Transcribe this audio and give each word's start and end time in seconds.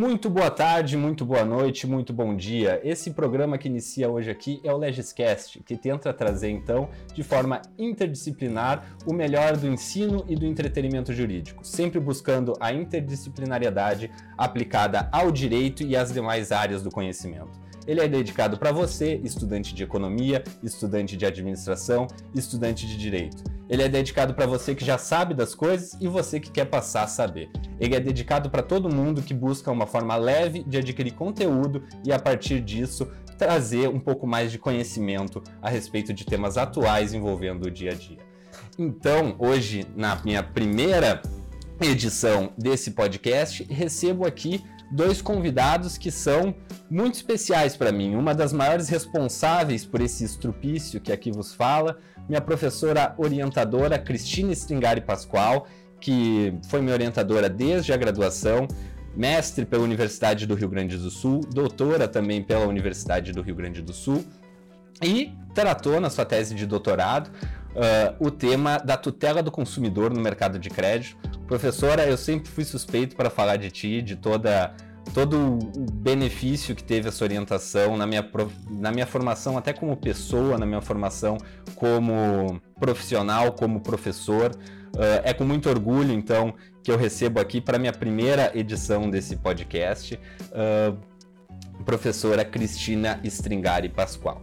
Muito 0.00 0.30
boa 0.30 0.50
tarde, 0.50 0.96
muito 0.96 1.26
boa 1.26 1.44
noite, 1.44 1.86
muito 1.86 2.10
bom 2.10 2.34
dia. 2.34 2.80
Esse 2.82 3.10
programa 3.10 3.58
que 3.58 3.68
inicia 3.68 4.08
hoje 4.08 4.30
aqui 4.30 4.58
é 4.64 4.72
o 4.72 4.78
Legiscast, 4.78 5.62
que 5.62 5.76
tenta 5.76 6.10
trazer 6.14 6.48
então, 6.48 6.88
de 7.12 7.22
forma 7.22 7.60
interdisciplinar, 7.78 8.96
o 9.04 9.12
melhor 9.12 9.58
do 9.58 9.68
ensino 9.68 10.24
e 10.26 10.34
do 10.34 10.46
entretenimento 10.46 11.12
jurídico, 11.12 11.62
sempre 11.66 12.00
buscando 12.00 12.54
a 12.58 12.72
interdisciplinariedade 12.72 14.10
aplicada 14.38 15.06
ao 15.12 15.30
direito 15.30 15.82
e 15.82 15.94
às 15.94 16.10
demais 16.10 16.50
áreas 16.50 16.82
do 16.82 16.90
conhecimento. 16.90 17.60
Ele 17.86 18.00
é 18.00 18.08
dedicado 18.08 18.56
para 18.56 18.72
você, 18.72 19.20
estudante 19.22 19.74
de 19.74 19.82
economia, 19.82 20.42
estudante 20.62 21.14
de 21.14 21.26
administração, 21.26 22.06
estudante 22.34 22.86
de 22.86 22.96
direito. 22.96 23.59
Ele 23.70 23.84
é 23.84 23.88
dedicado 23.88 24.34
para 24.34 24.46
você 24.46 24.74
que 24.74 24.84
já 24.84 24.98
sabe 24.98 25.32
das 25.32 25.54
coisas 25.54 25.96
e 26.00 26.08
você 26.08 26.40
que 26.40 26.50
quer 26.50 26.64
passar 26.64 27.04
a 27.04 27.06
saber. 27.06 27.48
Ele 27.78 27.94
é 27.94 28.00
dedicado 28.00 28.50
para 28.50 28.64
todo 28.64 28.92
mundo 28.92 29.22
que 29.22 29.32
busca 29.32 29.70
uma 29.70 29.86
forma 29.86 30.16
leve 30.16 30.64
de 30.64 30.76
adquirir 30.76 31.12
conteúdo 31.12 31.84
e 32.04 32.12
a 32.12 32.18
partir 32.18 32.60
disso 32.60 33.08
trazer 33.38 33.88
um 33.88 34.00
pouco 34.00 34.26
mais 34.26 34.50
de 34.50 34.58
conhecimento 34.58 35.40
a 35.62 35.70
respeito 35.70 36.12
de 36.12 36.26
temas 36.26 36.58
atuais 36.58 37.14
envolvendo 37.14 37.66
o 37.66 37.70
dia 37.70 37.92
a 37.92 37.94
dia. 37.94 38.18
Então, 38.76 39.36
hoje, 39.38 39.86
na 39.96 40.20
minha 40.24 40.42
primeira 40.42 41.22
edição 41.80 42.52
desse 42.58 42.90
podcast, 42.90 43.64
recebo 43.70 44.26
aqui 44.26 44.64
dois 44.90 45.22
convidados 45.22 45.96
que 45.96 46.10
são 46.10 46.54
muito 46.90 47.14
especiais 47.14 47.76
para 47.76 47.92
mim. 47.92 48.14
Uma 48.16 48.34
das 48.34 48.52
maiores 48.52 48.88
responsáveis 48.88 49.84
por 49.84 50.00
esse 50.00 50.24
estrupício 50.24 51.00
que 51.00 51.12
aqui 51.12 51.30
vos 51.30 51.54
fala, 51.54 51.98
minha 52.28 52.40
professora 52.40 53.14
orientadora 53.16 53.98
Cristina 53.98 54.52
Stringari 54.52 55.00
Pascoal, 55.00 55.66
que 56.00 56.54
foi 56.68 56.80
minha 56.80 56.94
orientadora 56.94 57.48
desde 57.48 57.92
a 57.92 57.96
graduação, 57.96 58.66
mestre 59.16 59.64
pela 59.64 59.82
Universidade 59.82 60.46
do 60.46 60.54
Rio 60.54 60.68
Grande 60.68 60.96
do 60.96 61.10
Sul, 61.10 61.40
doutora 61.52 62.08
também 62.08 62.42
pela 62.42 62.66
Universidade 62.66 63.32
do 63.32 63.42
Rio 63.42 63.54
Grande 63.54 63.82
do 63.82 63.92
Sul, 63.92 64.24
e 65.02 65.32
tratou 65.54 66.00
na 66.00 66.10
sua 66.10 66.24
tese 66.24 66.54
de 66.54 66.66
doutorado 66.66 67.30
uh, 67.70 68.16
o 68.24 68.30
tema 68.30 68.78
da 68.78 68.96
tutela 68.96 69.42
do 69.42 69.50
consumidor 69.50 70.12
no 70.12 70.20
mercado 70.20 70.58
de 70.58 70.70
crédito. 70.70 71.16
Professora, 71.46 72.06
eu 72.06 72.16
sempre 72.16 72.50
fui 72.50 72.64
suspeito 72.64 73.16
para 73.16 73.30
falar 73.30 73.56
de 73.56 73.70
ti, 73.70 74.02
de 74.02 74.16
toda 74.16 74.74
todo 75.14 75.58
o 75.58 75.90
benefício 75.90 76.74
que 76.74 76.84
teve 76.84 77.08
essa 77.08 77.24
orientação 77.24 77.96
na 77.96 78.06
minha, 78.06 78.28
na 78.70 78.92
minha 78.92 79.06
formação, 79.06 79.58
até 79.58 79.72
como 79.72 79.96
pessoa, 79.96 80.56
na 80.56 80.64
minha 80.64 80.80
formação 80.80 81.36
como 81.74 82.60
profissional, 82.78 83.52
como 83.52 83.80
professor. 83.80 84.52
Uh, 84.94 85.22
é 85.24 85.32
com 85.32 85.44
muito 85.44 85.68
orgulho, 85.68 86.12
então, 86.12 86.54
que 86.82 86.90
eu 86.90 86.96
recebo 86.96 87.40
aqui 87.40 87.60
para 87.60 87.78
minha 87.78 87.92
primeira 87.92 88.50
edição 88.54 89.08
desse 89.08 89.36
podcast, 89.36 90.18
uh, 90.46 90.96
professora 91.84 92.44
Cristina 92.44 93.20
Stringari 93.24 93.88
Pascoal. 93.88 94.42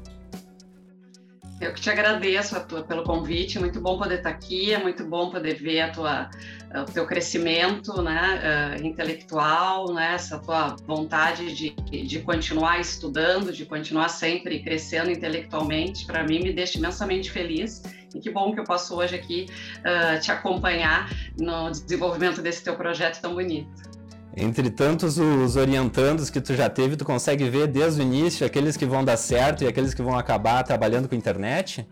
Eu 1.59 1.73
que 1.73 1.81
te 1.81 1.89
agradeço 1.89 2.59
tua, 2.65 2.83
pelo 2.83 3.03
convite, 3.03 3.57
muito 3.57 3.81
bom 3.81 3.97
poder 3.97 4.17
estar 4.17 4.29
aqui, 4.29 4.73
é 4.73 4.77
muito 4.77 5.03
bom 5.03 5.31
poder 5.31 5.55
ver 5.55 5.81
a 5.81 5.91
tua, 5.91 6.29
o 6.75 6.91
teu 6.91 7.07
crescimento 7.07 7.99
né, 8.03 8.77
uh, 8.79 8.85
intelectual, 8.85 9.91
né, 9.91 10.13
essa 10.13 10.37
tua 10.37 10.75
vontade 10.85 11.55
de, 11.55 11.71
de 11.71 12.19
continuar 12.19 12.79
estudando, 12.79 13.51
de 13.51 13.65
continuar 13.65 14.09
sempre 14.09 14.61
crescendo 14.61 15.09
intelectualmente, 15.09 16.05
para 16.05 16.23
mim 16.23 16.43
me 16.43 16.53
deixa 16.53 16.77
imensamente 16.77 17.31
feliz 17.31 17.81
e 18.13 18.19
que 18.19 18.29
bom 18.29 18.53
que 18.53 18.59
eu 18.59 18.63
posso 18.63 18.95
hoje 18.95 19.15
aqui 19.15 19.47
uh, 19.79 20.19
te 20.19 20.31
acompanhar 20.31 21.09
no 21.39 21.71
desenvolvimento 21.71 22.39
desse 22.39 22.63
teu 22.63 22.75
projeto 22.75 23.19
tão 23.19 23.33
bonito. 23.33 23.96
Entre 24.39 24.69
tantos 24.69 25.17
os 25.17 25.55
orientandos 25.55 26.29
que 26.29 26.39
tu 26.39 26.53
já 26.53 26.69
teve, 26.69 26.95
tu 26.95 27.03
consegue 27.03 27.49
ver 27.49 27.65
desde 27.65 28.01
o 28.01 28.03
início 28.03 28.45
aqueles 28.45 28.77
que 28.77 28.85
vão 28.85 29.03
dar 29.03 29.17
certo 29.17 29.63
e 29.63 29.67
aqueles 29.67 29.95
que 29.95 30.01
vão 30.03 30.15
acabar 30.15 30.61
trabalhando 30.63 31.09
com 31.09 31.15
internet? 31.15 31.87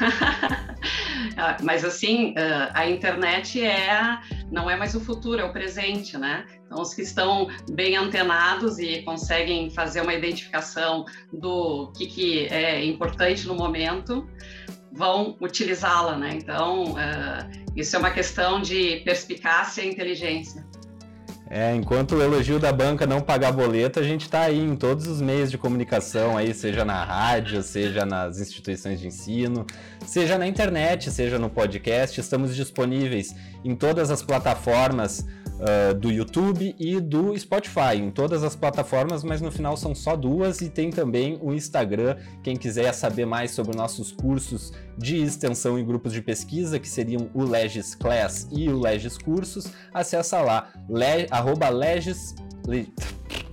Ah, 1.38 1.56
mas 1.62 1.84
assim, 1.84 2.34
ah, 2.38 2.70
a 2.72 2.88
internet 2.88 3.62
é 3.62 4.18
não 4.50 4.70
é 4.70 4.76
mais 4.76 4.94
o 4.94 5.00
futuro, 5.00 5.40
é 5.40 5.44
o 5.44 5.52
presente, 5.52 6.16
né? 6.16 6.46
Então, 6.64 6.80
os 6.80 6.94
que 6.94 7.02
estão 7.02 7.48
bem 7.70 7.94
antenados 7.94 8.78
e 8.78 9.02
conseguem 9.02 9.68
fazer 9.70 10.00
uma 10.00 10.14
identificação 10.14 11.04
do 11.30 11.92
que, 11.96 12.06
que 12.06 12.46
é 12.46 12.82
importante 12.84 13.46
no 13.46 13.54
momento, 13.54 14.26
vão 14.92 15.36
utilizá-la, 15.40 16.16
né? 16.16 16.30
Então, 16.34 16.92
uh, 16.92 17.66
isso 17.74 17.94
é 17.96 17.98
uma 17.98 18.10
questão 18.10 18.60
de 18.60 19.02
perspicácia 19.04 19.82
e 19.82 19.88
inteligência. 19.88 20.64
É, 21.48 21.72
enquanto 21.74 22.16
o 22.16 22.22
elogio 22.22 22.58
da 22.58 22.72
banca 22.72 23.06
não 23.06 23.20
pagar 23.20 23.52
boleto, 23.52 24.00
a 24.00 24.02
gente 24.02 24.22
está 24.22 24.40
aí 24.40 24.58
em 24.58 24.74
todos 24.74 25.06
os 25.06 25.20
meios 25.20 25.48
de 25.48 25.56
comunicação, 25.56 26.36
aí, 26.36 26.52
seja 26.52 26.84
na 26.84 27.04
rádio, 27.04 27.62
seja 27.62 28.04
nas 28.04 28.40
instituições 28.40 28.98
de 28.98 29.06
ensino, 29.06 29.64
seja 30.04 30.36
na 30.36 30.46
internet, 30.48 31.08
seja 31.08 31.38
no 31.38 31.48
podcast. 31.48 32.20
Estamos 32.20 32.56
disponíveis 32.56 33.32
em 33.64 33.76
todas 33.76 34.10
as 34.10 34.22
plataformas 34.22 35.24
uh, 35.60 35.94
do 35.94 36.10
YouTube 36.10 36.74
e 36.78 37.00
do 37.00 37.36
Spotify, 37.38 37.96
em 37.96 38.10
todas 38.10 38.42
as 38.42 38.54
plataformas, 38.54 39.22
mas 39.22 39.40
no 39.40 39.50
final 39.50 39.76
são 39.76 39.94
só 39.94 40.16
duas 40.16 40.60
e 40.60 40.68
tem 40.68 40.90
também 40.90 41.38
o 41.42 41.52
Instagram. 41.52 42.16
Quem 42.42 42.56
quiser 42.56 42.92
saber 42.92 43.26
mais 43.26 43.50
sobre 43.50 43.76
nossos 43.76 44.12
cursos 44.12 44.72
de 44.96 45.16
extensão 45.16 45.78
e 45.78 45.82
grupos 45.82 46.12
de 46.12 46.22
pesquisa, 46.22 46.78
que 46.78 46.88
seriam 46.88 47.30
o 47.34 47.42
Legis 47.42 47.94
Class 47.94 48.48
e 48.50 48.68
o 48.68 48.78
Legis 48.78 49.18
Cursos, 49.18 49.72
acessa 49.92 50.40
lá, 50.40 50.70
le, 50.88 51.26
arroba 51.30 51.68
legis, 51.68 52.34
le, 52.66 52.92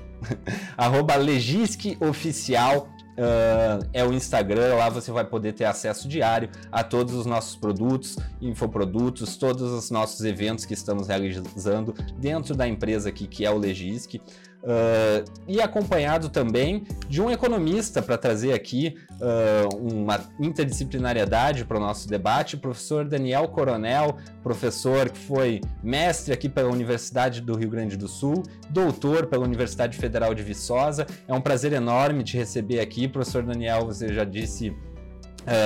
arroba 0.78 1.16
legisque 1.16 1.98
oficial 2.00 2.90
Uh, 3.14 3.88
é 3.94 4.04
o 4.04 4.12
Instagram, 4.12 4.74
lá 4.76 4.90
você 4.90 5.12
vai 5.12 5.24
poder 5.24 5.54
ter 5.54 5.66
acesso 5.66 6.08
diário 6.08 6.50
a 6.72 6.84
todos 6.84 7.14
os 7.14 7.28
nossos 7.28 7.56
produtos, 7.56 8.18
infoprodutos, 8.42 9.38
todos 9.38 9.72
os 9.72 9.92
nossos 9.92 10.26
eventos 10.26 10.66
que 10.66 10.74
estamos 10.74 11.08
realizando 11.08 11.94
dentro 12.18 12.56
da 12.56 12.68
empresa 12.68 13.10
aqui 13.10 13.28
que 13.28 13.46
é 13.46 13.52
o 13.52 13.58
Legisc. 13.58 14.20
Uh, 14.64 15.30
e 15.46 15.60
acompanhado 15.60 16.30
também 16.30 16.86
de 17.10 17.22
um 17.22 17.30
economista 17.30 18.02
para 18.02 18.18
trazer 18.18 18.54
aqui 18.54 18.96
uh, 19.20 19.76
uma 19.76 20.22
interdisciplinariedade 20.40 21.66
para 21.66 21.76
o 21.76 21.82
nosso 21.82 22.08
debate, 22.08 22.56
o 22.56 22.60
professor 22.60 23.04
Daniel 23.04 23.50
Coronel, 23.50 24.16
professor 24.42 25.10
que 25.10 25.20
foi 25.20 25.60
mestre 25.84 26.34
aqui 26.34 26.48
pela 26.48 26.70
Universidade 26.70 27.42
do 27.42 27.58
Rio 27.58 27.70
Grande 27.70 27.98
do 27.98 28.08
Sul, 28.08 28.42
doutor 28.70 29.26
pela 29.26 29.44
Universidade 29.44 29.98
Federal 29.98 30.34
de 30.34 30.44
Viçosa. 30.44 31.06
É 31.28 31.34
um 31.34 31.42
prazer 31.42 31.74
enorme 31.74 32.24
te 32.24 32.38
receber 32.38 32.80
aqui, 32.80 33.06
professor 33.06 33.44
Daniel. 33.44 33.86
Você 33.86 34.14
já 34.14 34.24
disse 34.24 34.74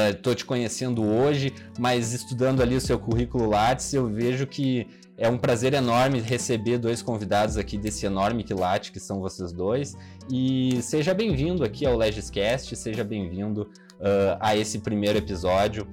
Estou 0.09 0.33
uh, 0.33 0.35
te 0.35 0.43
conhecendo 0.43 1.03
hoje, 1.03 1.53
mas 1.77 2.11
estudando 2.11 2.61
ali 2.61 2.75
o 2.75 2.81
seu 2.81 2.97
currículo 2.97 3.47
Lattes, 3.47 3.93
eu 3.93 4.07
vejo 4.07 4.47
que 4.47 4.87
é 5.17 5.28
um 5.28 5.38
prazer 5.38 5.73
enorme 5.73 6.19
receber 6.19 6.78
dois 6.78 7.01
convidados 7.01 7.57
aqui 7.57 7.75
desse 7.78 8.05
enorme 8.05 8.44
quilate 8.44 8.91
que 8.91 9.00
são 9.00 9.19
vocês 9.19 9.51
dois. 9.51 9.97
E 10.31 10.79
seja 10.81 11.13
bem-vindo 11.13 11.63
aqui 11.63 11.85
ao 11.85 11.97
Legiscast, 11.97 12.75
seja 12.75 13.03
bem-vindo 13.03 13.63
uh, 13.63 14.38
a 14.39 14.56
esse 14.56 14.77
primeiro 14.79 15.17
episódio. 15.17 15.88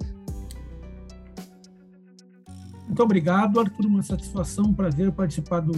Muito 2.86 3.02
obrigado, 3.02 3.58
Arthur. 3.58 3.86
Uma 3.86 4.02
satisfação, 4.02 4.66
um 4.66 4.74
prazer 4.74 5.10
participar 5.10 5.60
do, 5.60 5.72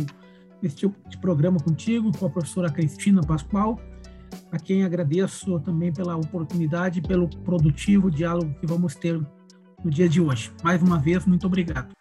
desse 0.60 0.76
tipo 0.76 1.08
de 1.08 1.16
programa 1.16 1.60
contigo, 1.60 2.10
com 2.18 2.26
a 2.26 2.30
professora 2.30 2.68
Cristina 2.68 3.22
Pascoal, 3.22 3.80
a 4.50 4.58
quem 4.58 4.82
agradeço 4.84 5.60
também 5.60 5.92
pela 5.92 6.16
oportunidade, 6.16 7.00
pelo 7.00 7.28
produtivo 7.28 8.10
diálogo 8.10 8.52
que 8.60 8.66
vamos 8.66 8.96
ter 8.96 9.24
no 9.84 9.90
dia 9.90 10.08
de 10.08 10.20
hoje. 10.20 10.52
Mais 10.64 10.82
uma 10.82 10.98
vez, 10.98 11.24
muito 11.24 11.46
obrigado. 11.46 11.95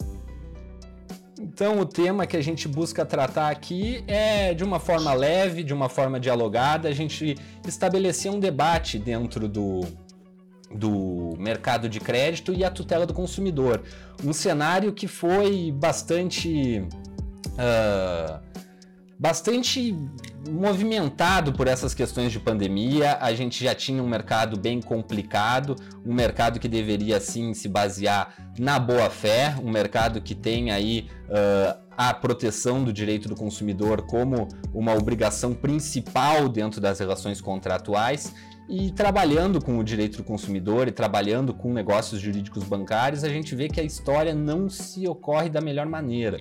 Então, 1.45 1.79
o 1.79 1.85
tema 1.85 2.25
que 2.25 2.35
a 2.35 2.41
gente 2.41 2.67
busca 2.67 3.05
tratar 3.05 3.51
aqui 3.51 4.03
é 4.07 4.51
de 4.51 4.63
uma 4.63 4.79
forma 4.79 5.13
leve, 5.13 5.63
de 5.63 5.75
uma 5.75 5.87
forma 5.87 6.19
dialogada, 6.19 6.89
a 6.89 6.91
gente 6.91 7.37
estabelecer 7.67 8.31
um 8.31 8.39
debate 8.39 8.97
dentro 8.97 9.47
do, 9.47 9.81
do 10.71 11.35
mercado 11.37 11.87
de 11.87 11.99
crédito 11.99 12.51
e 12.51 12.63
a 12.63 12.71
tutela 12.71 13.05
do 13.05 13.13
consumidor. 13.13 13.83
Um 14.23 14.33
cenário 14.33 14.91
que 14.91 15.07
foi 15.07 15.71
bastante. 15.71 16.79
Uh, 17.49 18.64
bastante 19.17 19.95
movimentado 20.49 21.53
por 21.53 21.67
essas 21.67 21.93
questões 21.93 22.31
de 22.31 22.39
pandemia. 22.39 23.17
A 23.21 23.33
gente 23.33 23.63
já 23.63 23.73
tinha 23.73 24.01
um 24.01 24.07
mercado 24.07 24.59
bem 24.59 24.81
complicado, 24.81 25.75
um 26.05 26.13
mercado 26.13 26.59
que 26.59 26.67
deveria 26.67 27.19
sim 27.19 27.53
se 27.53 27.67
basear 27.67 28.53
na 28.59 28.77
boa 28.77 29.09
fé, 29.09 29.55
um 29.63 29.71
mercado 29.71 30.21
que 30.21 30.35
tem 30.35 30.71
aí 30.71 31.07
uh, 31.29 31.79
a 31.97 32.13
proteção 32.13 32.83
do 32.83 32.91
direito 32.91 33.29
do 33.29 33.35
consumidor 33.35 34.01
como 34.03 34.49
uma 34.73 34.93
obrigação 34.93 35.53
principal 35.53 36.49
dentro 36.49 36.81
das 36.81 36.99
relações 36.99 37.39
contratuais. 37.39 38.33
E 38.67 38.91
trabalhando 38.91 39.63
com 39.63 39.77
o 39.77 39.83
direito 39.83 40.17
do 40.17 40.23
consumidor 40.23 40.87
e 40.87 40.91
trabalhando 40.91 41.53
com 41.53 41.71
negócios 41.71 42.19
jurídicos 42.19 42.63
bancários, 42.63 43.23
a 43.23 43.29
gente 43.29 43.55
vê 43.55 43.67
que 43.67 43.79
a 43.79 43.83
história 43.83 44.33
não 44.33 44.67
se 44.67 45.07
ocorre 45.07 45.49
da 45.49 45.61
melhor 45.61 45.85
maneira. 45.85 46.39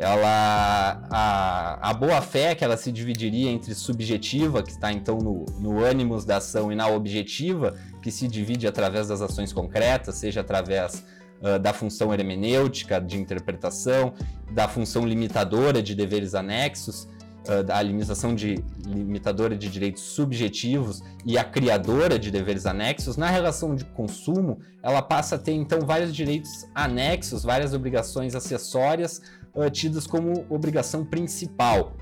Ela 0.00 1.06
a, 1.10 1.90
a 1.90 1.92
boa 1.92 2.22
fé 2.22 2.54
que 2.54 2.64
ela 2.64 2.76
se 2.76 2.90
dividiria 2.90 3.50
entre 3.50 3.74
subjetiva, 3.74 4.62
que 4.62 4.70
está 4.70 4.90
então 4.90 5.18
no, 5.18 5.44
no 5.58 5.84
ânimos 5.84 6.24
da 6.24 6.38
ação, 6.38 6.72
e 6.72 6.74
na 6.74 6.88
objetiva, 6.88 7.74
que 8.02 8.10
se 8.10 8.26
divide 8.26 8.66
através 8.66 9.08
das 9.08 9.20
ações 9.20 9.52
concretas, 9.52 10.14
seja 10.14 10.40
através 10.40 11.04
uh, 11.42 11.58
da 11.58 11.74
função 11.74 12.14
hermenêutica 12.14 12.98
de 12.98 13.18
interpretação, 13.18 14.14
da 14.50 14.66
função 14.66 15.06
limitadora 15.06 15.82
de 15.82 15.94
deveres 15.94 16.34
anexos, 16.34 17.06
uh, 17.46 17.62
da 17.62 17.82
limitação 17.82 18.34
de 18.34 18.64
limitadora 18.86 19.54
de 19.54 19.68
direitos 19.68 20.02
subjetivos 20.02 21.02
e 21.26 21.36
a 21.36 21.44
criadora 21.44 22.18
de 22.18 22.30
deveres 22.30 22.64
anexos, 22.64 23.18
na 23.18 23.28
relação 23.28 23.74
de 23.74 23.84
consumo, 23.84 24.60
ela 24.82 25.02
passa 25.02 25.34
a 25.34 25.38
ter 25.38 25.52
então 25.52 25.80
vários 25.80 26.14
direitos 26.14 26.66
anexos, 26.74 27.42
várias 27.42 27.74
obrigações 27.74 28.34
acessórias 28.34 29.20
uh, 29.54 29.70
tidas 29.70 30.06
como 30.06 30.44
obrigação 30.48 31.04
principal. 31.04 31.94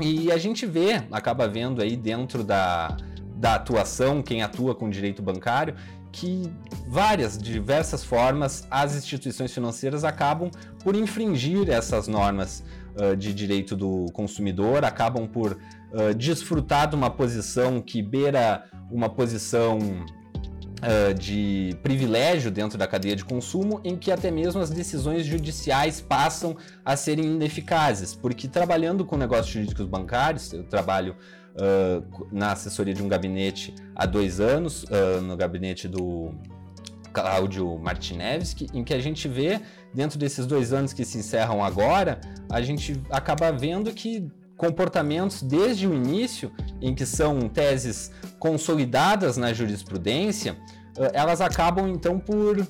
E 0.00 0.30
a 0.30 0.36
gente 0.36 0.66
vê, 0.66 1.02
acaba 1.10 1.48
vendo 1.48 1.80
aí 1.80 1.96
dentro 1.96 2.44
da, 2.44 2.96
da 3.34 3.54
atuação, 3.54 4.22
quem 4.22 4.42
atua 4.42 4.74
com 4.74 4.90
direito 4.90 5.22
bancário, 5.22 5.74
que 6.12 6.50
várias, 6.86 7.36
diversas 7.36 8.02
formas, 8.02 8.66
as 8.70 8.96
instituições 8.96 9.52
financeiras 9.52 10.04
acabam 10.04 10.50
por 10.82 10.94
infringir 10.94 11.68
essas 11.68 12.08
normas 12.08 12.64
uh, 12.96 13.16
de 13.16 13.34
direito 13.34 13.76
do 13.76 14.06
consumidor, 14.12 14.84
acabam 14.84 15.26
por 15.26 15.52
uh, 15.52 16.14
desfrutar 16.14 16.88
de 16.88 16.96
uma 16.96 17.10
posição 17.10 17.80
que 17.80 18.02
beira 18.02 18.64
uma 18.90 19.08
posição 19.08 19.78
uh, 20.82 21.14
de 21.14 21.76
privilégio 21.82 22.50
dentro 22.50 22.78
da 22.78 22.86
cadeia 22.86 23.16
de 23.16 23.24
consumo, 23.24 23.80
em 23.84 23.96
que 23.96 24.10
até 24.10 24.30
mesmo 24.30 24.60
as 24.60 24.70
decisões 24.70 25.26
judiciais 25.26 26.00
passam 26.00 26.56
a 26.84 26.96
serem 26.96 27.24
ineficazes, 27.24 28.14
porque 28.14 28.48
trabalhando 28.48 29.04
com 29.04 29.16
negócios 29.16 29.48
jurídicos 29.48 29.86
bancários, 29.86 30.52
eu 30.52 30.64
trabalho 30.64 31.16
uh, 31.54 32.26
na 32.32 32.52
assessoria 32.52 32.94
de 32.94 33.02
um 33.02 33.08
gabinete 33.08 33.74
há 33.94 34.06
dois 34.06 34.40
anos, 34.40 34.84
uh, 34.84 35.20
no 35.22 35.36
gabinete 35.36 35.88
do 35.88 36.34
Cláudio 37.12 37.78
Martinevski, 37.78 38.68
em 38.74 38.84
que 38.84 38.92
a 38.92 39.00
gente 39.00 39.26
vê, 39.26 39.58
dentro 39.94 40.18
desses 40.18 40.46
dois 40.46 40.74
anos 40.74 40.92
que 40.92 41.02
se 41.02 41.16
encerram 41.16 41.64
agora, 41.64 42.20
a 42.50 42.60
gente 42.60 43.00
acaba 43.10 43.50
vendo 43.50 43.90
que 43.92 44.30
comportamentos 44.56 45.42
desde 45.42 45.86
o 45.86 45.94
início, 45.94 46.50
em 46.80 46.94
que 46.94 47.04
são 47.04 47.48
teses 47.48 48.10
consolidadas 48.38 49.36
na 49.36 49.52
jurisprudência, 49.52 50.56
eh, 50.96 51.10
elas 51.14 51.40
acabam 51.40 51.88
então 51.88 52.18
por, 52.18 52.66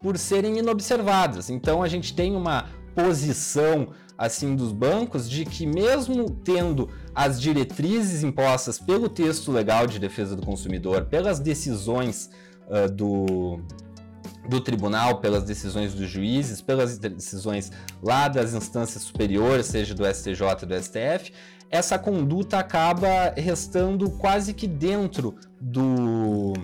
por 0.00 0.16
serem 0.16 0.58
inobservadas. 0.58 1.50
Então 1.50 1.82
a 1.82 1.88
gente 1.88 2.14
tem 2.14 2.34
uma 2.34 2.66
posição 2.94 3.88
assim 4.16 4.56
dos 4.56 4.72
bancos 4.72 5.30
de 5.30 5.44
que 5.44 5.64
mesmo 5.64 6.28
tendo 6.28 6.88
as 7.14 7.40
diretrizes 7.40 8.24
impostas 8.24 8.78
pelo 8.78 9.08
texto 9.08 9.52
legal 9.52 9.86
de 9.86 10.00
defesa 10.00 10.34
do 10.34 10.42
consumidor, 10.44 11.04
pelas 11.04 11.38
decisões 11.38 12.28
uh, 12.66 12.90
do 12.90 13.60
do 14.48 14.60
tribunal, 14.60 15.20
pelas 15.20 15.44
decisões 15.44 15.94
dos 15.94 16.08
juízes, 16.08 16.60
pelas 16.60 16.98
decisões 16.98 17.70
lá 18.02 18.28
das 18.28 18.54
instâncias 18.54 19.02
superiores, 19.02 19.66
seja 19.66 19.94
do 19.94 20.04
STJ 20.06 20.66
do 20.66 20.74
STF, 20.82 21.32
essa 21.70 21.98
conduta 21.98 22.58
acaba 22.58 23.34
restando 23.36 24.10
quase 24.10 24.54
que 24.54 24.66
dentro 24.66 25.34
do 25.60 26.54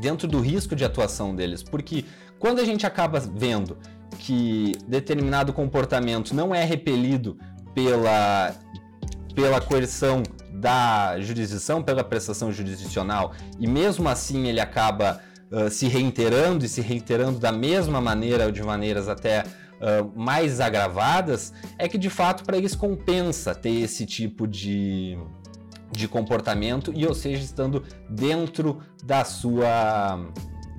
dentro 0.00 0.26
do 0.26 0.40
risco 0.40 0.74
de 0.74 0.84
atuação 0.84 1.36
deles, 1.36 1.62
porque 1.62 2.04
quando 2.38 2.58
a 2.58 2.64
gente 2.64 2.86
acaba 2.86 3.20
vendo 3.20 3.76
que 4.18 4.72
determinado 4.88 5.52
comportamento 5.52 6.34
não 6.34 6.54
é 6.54 6.64
repelido 6.64 7.38
pela 7.74 8.54
pela 9.34 9.60
coerção 9.60 10.22
da 10.52 11.20
jurisdição, 11.20 11.82
pela 11.82 12.02
prestação 12.02 12.50
jurisdicional, 12.50 13.32
e 13.60 13.66
mesmo 13.66 14.08
assim 14.08 14.48
ele 14.48 14.58
acaba 14.58 15.20
se 15.70 15.88
reiterando 15.88 16.64
e 16.64 16.68
se 16.68 16.80
reiterando 16.80 17.38
da 17.38 17.50
mesma 17.50 18.00
maneira 18.00 18.46
ou 18.46 18.52
de 18.52 18.62
maneiras 18.62 19.08
até 19.08 19.42
uh, 19.42 20.18
mais 20.18 20.60
agravadas, 20.60 21.52
é 21.78 21.88
que 21.88 21.98
de 21.98 22.10
fato 22.10 22.44
para 22.44 22.56
eles 22.56 22.74
compensa 22.74 23.54
ter 23.54 23.70
esse 23.70 24.06
tipo 24.06 24.46
de, 24.46 25.18
de 25.90 26.06
comportamento 26.06 26.92
e, 26.94 27.06
ou 27.06 27.14
seja, 27.14 27.42
estando 27.42 27.82
dentro 28.08 28.80
da 29.02 29.24
sua 29.24 30.24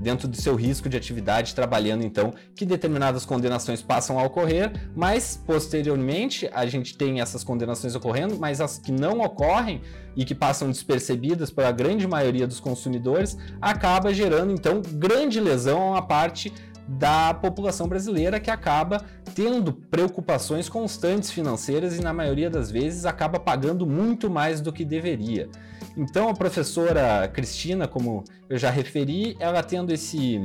dentro 0.01 0.27
do 0.27 0.35
seu 0.35 0.55
risco 0.55 0.89
de 0.89 0.97
atividade, 0.97 1.53
trabalhando 1.53 2.03
então 2.03 2.33
que 2.55 2.65
determinadas 2.65 3.25
condenações 3.25 3.81
passam 3.81 4.19
a 4.19 4.23
ocorrer, 4.23 4.71
mas 4.95 5.41
posteriormente 5.45 6.49
a 6.53 6.65
gente 6.65 6.97
tem 6.97 7.21
essas 7.21 7.43
condenações 7.43 7.95
ocorrendo, 7.95 8.37
mas 8.39 8.59
as 8.59 8.77
que 8.77 8.91
não 8.91 9.21
ocorrem 9.21 9.81
e 10.15 10.25
que 10.25 10.35
passam 10.35 10.69
despercebidas 10.69 11.51
pela 11.51 11.71
grande 11.71 12.07
maioria 12.07 12.47
dos 12.47 12.59
consumidores, 12.59 13.37
acaba 13.61 14.13
gerando 14.13 14.51
então 14.51 14.81
grande 14.81 15.39
lesão 15.39 15.81
a 15.81 15.91
uma 15.91 16.01
parte 16.01 16.51
da 16.97 17.33
população 17.33 17.87
brasileira 17.87 18.39
que 18.39 18.51
acaba 18.51 19.03
tendo 19.33 19.73
preocupações 19.73 20.67
constantes 20.67 21.31
financeiras 21.31 21.97
e 21.97 22.01
na 22.01 22.13
maioria 22.13 22.49
das 22.49 22.69
vezes 22.69 23.05
acaba 23.05 23.39
pagando 23.39 23.85
muito 23.85 24.29
mais 24.29 24.59
do 24.61 24.73
que 24.73 24.83
deveria. 24.83 25.49
Então 25.95 26.29
a 26.29 26.33
professora 26.33 27.27
Cristina, 27.33 27.87
como 27.87 28.23
eu 28.49 28.57
já 28.57 28.69
referi, 28.69 29.35
ela 29.39 29.63
tendo 29.63 29.93
esse 29.93 30.41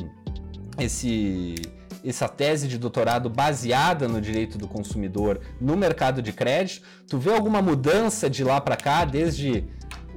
esse 0.79 1.55
essa 2.05 2.29
tese 2.29 2.69
de 2.69 2.79
doutorado 2.79 3.29
baseada 3.29 4.07
no 4.07 4.21
direito 4.21 4.57
do 4.57 4.69
consumidor 4.69 5.41
no 5.61 5.77
mercado 5.77 6.23
de 6.23 6.33
crédito, 6.33 6.87
tu 7.09 7.19
vê 7.19 7.33
alguma 7.35 7.61
mudança 7.61 8.31
de 8.31 8.45
lá 8.45 8.61
para 8.61 8.77
cá 8.77 9.05
desde 9.05 9.65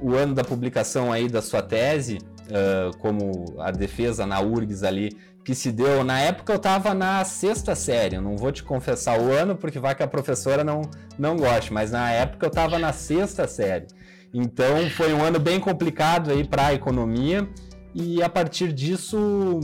o 0.00 0.14
ano 0.14 0.32
da 0.32 0.44
publicação 0.44 1.12
aí 1.12 1.28
da 1.28 1.42
sua 1.42 1.62
tese, 1.62 2.18
uh, 2.46 2.96
como 2.98 3.56
a 3.58 3.72
defesa 3.72 4.24
na 4.24 4.40
URGS 4.40 4.84
ali 4.84 5.16
que 5.44 5.54
se 5.54 5.72
deu. 5.72 6.04
Na 6.04 6.20
época 6.20 6.52
eu 6.52 6.56
estava 6.56 6.94
na 6.94 7.24
sexta 7.24 7.74
série, 7.74 8.16
eu 8.16 8.22
não 8.22 8.36
vou 8.36 8.52
te 8.52 8.62
confessar 8.62 9.18
o 9.20 9.32
ano 9.32 9.56
porque 9.56 9.78
vai 9.78 9.94
que 9.94 10.02
a 10.02 10.08
professora 10.08 10.62
não, 10.62 10.82
não 11.18 11.36
goste, 11.36 11.72
mas 11.72 11.90
na 11.90 12.10
época 12.10 12.46
eu 12.46 12.50
estava 12.50 12.78
na 12.78 12.92
sexta 12.92 13.46
série. 13.46 13.86
Então 14.32 14.88
foi 14.90 15.12
um 15.12 15.22
ano 15.22 15.38
bem 15.38 15.58
complicado 15.58 16.30
aí 16.30 16.44
para 16.44 16.66
a 16.66 16.74
economia 16.74 17.48
e 17.94 18.22
a 18.22 18.28
partir 18.28 18.72
disso 18.72 19.60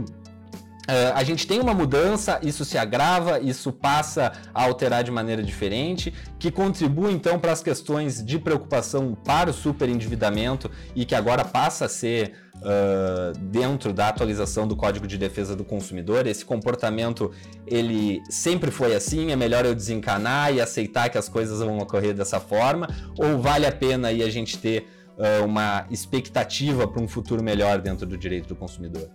a 1.15 1.25
gente 1.25 1.47
tem 1.47 1.61
uma 1.61 1.75
mudança, 1.75 2.39
isso 2.43 2.65
se 2.65 2.79
agrava, 2.79 3.41
isso 3.41 3.73
passa 3.73 4.33
a 4.55 4.65
alterar 4.65 5.03
de 5.03 5.11
maneira 5.11 5.43
diferente, 5.43 6.13
que 6.39 6.51
contribui 6.51 7.13
então 7.13 7.39
para 7.39 7.53
as 7.53 7.63
questões 7.63 8.25
de 8.25 8.39
preocupação 8.39 9.17
para 9.25 9.51
o 9.51 9.53
superendividamento 9.53 10.71
e 10.95 11.05
que 11.05 11.15
agora 11.15 11.45
passa 11.45 11.87
a 11.87 11.89
ser 11.89 12.35
uh, 12.57 13.39
dentro 13.39 13.93
da 13.93 14.09
atualização 14.09 14.67
do 14.67 14.77
Código 14.77 15.07
de 15.07 15.19
Defesa 15.19 15.57
do 15.57 15.65
Consumidor. 15.65 16.27
Esse 16.27 16.45
comportamento 16.45 17.31
ele 17.67 18.23
sempre 18.31 18.71
foi 18.71 18.95
assim, 18.95 19.33
é 19.33 19.37
melhor 19.37 19.65
eu 19.65 19.75
desencanar 19.75 20.55
e 20.55 20.61
aceitar 20.61 21.09
que 21.09 21.19
as 21.19 21.29
coisas 21.29 21.59
vão 21.61 21.79
ocorrer 21.79 22.15
dessa 22.15 22.41
forma, 22.41 22.89
ou 23.19 23.39
vale 23.39 23.67
a 23.67 23.73
pena 23.73 24.09
aí 24.09 24.23
a 24.23 24.31
gente 24.31 24.59
ter 24.59 24.87
uh, 25.19 25.45
uma 25.45 25.87
expectativa 25.91 26.87
para 26.87 27.03
um 27.03 27.09
futuro 27.09 27.43
melhor 27.43 27.81
dentro 27.81 28.07
do 28.07 28.17
direito 28.17 28.49
do 28.49 28.57
consumidor? 28.57 29.11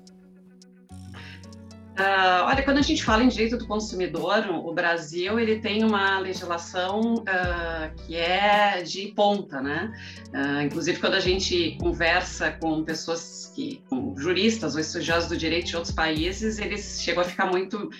Uh, 2.01 2.45
olha, 2.45 2.63
quando 2.63 2.79
a 2.79 2.81
gente 2.81 3.03
fala 3.03 3.23
em 3.23 3.27
direito 3.27 3.57
do 3.57 3.67
consumidor, 3.67 4.49
o 4.49 4.73
Brasil 4.73 5.39
ele 5.39 5.59
tem 5.59 5.83
uma 5.83 6.17
legislação 6.17 7.15
uh, 7.15 7.95
que 7.95 8.15
é 8.15 8.81
de 8.81 9.09
ponta, 9.09 9.61
né? 9.61 9.93
Uh, 10.33 10.61
inclusive 10.63 10.99
quando 10.99 11.13
a 11.13 11.19
gente 11.19 11.77
conversa 11.79 12.51
com 12.59 12.83
pessoas 12.83 13.51
que, 13.53 13.83
com 13.87 14.17
juristas 14.17 14.73
ou 14.73 14.81
estudiosos 14.81 15.29
do 15.29 15.37
direito 15.37 15.67
de 15.67 15.75
outros 15.75 15.93
países, 15.93 16.57
eles 16.57 16.99
chegam 17.03 17.21
a 17.21 17.25
ficar 17.25 17.45
muito 17.45 17.91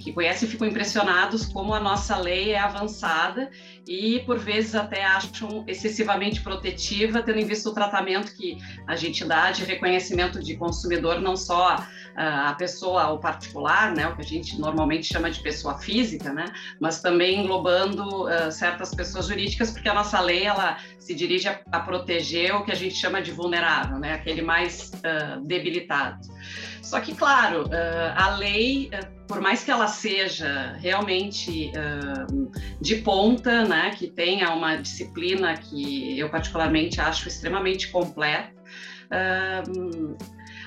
que 0.00 0.12
conhecem 0.12 0.48
ficam 0.48 0.66
impressionados 0.66 1.46
como 1.46 1.74
a 1.74 1.80
nossa 1.80 2.16
lei 2.16 2.52
é 2.52 2.58
avançada 2.58 3.50
e, 3.86 4.20
por 4.20 4.38
vezes, 4.38 4.74
até 4.74 5.04
acham 5.04 5.64
excessivamente 5.66 6.40
protetiva, 6.40 7.22
tendo 7.22 7.38
em 7.38 7.44
vista 7.44 7.68
o 7.68 7.74
tratamento 7.74 8.34
que 8.34 8.56
a 8.86 8.96
gente 8.96 9.24
dá 9.24 9.50
de 9.50 9.64
reconhecimento 9.64 10.42
de 10.42 10.56
consumidor, 10.56 11.20
não 11.20 11.36
só 11.36 11.76
a 12.16 12.54
pessoa, 12.54 13.10
o 13.10 13.18
particular, 13.18 13.94
né, 13.94 14.06
o 14.06 14.14
que 14.14 14.22
a 14.22 14.24
gente 14.24 14.58
normalmente 14.58 15.06
chama 15.12 15.30
de 15.30 15.40
pessoa 15.40 15.78
física, 15.78 16.32
né, 16.32 16.44
mas 16.80 17.00
também 17.00 17.40
englobando 17.40 18.26
uh, 18.26 18.52
certas 18.52 18.94
pessoas 18.94 19.26
jurídicas, 19.26 19.72
porque 19.72 19.88
a 19.88 19.94
nossa 19.94 20.20
lei 20.20 20.44
ela 20.44 20.78
se 21.04 21.14
dirige 21.14 21.48
a, 21.48 21.60
a 21.70 21.80
proteger 21.80 22.54
o 22.56 22.64
que 22.64 22.72
a 22.72 22.74
gente 22.74 22.94
chama 22.94 23.20
de 23.20 23.30
vulnerável, 23.30 23.98
né, 23.98 24.14
aquele 24.14 24.40
mais 24.40 24.90
uh, 24.94 25.46
debilitado. 25.46 26.18
Só 26.80 26.98
que, 26.98 27.14
claro, 27.14 27.64
uh, 27.64 28.14
a 28.16 28.36
lei, 28.36 28.88
por 29.28 29.38
mais 29.38 29.62
que 29.62 29.70
ela 29.70 29.86
seja 29.86 30.74
realmente 30.80 31.70
de 32.80 32.96
ponta, 32.96 33.64
né, 33.64 33.90
que 33.90 34.06
tenha 34.06 34.50
uma 34.54 34.76
disciplina 34.76 35.54
que 35.54 36.18
eu 36.18 36.30
particularmente 36.30 37.00
acho 37.00 37.28
extremamente 37.28 37.88
completa, 37.88 38.54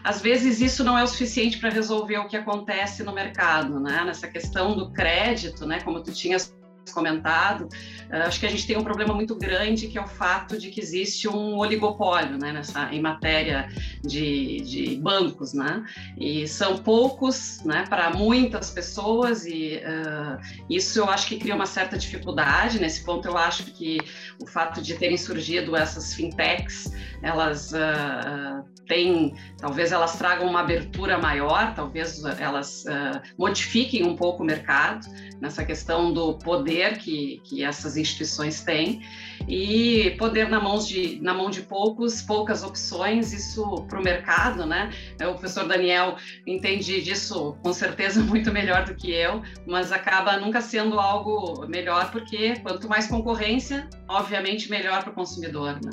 às 0.03 0.22
vezes 0.22 0.62
isso 0.62 0.84
não 0.84 0.98
é 0.98 1.03
o 1.03 1.08
suficiente 1.08 1.58
para 1.58 1.70
resolver 1.70 2.17
o 2.17 2.27
que 2.27 2.38
acontece 2.38 3.03
no 3.03 3.13
mercado, 3.13 3.79
né? 3.79 4.03
Nessa 4.06 4.27
questão 4.27 4.75
do 4.75 4.91
crédito, 4.91 5.65
né? 5.65 5.82
Como 5.82 6.01
tu 6.01 6.13
tinhas 6.13 6.56
comentado, 6.94 7.67
eh, 8.10 8.22
acho 8.22 8.39
que 8.39 8.46
a 8.46 8.50
gente 8.50 8.65
tem 8.65 8.77
um 8.77 8.84
problema 8.84 9.13
muito 9.13 9.36
grande 9.36 9.88
que 9.88 9.98
é 9.98 10.01
o 10.01 10.08
fato 10.08 10.58
de 10.58 10.70
que 10.70 10.79
existe 10.79 11.27
um 11.27 11.58
oligopólio 11.58 12.38
né, 12.38 12.51
nessa, 12.51 12.94
em 12.94 13.01
matéria 13.01 13.67
de, 14.03 14.62
de 14.62 14.96
bancos, 14.98 15.53
né? 15.53 15.84
E 16.17 16.48
são 16.48 16.77
poucos 16.77 17.62
né, 17.63 17.86
para 17.88 18.12
muitas 18.12 18.70
pessoas, 18.70 19.46
e 19.46 19.82
uh, 19.84 20.39
isso 20.70 21.00
eu 21.00 21.10
acho 21.10 21.27
que 21.27 21.38
cria 21.38 21.56
uma 21.56 21.65
certa 21.65 21.98
dificuldade. 21.98 22.79
Nesse 22.79 23.03
ponto, 23.03 23.27
eu 23.27 23.38
acho 23.38 23.63
que 23.65 23.98
o 24.41 24.48
fato 24.48 24.82
de 24.82 24.96
terem 24.96 25.17
surgido 25.17 25.75
essas 25.75 26.13
fintechs, 26.13 26.91
elas 27.22 27.72
uh, 27.72 28.63
têm, 28.88 29.36
talvez 29.58 29.91
elas 29.91 30.17
tragam 30.17 30.48
uma 30.48 30.62
abertura 30.62 31.17
maior, 31.17 31.74
talvez 31.75 32.24
elas 32.39 32.86
uh, 32.86 33.22
modifiquem 33.38 34.06
um 34.06 34.15
pouco 34.15 34.44
o 34.44 34.46
mercado 34.46 35.08
nessa 35.41 35.63
questão 35.65 36.13
do 36.13 36.38
poder 36.38 36.76
que, 36.98 37.41
que 37.43 37.63
essas 37.63 37.98
instituições 37.98 38.62
têm 38.62 39.01
e 39.48 40.15
poder 40.17 40.50
na 40.50 40.60
mão 40.60 40.77
de, 40.79 41.19
na 41.22 41.34
mão 41.34 41.50
de 41.50 41.62
poucos, 41.62 42.22
poucas 42.22 42.63
opções, 42.63 43.34
isso 43.34 43.86
para 43.88 44.00
o 44.00 44.03
mercado, 44.03 44.65
né? 44.65 44.89
O 45.22 45.31
professor 45.31 45.67
Daniel 45.67 46.17
entende 46.46 47.01
disso 47.01 47.57
com 47.63 47.74
certeza 47.74 48.22
muito 48.24 48.51
melhor 48.51 48.86
do 48.86 48.96
que 48.96 49.12
eu, 49.12 49.41
mas 49.65 49.91
acaba 49.91 50.38
nunca 50.38 50.62
sendo 50.62 51.00
algo 51.00 51.65
melhor, 51.67 52.12
porque 52.12 52.55
quanto 52.62 52.88
mais 52.88 53.07
concorrência, 53.07 53.88
obviamente 54.07 54.69
melhor 54.69 55.03
para 55.03 55.12
o 55.12 55.15
consumidor. 55.15 55.79
Né? 55.84 55.91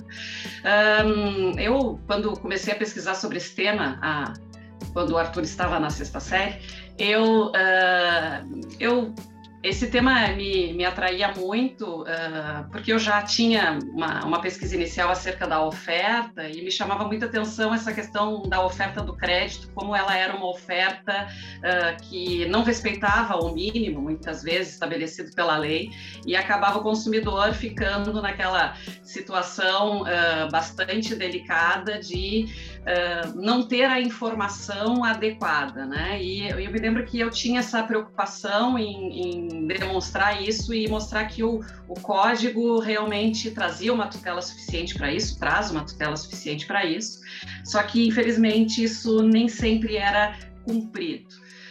Um, 1.04 1.58
eu, 1.58 2.00
quando 2.06 2.32
comecei 2.38 2.72
a 2.72 2.76
pesquisar 2.76 3.14
sobre 3.14 3.38
esse 3.38 3.54
tema, 3.54 3.98
a, 4.02 4.32
quando 4.92 5.10
o 5.10 5.18
Arthur 5.18 5.42
estava 5.42 5.78
na 5.78 5.90
sexta 5.90 6.20
série, 6.20 6.58
eu, 6.98 7.46
uh, 7.46 8.60
eu 8.78 9.14
esse 9.64 9.86
tema 9.86 10.28
me, 10.28 10.74
me 10.74 10.84
atraía 10.84 11.32
muito, 11.32 12.02
uh, 12.02 12.70
porque 12.70 12.92
eu 12.92 12.98
já 12.98 13.22
tinha 13.22 13.78
uma, 13.94 14.22
uma, 14.22 14.38
pesquisa 14.38 14.74
inicial 14.76 15.10
acerca 15.10 15.46
da 15.46 15.64
oferta 15.64 16.46
e 16.46 16.62
me 16.62 16.70
chamava 16.70 17.04
muita 17.04 17.24
atenção 17.24 17.72
essa 17.72 17.90
questão 17.90 18.42
da 18.42 18.62
oferta 18.62 19.02
do 19.02 19.16
crédito, 19.16 19.70
como 19.74 19.96
ela 19.96 20.14
era 20.14 20.36
uma 20.36 20.50
oferta 20.50 21.28
uh, 21.60 22.04
que 22.04 22.44
não 22.46 22.62
respeitava 22.62 23.38
o 23.38 23.54
mínimo, 23.54 24.02
muitas 24.02 24.42
vezes 24.42 24.74
estabelecido 24.74 25.32
pela 25.34 25.56
lei, 25.56 25.88
e 26.26 26.36
acabava 26.36 26.80
o 26.80 26.82
consumidor 26.82 27.54
ficando 27.54 28.20
naquela 28.20 28.76
situação 29.02 30.02
uh, 30.02 30.50
bastante 30.52 31.14
delicada 31.14 31.98
de 31.98 32.46
não 33.34 33.62
ter 33.62 33.84
a 33.84 34.00
informação 34.00 35.02
adequada. 35.02 35.86
Né? 35.86 36.22
E 36.22 36.48
eu, 36.48 36.70
me 36.70 36.78
lembro 36.78 37.04
que 37.04 37.18
eu 37.18 37.30
tinha 37.30 37.60
essa 37.60 37.82
preocupação 37.82 38.78
em, 38.78 39.20
em 39.20 39.66
demonstrar 39.66 40.42
isso 40.42 40.74
e 40.74 40.88
mostrar 40.88 41.24
que 41.26 41.42
o, 41.42 41.60
o 41.88 41.94
código 42.00 42.78
realmente 42.78 43.50
trazia 43.50 43.92
uma 43.92 44.06
tutela 44.06 44.42
suficiente 44.42 44.94
para 44.94 45.12
isso, 45.12 45.38
traz 45.38 45.70
uma 45.70 45.84
tutela 45.84 46.16
suficiente 46.16 46.66
para 46.66 46.84
isso, 46.84 47.20
só 47.64 47.82
que 47.82 48.06
infelizmente 48.06 48.82
isso 48.82 49.22
nem 49.22 49.48
sempre 49.48 49.96
era 49.96 50.36
cumprido. 50.64 51.28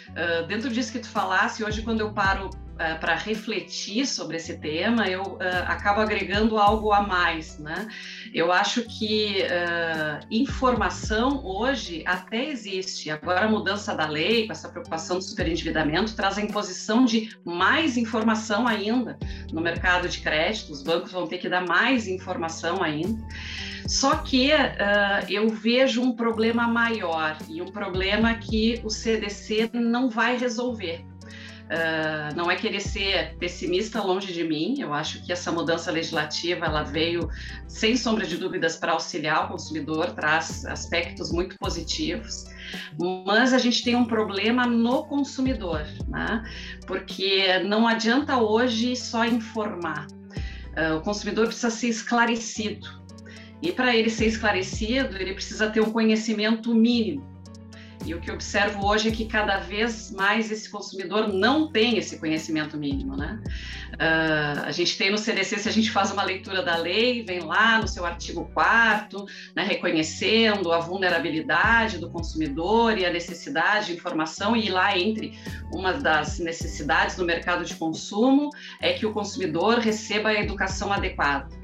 Uh, 0.09 0.45
dentro 0.47 0.69
disso 0.69 0.91
que 0.91 0.99
tu 0.99 1.07
falasse, 1.07 1.63
hoje 1.63 1.81
quando 1.81 2.01
eu 2.01 2.13
paro 2.13 2.49
uh, 2.73 2.99
para 2.99 3.15
refletir 3.15 4.05
sobre 4.05 4.37
esse 4.37 4.57
tema, 4.57 5.07
eu 5.07 5.21
uh, 5.21 5.39
acabo 5.65 6.01
agregando 6.01 6.57
algo 6.57 6.91
a 6.91 7.01
mais, 7.01 7.57
né? 7.59 7.87
Eu 8.33 8.51
acho 8.51 8.83
que 8.83 9.43
uh, 9.43 10.25
informação 10.31 11.45
hoje 11.45 12.03
até 12.05 12.49
existe. 12.49 13.09
Agora 13.09 13.45
a 13.45 13.49
mudança 13.49 13.95
da 13.95 14.07
lei, 14.07 14.47
com 14.47 14.53
essa 14.53 14.69
preocupação 14.69 15.17
do 15.17 15.23
superendividamento, 15.23 16.15
traz 16.15 16.37
a 16.37 16.41
imposição 16.41 17.05
de 17.05 17.35
mais 17.43 17.97
informação 17.97 18.67
ainda 18.67 19.17
no 19.51 19.61
mercado 19.61 20.07
de 20.09 20.19
crédito. 20.19 20.71
Os 20.71 20.81
bancos 20.81 21.11
vão 21.11 21.27
ter 21.27 21.37
que 21.37 21.49
dar 21.49 21.65
mais 21.65 22.07
informação 22.07 22.81
ainda. 22.81 23.21
Só 23.87 24.15
que 24.17 24.51
uh, 24.51 25.25
eu 25.29 25.49
vejo 25.49 26.01
um 26.01 26.15
problema 26.15 26.67
maior 26.67 27.37
e 27.49 27.61
um 27.61 27.67
problema 27.67 28.33
que 28.35 28.81
o 28.83 28.89
CDC 28.89 29.69
não 29.73 30.09
vai 30.09 30.37
resolver. 30.37 31.05
Uh, 31.63 32.35
não 32.35 32.51
é 32.51 32.55
querer 32.55 32.81
ser 32.81 33.35
pessimista 33.37 34.01
longe 34.01 34.33
de 34.33 34.43
mim. 34.43 34.75
Eu 34.79 34.93
acho 34.93 35.23
que 35.25 35.31
essa 35.31 35.51
mudança 35.51 35.91
legislativa 35.91 36.65
ela 36.65 36.83
veio 36.83 37.29
sem 37.67 37.95
sombra 37.95 38.27
de 38.27 38.37
dúvidas 38.37 38.75
para 38.75 38.91
auxiliar 38.91 39.45
o 39.45 39.47
consumidor, 39.49 40.11
traz 40.11 40.65
aspectos 40.65 41.31
muito 41.31 41.57
positivos. 41.57 42.45
Mas 43.25 43.53
a 43.53 43.57
gente 43.57 43.83
tem 43.83 43.95
um 43.95 44.05
problema 44.05 44.65
no 44.65 45.05
consumidor, 45.05 45.85
né? 46.07 46.43
Porque 46.85 47.59
não 47.59 47.87
adianta 47.87 48.37
hoje 48.37 48.95
só 48.95 49.25
informar. 49.25 50.07
Uh, 50.75 50.97
o 50.97 51.01
consumidor 51.01 51.47
precisa 51.47 51.69
ser 51.69 51.87
esclarecido. 51.87 53.01
E 53.61 53.71
para 53.71 53.95
ele 53.95 54.09
ser 54.09 54.25
esclarecido, 54.25 55.15
ele 55.15 55.33
precisa 55.33 55.69
ter 55.69 55.79
um 55.79 55.91
conhecimento 55.91 56.75
mínimo 56.75 57.32
e 58.05 58.13
o 58.13 58.19
que 58.19 58.31
observo 58.31 58.85
hoje 58.85 59.09
é 59.09 59.11
que 59.11 59.25
cada 59.25 59.59
vez 59.59 60.11
mais 60.11 60.51
esse 60.51 60.69
consumidor 60.69 61.27
não 61.27 61.71
tem 61.71 61.97
esse 61.97 62.17
conhecimento 62.17 62.77
mínimo, 62.77 63.15
né? 63.15 63.41
Uh, 63.93 64.65
a 64.65 64.71
gente 64.71 64.97
tem 64.97 65.09
no 65.09 65.17
CDC, 65.17 65.59
se 65.59 65.69
a 65.69 65.71
gente 65.71 65.91
faz 65.91 66.11
uma 66.11 66.23
leitura 66.23 66.63
da 66.63 66.75
lei, 66.75 67.23
vem 67.23 67.39
lá 67.39 67.79
no 67.79 67.87
seu 67.87 68.05
artigo 68.05 68.49
4 68.53 69.25
né, 69.55 69.63
reconhecendo 69.63 70.71
a 70.71 70.79
vulnerabilidade 70.79 71.99
do 71.99 72.09
consumidor 72.09 72.97
e 72.97 73.05
a 73.05 73.11
necessidade 73.11 73.87
de 73.87 73.93
informação, 73.93 74.55
e 74.55 74.69
lá 74.69 74.97
entre 74.97 75.37
uma 75.71 75.93
das 75.93 76.39
necessidades 76.39 77.15
do 77.15 77.23
mercado 77.23 77.63
de 77.63 77.75
consumo 77.75 78.49
é 78.81 78.93
que 78.93 79.05
o 79.05 79.13
consumidor 79.13 79.79
receba 79.79 80.29
a 80.29 80.33
educação 80.33 80.91
adequada. 80.91 81.62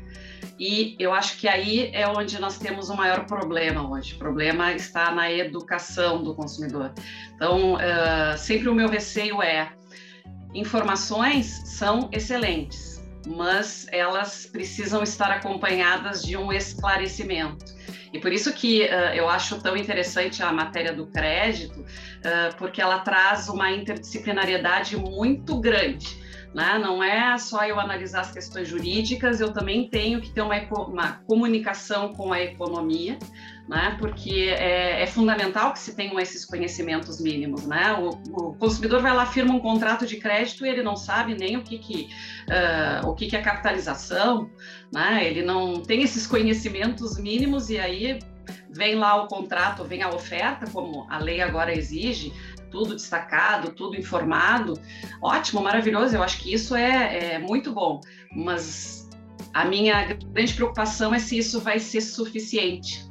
E 0.60 0.98
eu 1.00 1.13
acho 1.13 1.38
que 1.38 1.48
aí 1.48 1.89
é 1.94 2.06
onde 2.06 2.38
nós 2.38 2.58
temos 2.58 2.89
o 2.89 2.96
maior 2.96 3.25
problema 3.25 3.89
hoje. 3.89 4.16
O 4.16 4.18
problema 4.18 4.74
está 4.74 5.10
na 5.10 5.32
educação 5.32 6.22
do 6.22 6.36
consumidor. 6.36 6.94
Então, 7.34 7.75
uh, 7.75 8.38
sempre 8.38 8.68
o 8.68 8.75
meu 8.75 8.89
receio 8.89 9.42
é: 9.42 9.72
informações 10.54 11.62
são 11.78 12.10
excelentes, 12.12 13.01
mas 13.25 13.88
elas 13.89 14.48
precisam 14.48 15.01
estar 15.01 15.32
acompanhadas 15.32 16.22
de 16.22 16.36
um 16.36 16.51
esclarecimento. 16.51 17.80
E 18.12 18.20
por 18.20 18.34
isso 18.34 18.51
que 18.51 18.84
uh, 18.84 19.13
eu 19.16 19.30
acho 19.30 19.62
tão 19.62 19.78
interessante 19.78 20.44
a 20.44 20.51
matéria 20.51 20.92
do 20.92 21.08
crédito, 21.08 21.80
uh, 21.80 22.54
porque 22.58 22.82
ela 22.82 23.00
traz 23.00 23.48
uma 23.48 23.72
interdisciplinariedade 23.72 24.98
muito 24.98 25.58
grande. 25.62 26.28
Né? 26.53 26.79
Não 26.79 27.03
é 27.03 27.38
só 27.38 27.63
eu 27.63 27.79
analisar 27.79 28.22
as 28.22 28.32
questões 28.32 28.68
jurídicas, 28.68 29.39
eu 29.39 29.53
também 29.53 29.88
tenho 29.88 30.20
que 30.20 30.32
ter 30.32 30.41
uma, 30.41 30.58
uma 30.88 31.13
comunicação 31.27 32.12
com 32.13 32.34
a 32.34 32.41
economia, 32.41 33.20
né? 33.68 33.96
porque 34.00 34.56
é, 34.58 35.03
é, 35.03 35.06
fundamental 35.06 35.74
que 35.74 35.79
se 35.79 35.96
tenham 35.96 36.20
esses 36.20 36.44
conhecimentos 36.44 37.22
mínimos. 37.22 37.68
Né? 37.68 37.94
O, 37.94 38.10
o, 38.34 38.53
consumidor 38.56 39.00
vai 39.00 39.13
lá, 39.13 39.27
firma 39.27 39.53
um 39.53 39.60
contrato 39.60 40.08
de 40.08 40.18
crédito 40.18 40.65
e 40.65 40.70
ele 40.70 40.82
não 40.82 40.96
sabe 40.96 41.36
nem 41.36 41.56
o 41.56 41.62
que, 41.62 41.77
que, 41.77 42.10
uh, 42.50 43.08
o 43.08 43.13
que, 43.13 43.27
que 43.27 43.36
é 43.36 43.41
capitalização, 43.41 44.50
né? 44.91 45.24
ele 45.24 45.44
não 45.44 45.84
tem 45.84 46.01
esses 46.01 46.25
conhecimentos 46.25 47.20
mínimos 47.20 47.70
e 47.70 47.77
aí 47.77 48.20
vem 48.70 48.96
lá 48.96 49.24
o 49.24 49.27
contrato, 49.27 49.84
vem 49.84 50.01
a 50.01 50.10
oferta, 50.10 50.70
como 50.72 51.06
a 51.10 51.20
lei 51.20 51.41
agora 51.41 51.75
exige, 51.75 52.34
tudo 52.70 52.96
destacado, 52.96 53.72
tudo 53.72 53.98
informado, 53.98 54.74
ótimo, 55.22 55.62
maravilhoso. 55.62 56.16
Eu 56.16 56.24
acho 56.24 56.40
que 56.40 56.54
isso 56.54 56.76
é, 56.76 57.34
é 57.34 57.40
muito 57.40 57.74
bom, 57.74 58.02
mas 58.36 59.10
a 59.54 59.66
minha 59.66 60.14
grande 60.14 60.54
preocupação 60.54 61.14
é 61.14 61.20
se 61.20 61.38
isso 61.38 61.60
vai 61.60 61.80
ser 61.80 62.02
suficiente. 62.02 63.08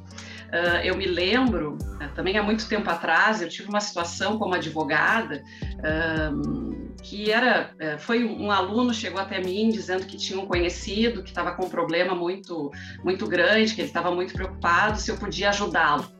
Uh, 0.49 0.81
eu 0.83 0.97
me 0.97 1.05
lembro, 1.05 1.77
uh, 1.77 2.13
também 2.15 2.35
há 2.35 2.41
muito 2.41 2.67
tempo 2.67 2.89
atrás, 2.89 3.39
eu 3.39 3.47
tive 3.47 3.69
uma 3.69 3.79
situação 3.79 4.39
como 4.39 4.55
advogada 4.55 5.43
uh, 5.75 6.89
que 7.01 7.31
era, 7.31 7.71
eh, 7.79 7.97
foi 7.97 8.23
um, 8.23 8.45
um, 8.45 8.51
aluno 8.51 8.93
chegou 8.93 9.19
até 9.19 9.39
mim 9.41 9.69
dizendo 9.69 10.05
que 10.05 10.17
tinha 10.17 10.39
um 10.39 10.45
conhecido 10.45 11.23
que 11.23 11.29
estava 11.29 11.53
com 11.53 11.65
um 11.65 11.69
problema 11.69 12.13
muito, 12.13 12.71
muito 13.03 13.27
grande, 13.27 13.73
que 13.73 13.81
ele 13.81 13.87
estava 13.87 14.11
muito 14.11 14.33
preocupado, 14.33 14.99
se 14.99 15.09
eu 15.09 15.17
podia 15.17 15.49
ajudá-lo. 15.49 16.18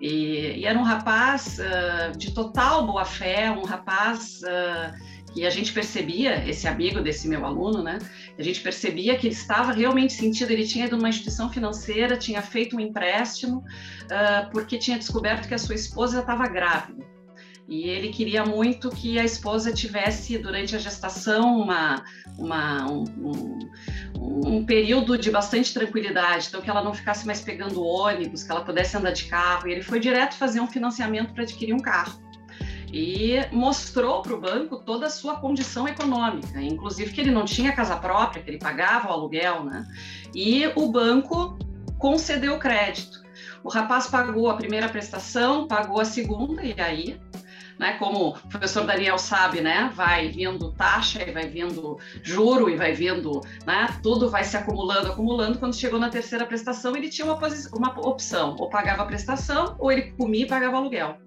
E, 0.00 0.60
e, 0.60 0.64
era 0.64 0.78
um 0.78 0.82
rapaz 0.82 1.58
uh, 1.58 2.16
de 2.16 2.32
total 2.32 2.86
boa 2.86 3.04
fé, 3.04 3.50
um 3.50 3.64
rapaz 3.64 4.40
uh, 4.42 5.32
que 5.32 5.44
a 5.44 5.50
gente 5.50 5.72
percebia, 5.72 6.48
esse 6.48 6.68
amigo 6.68 7.00
desse 7.00 7.28
meu 7.28 7.44
aluno, 7.44 7.82
né? 7.82 7.98
A 8.38 8.42
gente 8.42 8.60
percebia 8.60 9.16
que 9.16 9.26
ele 9.26 9.34
estava 9.34 9.72
realmente 9.72 10.12
sentido, 10.12 10.50
ele 10.50 10.66
tinha 10.66 10.86
ido 10.86 10.96
numa 10.96 11.08
instituição 11.08 11.50
financeira, 11.50 12.16
tinha 12.16 12.40
feito 12.40 12.76
um 12.76 12.80
empréstimo, 12.80 13.58
uh, 13.58 14.50
porque 14.50 14.78
tinha 14.78 14.98
descoberto 14.98 15.48
que 15.48 15.54
a 15.54 15.58
sua 15.58 15.74
esposa 15.74 16.20
estava 16.20 16.46
grávida. 16.46 17.17
E 17.68 17.82
ele 17.90 18.08
queria 18.08 18.46
muito 18.46 18.88
que 18.88 19.18
a 19.18 19.24
esposa 19.24 19.70
tivesse, 19.70 20.38
durante 20.38 20.74
a 20.74 20.78
gestação, 20.78 21.60
uma, 21.60 22.02
uma, 22.38 22.90
um, 22.90 23.04
um, 24.18 24.56
um, 24.56 24.64
período 24.64 25.18
de 25.18 25.30
bastante 25.30 25.74
tranquilidade, 25.74 26.46
então 26.48 26.62
que 26.62 26.70
ela 26.70 26.82
não 26.82 26.94
ficasse 26.94 27.26
mais 27.26 27.42
pegando 27.42 27.84
ônibus, 27.84 28.42
que 28.42 28.50
ela 28.50 28.64
pudesse 28.64 28.96
andar 28.96 29.10
de 29.10 29.26
carro. 29.26 29.68
E 29.68 29.72
ele 29.72 29.82
foi 29.82 30.00
direto 30.00 30.34
fazer 30.34 30.60
um 30.60 30.66
financiamento 30.66 31.34
para 31.34 31.42
adquirir 31.42 31.74
um 31.74 31.78
carro. 31.78 32.18
e 32.90 33.36
mostrou 33.52 34.22
para 34.22 34.34
o 34.34 34.40
banco 34.40 34.78
toda 34.78 35.08
a 35.08 35.10
sua 35.10 35.36
condição 35.36 35.86
econômica, 35.86 36.58
inclusive 36.58 37.12
que 37.12 37.20
ele 37.20 37.30
não 37.30 37.44
tinha 37.44 37.70
casa 37.72 37.94
própria, 37.96 38.42
que 38.42 38.48
ele 38.48 38.58
pagava 38.58 39.10
o 39.10 39.12
aluguel, 39.12 39.62
né? 39.62 39.86
E 40.34 40.66
o 40.74 40.90
banco 40.90 41.58
concedeu 41.98 42.54
o 42.54 42.58
crédito. 42.58 43.22
O 43.62 43.68
rapaz 43.68 44.06
pagou 44.06 44.48
a 44.48 44.56
primeira 44.56 44.88
prestação, 44.88 45.68
pagou 45.68 46.00
a 46.00 46.04
segunda, 46.06 46.64
e 46.64 46.74
aí 46.80 47.20
né? 47.78 47.92
Como 47.98 48.30
o 48.30 48.48
professor 48.48 48.84
Daniel 48.84 49.18
sabe, 49.18 49.60
né? 49.60 49.90
Vai 49.94 50.28
vindo 50.28 50.72
taxa 50.72 51.22
e 51.22 51.30
vai 51.30 51.48
vindo 51.48 51.98
juro 52.22 52.68
e 52.68 52.76
vai 52.76 52.92
vindo, 52.92 53.40
né? 53.66 53.88
Tudo 54.02 54.28
vai 54.28 54.44
se 54.44 54.56
acumulando, 54.56 55.08
acumulando. 55.08 55.58
Quando 55.58 55.76
chegou 55.76 55.98
na 55.98 56.10
terceira 56.10 56.44
prestação, 56.44 56.96
ele 56.96 57.08
tinha 57.08 57.26
uma, 57.26 57.38
uma 57.74 58.08
opção: 58.08 58.56
ou 58.58 58.68
pagava 58.68 59.02
a 59.02 59.06
prestação, 59.06 59.76
ou 59.78 59.92
ele 59.92 60.12
comia 60.12 60.44
e 60.44 60.48
pagava 60.48 60.76
aluguel. 60.76 61.18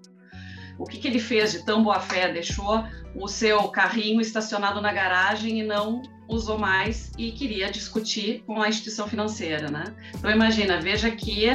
O 0.78 0.84
que, 0.84 0.98
que 0.98 1.06
ele 1.06 1.20
fez 1.20 1.52
de 1.52 1.64
tão 1.64 1.82
boa 1.82 2.00
fé? 2.00 2.32
Deixou 2.32 2.84
o 3.14 3.28
seu 3.28 3.68
carrinho 3.68 4.20
estacionado 4.20 4.80
na 4.80 4.92
garagem 4.92 5.60
e 5.60 5.62
não 5.62 6.02
usou 6.28 6.58
mais 6.58 7.12
e 7.18 7.30
queria 7.30 7.70
discutir 7.70 8.42
com 8.46 8.60
a 8.60 8.68
instituição 8.68 9.06
financeira, 9.06 9.70
né? 9.70 9.84
Então 10.14 10.30
imagina, 10.30 10.80
veja 10.80 11.10
que 11.10 11.46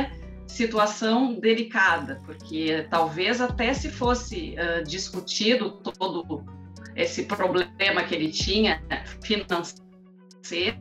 situação 0.48 1.40
delicada, 1.40 2.22
porque 2.26 2.88
talvez 2.90 3.42
até 3.42 3.74
se 3.74 3.90
fosse 3.90 4.56
uh, 4.56 4.84
discutido 4.84 5.72
todo 5.72 6.46
esse 6.96 7.24
problema 7.24 8.04
que 8.04 8.16
ele 8.16 8.30
tinha 8.30 8.82
financeiro, 9.22 10.78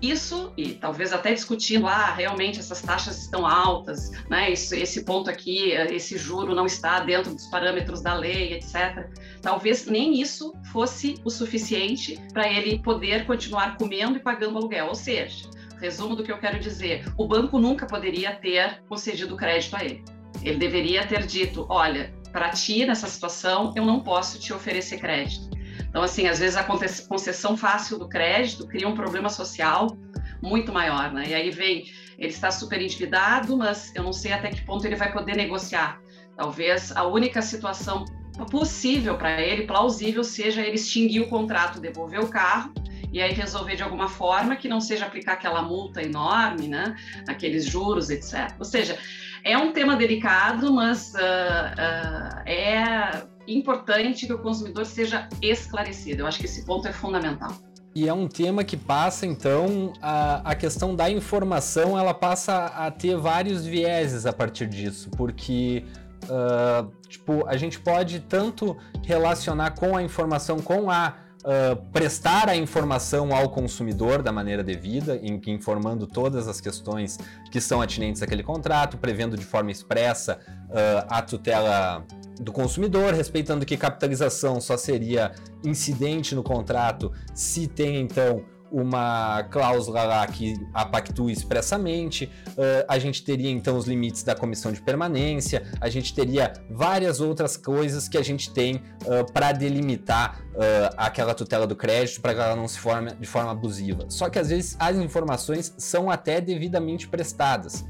isso, 0.00 0.52
e 0.58 0.74
talvez 0.74 1.12
até 1.12 1.32
discutindo, 1.32 1.86
ah, 1.86 2.12
realmente 2.12 2.58
essas 2.58 2.82
taxas 2.82 3.22
estão 3.22 3.46
altas, 3.46 4.10
né? 4.28 4.52
Esse, 4.52 4.78
esse 4.78 5.04
ponto 5.04 5.30
aqui, 5.30 5.70
esse 5.70 6.18
juro 6.18 6.54
não 6.54 6.66
está 6.66 7.00
dentro 7.00 7.32
dos 7.34 7.46
parâmetros 7.46 8.02
da 8.02 8.14
lei, 8.14 8.52
etc. 8.52 9.08
Talvez 9.40 9.86
nem 9.86 10.20
isso 10.20 10.52
fosse 10.70 11.14
o 11.24 11.30
suficiente 11.30 12.20
para 12.32 12.46
ele 12.46 12.78
poder 12.80 13.26
continuar 13.26 13.78
comendo 13.78 14.18
e 14.18 14.20
pagando 14.20 14.58
aluguel. 14.58 14.88
Ou 14.88 14.94
seja, 14.94 15.48
resumo 15.80 16.16
do 16.16 16.22
que 16.22 16.32
eu 16.32 16.38
quero 16.38 16.58
dizer, 16.58 17.04
o 17.16 17.26
banco 17.26 17.58
nunca 17.58 17.86
poderia 17.86 18.34
ter 18.34 18.82
concedido 18.88 19.36
crédito 19.36 19.76
a 19.76 19.84
ele. 19.84 20.02
Ele 20.42 20.58
deveria 20.58 21.06
ter 21.06 21.26
dito, 21.26 21.66
olha, 21.68 22.14
para 22.32 22.50
ti 22.50 22.84
nessa 22.84 23.06
situação 23.06 23.72
eu 23.76 23.84
não 23.84 24.00
posso 24.00 24.38
te 24.38 24.52
oferecer 24.52 24.98
crédito 24.98 25.56
então, 25.96 26.04
assim, 26.04 26.26
às 26.26 26.38
vezes 26.38 26.56
a 26.56 26.64
concessão 26.64 27.56
fácil 27.56 27.98
do 27.98 28.06
crédito 28.06 28.66
cria 28.66 28.86
um 28.86 28.94
problema 28.94 29.30
social 29.30 29.96
muito 30.42 30.70
maior, 30.72 31.10
né? 31.10 31.24
E 31.28 31.34
aí 31.34 31.50
vem, 31.50 31.84
ele 32.18 32.28
está 32.28 32.50
super 32.50 32.80
endividado, 32.82 33.56
mas 33.56 33.94
eu 33.94 34.02
não 34.02 34.12
sei 34.12 34.32
até 34.32 34.50
que 34.50 34.62
ponto 34.64 34.84
ele 34.84 34.96
vai 34.96 35.10
poder 35.10 35.34
negociar. 35.36 35.98
Talvez 36.36 36.94
a 36.94 37.04
única 37.04 37.40
situação 37.40 38.04
possível 38.50 39.16
para 39.16 39.40
ele, 39.40 39.66
plausível, 39.66 40.22
seja 40.22 40.60
ele 40.60 40.74
extinguir 40.74 41.22
o 41.22 41.28
contrato, 41.28 41.80
devolver 41.80 42.20
o 42.20 42.28
carro 42.28 42.74
e 43.12 43.20
aí 43.20 43.32
resolver 43.32 43.76
de 43.76 43.82
alguma 43.82 44.08
forma 44.08 44.56
que 44.56 44.68
não 44.68 44.80
seja 44.80 45.06
aplicar 45.06 45.34
aquela 45.34 45.62
multa 45.62 46.02
enorme, 46.02 46.68
né? 46.68 46.96
Aqueles 47.28 47.64
juros, 47.64 48.10
etc. 48.10 48.54
Ou 48.58 48.64
seja, 48.64 48.98
é 49.44 49.56
um 49.56 49.72
tema 49.72 49.96
delicado, 49.96 50.72
mas 50.72 51.12
uh, 51.14 51.16
uh, 51.16 52.48
é 52.48 53.26
importante 53.46 54.26
que 54.26 54.32
o 54.32 54.38
consumidor 54.38 54.84
seja 54.84 55.28
esclarecido. 55.40 56.22
Eu 56.22 56.26
acho 56.26 56.38
que 56.38 56.46
esse 56.46 56.64
ponto 56.64 56.88
é 56.88 56.92
fundamental. 56.92 57.52
E 57.94 58.06
é 58.08 58.12
um 58.12 58.28
tema 58.28 58.62
que 58.62 58.76
passa, 58.76 59.24
então, 59.24 59.94
a, 60.02 60.50
a 60.50 60.54
questão 60.54 60.94
da 60.94 61.08
informação, 61.08 61.98
ela 61.98 62.12
passa 62.12 62.66
a 62.66 62.90
ter 62.90 63.16
vários 63.16 63.64
vieses 63.64 64.26
a 64.26 64.32
partir 64.34 64.66
disso, 64.66 65.08
porque 65.16 65.82
uh, 66.24 66.90
tipo, 67.08 67.46
a 67.46 67.56
gente 67.56 67.80
pode 67.80 68.20
tanto 68.20 68.76
relacionar 69.02 69.70
com 69.70 69.96
a 69.96 70.02
informação, 70.02 70.60
com 70.60 70.90
a 70.90 71.14
Uh, 71.46 71.76
prestar 71.92 72.48
a 72.48 72.56
informação 72.56 73.32
ao 73.32 73.48
consumidor 73.50 74.20
da 74.20 74.32
maneira 74.32 74.64
devida, 74.64 75.14
em, 75.22 75.40
informando 75.46 76.04
todas 76.04 76.48
as 76.48 76.60
questões 76.60 77.20
que 77.52 77.60
são 77.60 77.80
atinentes 77.80 78.20
àquele 78.20 78.42
contrato, 78.42 78.98
prevendo 78.98 79.36
de 79.36 79.44
forma 79.44 79.70
expressa 79.70 80.40
uh, 80.68 81.06
a 81.08 81.22
tutela 81.22 82.04
do 82.40 82.50
consumidor, 82.50 83.14
respeitando 83.14 83.64
que 83.64 83.76
capitalização 83.76 84.60
só 84.60 84.76
seria 84.76 85.30
incidente 85.64 86.34
no 86.34 86.42
contrato 86.42 87.12
se 87.32 87.68
tem 87.68 88.00
então 88.00 88.44
uma 88.70 89.44
cláusula 89.44 90.02
lá 90.04 90.26
que 90.26 90.54
a 90.74 90.84
pactue 90.84 91.32
expressamente, 91.32 92.30
uh, 92.50 92.84
a 92.88 92.98
gente 92.98 93.22
teria 93.24 93.50
então 93.50 93.76
os 93.76 93.86
limites 93.86 94.22
da 94.22 94.34
comissão 94.34 94.72
de 94.72 94.80
permanência, 94.80 95.62
a 95.80 95.88
gente 95.88 96.14
teria 96.14 96.52
várias 96.70 97.20
outras 97.20 97.56
coisas 97.56 98.08
que 98.08 98.18
a 98.18 98.22
gente 98.22 98.52
tem 98.52 98.76
uh, 98.76 99.30
para 99.32 99.52
delimitar 99.52 100.40
uh, 100.50 100.94
aquela 100.96 101.34
tutela 101.34 101.66
do 101.66 101.76
crédito 101.76 102.20
para 102.20 102.34
que 102.34 102.40
ela 102.40 102.56
não 102.56 102.68
se 102.68 102.78
forme 102.78 103.12
de 103.14 103.26
forma 103.26 103.50
abusiva. 103.50 104.06
Só 104.08 104.28
que 104.28 104.38
às 104.38 104.48
vezes 104.48 104.76
as 104.78 104.96
informações 104.96 105.74
são 105.78 106.10
até 106.10 106.40
devidamente 106.40 107.08
prestadas. 107.08 107.84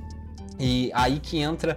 E 0.58 0.90
aí 0.94 1.20
que 1.20 1.38
entra 1.38 1.76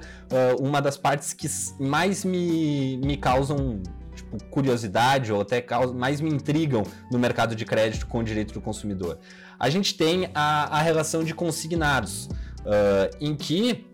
uma 0.57 0.81
das 0.81 0.95
partes 0.95 1.33
que 1.33 1.49
mais 1.77 2.23
me, 2.23 2.95
me 3.03 3.17
causam 3.17 3.81
tipo, 4.29 4.43
curiosidade 4.45 5.33
ou 5.33 5.41
até 5.41 5.65
mais 5.93 6.21
me 6.21 6.29
intrigam 6.29 6.83
no 7.11 7.17
mercado 7.17 7.55
de 7.55 7.65
crédito 7.65 8.05
com 8.07 8.19
o 8.19 8.23
direito 8.23 8.53
do 8.53 8.61
consumidor. 8.61 9.17
A 9.59 9.69
gente 9.69 9.95
tem 9.95 10.29
a, 10.33 10.77
a 10.77 10.81
relação 10.81 11.23
de 11.23 11.33
consignados, 11.33 12.25
uh, 12.25 13.15
em 13.19 13.35
que 13.35 13.89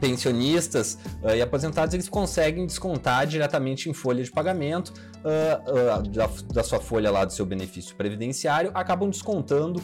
pensionistas 0.00 0.98
uh, 1.22 1.34
e 1.34 1.40
aposentados 1.40 1.94
eles 1.94 2.08
conseguem 2.08 2.66
descontar 2.66 3.26
diretamente 3.26 3.88
em 3.88 3.94
folha 3.94 4.22
de 4.22 4.30
pagamento 4.30 4.92
uh, 5.24 6.00
uh, 6.02 6.08
da, 6.10 6.28
da, 6.52 6.62
sua 6.62 6.80
folha 6.80 7.10
lá 7.10 7.24
do 7.24 7.32
seu 7.32 7.46
benefício 7.46 7.94
previdenciário, 7.96 8.70
acabam 8.74 9.08
descontando 9.08 9.82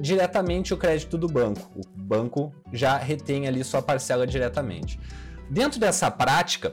diretamente 0.00 0.72
o 0.72 0.76
crédito 0.78 1.18
do 1.18 1.26
banco. 1.26 1.70
O 1.76 1.82
banco 2.02 2.50
já 2.72 2.96
retém 2.96 3.46
ali 3.46 3.62
sua 3.62 3.82
parcela 3.82 4.26
diretamente. 4.26 4.98
Dentro 5.50 5.78
dessa 5.78 6.10
prática, 6.10 6.72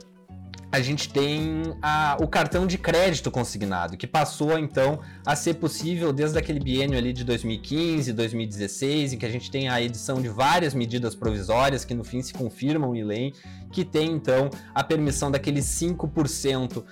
a 0.74 0.82
gente 0.82 1.08
tem 1.08 1.76
a, 1.84 2.18
o 2.20 2.28
cartão 2.28 2.66
de 2.66 2.80
crédito 2.80 3.30
consignado, 3.30 3.96
que 3.96 4.08
passou 4.08 4.58
então 4.58 5.02
a 5.24 5.36
ser 5.36 5.54
possível 5.54 6.12
desde 6.12 6.36
aquele 6.40 6.60
biênio 6.60 6.98
ali 6.98 7.14
de 7.14 7.24
2015, 7.24 8.12
2016, 8.12 9.14
em 9.14 9.18
que 9.20 9.26
a 9.28 9.30
gente 9.30 9.52
tem 9.52 9.70
a 9.70 9.80
edição 9.80 10.20
de 10.20 10.30
várias 10.30 10.74
medidas 10.74 11.14
provisórias 11.14 11.86
que 11.86 11.94
no 11.94 12.04
fim 12.04 12.24
se 12.24 12.34
confirmam 12.34 12.96
em 12.96 13.04
lei, 13.04 13.34
que 13.72 13.86
tem 13.86 14.14
então 14.14 14.50
a 14.74 14.84
permissão 14.84 15.30
daqueles 15.30 15.66
5% 15.66 16.78
uh, 16.78 16.84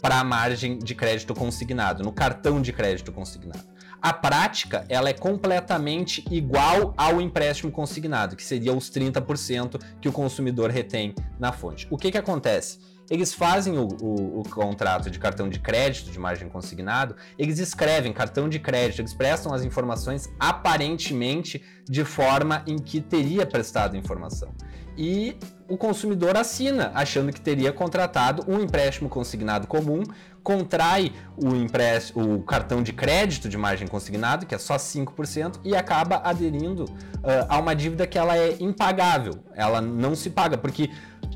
para 0.00 0.18
a 0.18 0.24
margem 0.24 0.78
de 0.78 0.94
crédito 0.94 1.34
consignado, 1.34 2.02
no 2.02 2.12
cartão 2.12 2.62
de 2.62 2.72
crédito 2.72 3.12
consignado. 3.12 3.68
A 4.00 4.14
prática, 4.14 4.86
ela 4.88 5.10
é 5.10 5.12
completamente 5.12 6.24
igual 6.30 6.94
ao 6.96 7.20
empréstimo 7.20 7.70
consignado, 7.70 8.34
que 8.34 8.42
seria 8.42 8.72
os 8.72 8.90
30% 8.90 9.78
que 10.00 10.08
o 10.08 10.12
consumidor 10.12 10.70
retém 10.70 11.14
na 11.38 11.52
fonte. 11.52 11.86
O 11.90 11.98
que 11.98 12.10
que 12.10 12.16
acontece? 12.16 12.78
Eles 13.10 13.34
fazem 13.34 13.76
o, 13.76 13.88
o, 14.00 14.40
o, 14.40 14.48
contrato 14.48 15.10
de 15.10 15.18
cartão 15.18 15.48
de 15.48 15.58
crédito 15.58 16.12
de 16.12 16.18
margem 16.18 16.48
consignado, 16.48 17.16
eles 17.36 17.58
escrevem 17.58 18.12
cartão 18.12 18.48
de 18.48 18.60
crédito, 18.60 19.00
eles 19.00 19.12
prestam 19.12 19.52
as 19.52 19.64
informações 19.64 20.30
aparentemente 20.38 21.62
de 21.88 22.04
forma 22.04 22.62
em 22.68 22.78
que 22.78 23.00
teria 23.00 23.44
prestado 23.44 23.96
informação. 23.96 24.54
E 24.96 25.36
o 25.68 25.76
consumidor 25.76 26.36
assina, 26.36 26.90
achando 26.94 27.32
que 27.32 27.40
teria 27.40 27.72
contratado 27.72 28.44
um 28.46 28.60
empréstimo 28.60 29.08
consignado 29.08 29.66
comum, 29.66 30.02
contrai 30.42 31.12
o, 31.36 31.54
empréstimo, 31.54 32.34
o 32.34 32.42
cartão 32.42 32.82
de 32.82 32.92
crédito 32.92 33.48
de 33.48 33.56
margem 33.56 33.86
consignado, 33.86 34.46
que 34.46 34.54
é 34.54 34.58
só 34.58 34.76
5%, 34.76 35.60
e 35.64 35.76
acaba 35.76 36.20
aderindo 36.24 36.84
uh, 36.84 37.46
a 37.48 37.58
uma 37.58 37.74
dívida 37.74 38.06
que 38.06 38.18
ela 38.18 38.36
é 38.36 38.56
impagável, 38.60 39.34
ela 39.54 39.80
não 39.80 40.14
se 40.14 40.30
paga, 40.30 40.58
porque 40.58 40.90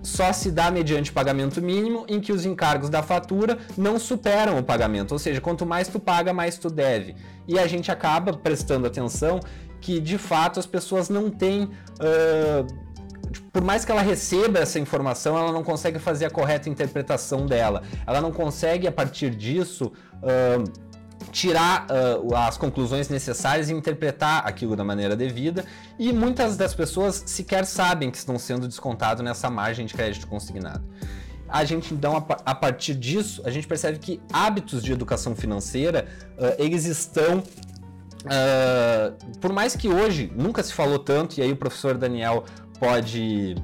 só 0.05 0.33
se 0.33 0.51
dá 0.51 0.71
mediante 0.71 1.11
pagamento 1.11 1.61
mínimo 1.61 2.05
em 2.07 2.21
que 2.21 2.31
os 2.31 2.45
encargos 2.45 2.91
da 2.91 3.03
fatura 3.03 3.59
não 3.77 3.99
superam 3.99 4.59
o 4.59 4.63
pagamento, 4.63 5.13
ou 5.13 5.19
seja, 5.19 5.41
quanto 5.41 5.65
mais 5.65 5.89
tu 5.89 5.99
paga, 5.99 6.33
mais 6.33 6.59
tu 6.59 6.69
deve. 6.69 7.17
E 7.49 7.59
a 7.59 7.67
gente 7.67 7.91
acaba 7.91 8.33
prestando 8.35 8.87
atenção 8.87 9.41
que 9.81 9.99
de 10.01 10.19
fato 10.19 10.61
as 10.61 10.67
pessoas 10.67 11.09
não 11.09 11.31
têm 11.31 11.65
uh, 11.65 12.85
por 13.53 13.63
mais 13.63 13.85
que 13.85 13.91
ela 13.91 14.03
receba 14.03 14.61
essa 14.61 14.79
informação, 14.79 15.37
ela 15.37 15.53
não 15.53 15.65
consegue 15.65 15.99
fazer 15.99 16.27
a 16.27 16.31
correta 16.31 16.69
interpretação 16.69 17.47
dela. 17.47 17.83
Ela 18.07 18.21
não 18.21 18.31
consegue, 18.31 18.87
a 18.87 18.93
partir 18.93 19.31
disso, 19.31 19.93
uh, 20.23 20.65
tirar 21.35 21.89
uh, 21.91 22.35
as 22.37 22.57
conclusões 22.57 23.09
necessárias 23.09 23.69
e 23.69 23.75
interpretar 23.75 24.47
aquilo 24.47 24.77
da 24.77 24.85
maneira 24.85 25.17
devida. 25.17 25.65
E 25.99 26.13
muitas 26.13 26.57
das 26.57 26.73
pessoas 26.73 27.25
sequer 27.27 27.67
sabem 27.67 28.09
que 28.09 28.17
estão 28.17 28.39
sendo 28.39 28.69
descontados 28.69 29.23
nessa 29.23 29.51
margem 29.51 29.85
de 29.85 29.93
crédito 29.93 30.29
consignado. 30.29 30.85
A 31.49 31.65
gente 31.65 31.93
então, 31.93 32.17
a 32.17 32.55
partir 32.55 32.95
disso, 32.95 33.43
a 33.45 33.51
gente 33.51 33.67
percebe 33.67 33.99
que 33.99 34.21
hábitos 34.33 34.83
de 34.83 34.93
educação 34.93 35.35
financeira, 35.35 36.07
uh, 36.39 36.55
eles 36.57 36.87
estão 36.87 37.43
Uh, 38.25 39.37
por 39.39 39.53
mais 39.53 39.77
que 39.77 39.87
hoje 39.87 40.33
nunca 40.35 40.63
se 40.63 40.73
falou 40.73 40.99
tanto, 40.99 41.39
e 41.39 41.43
aí 41.43 41.53
o 41.53 41.57
professor 41.57 41.99
Daniel 41.99 42.45
pode 42.81 43.55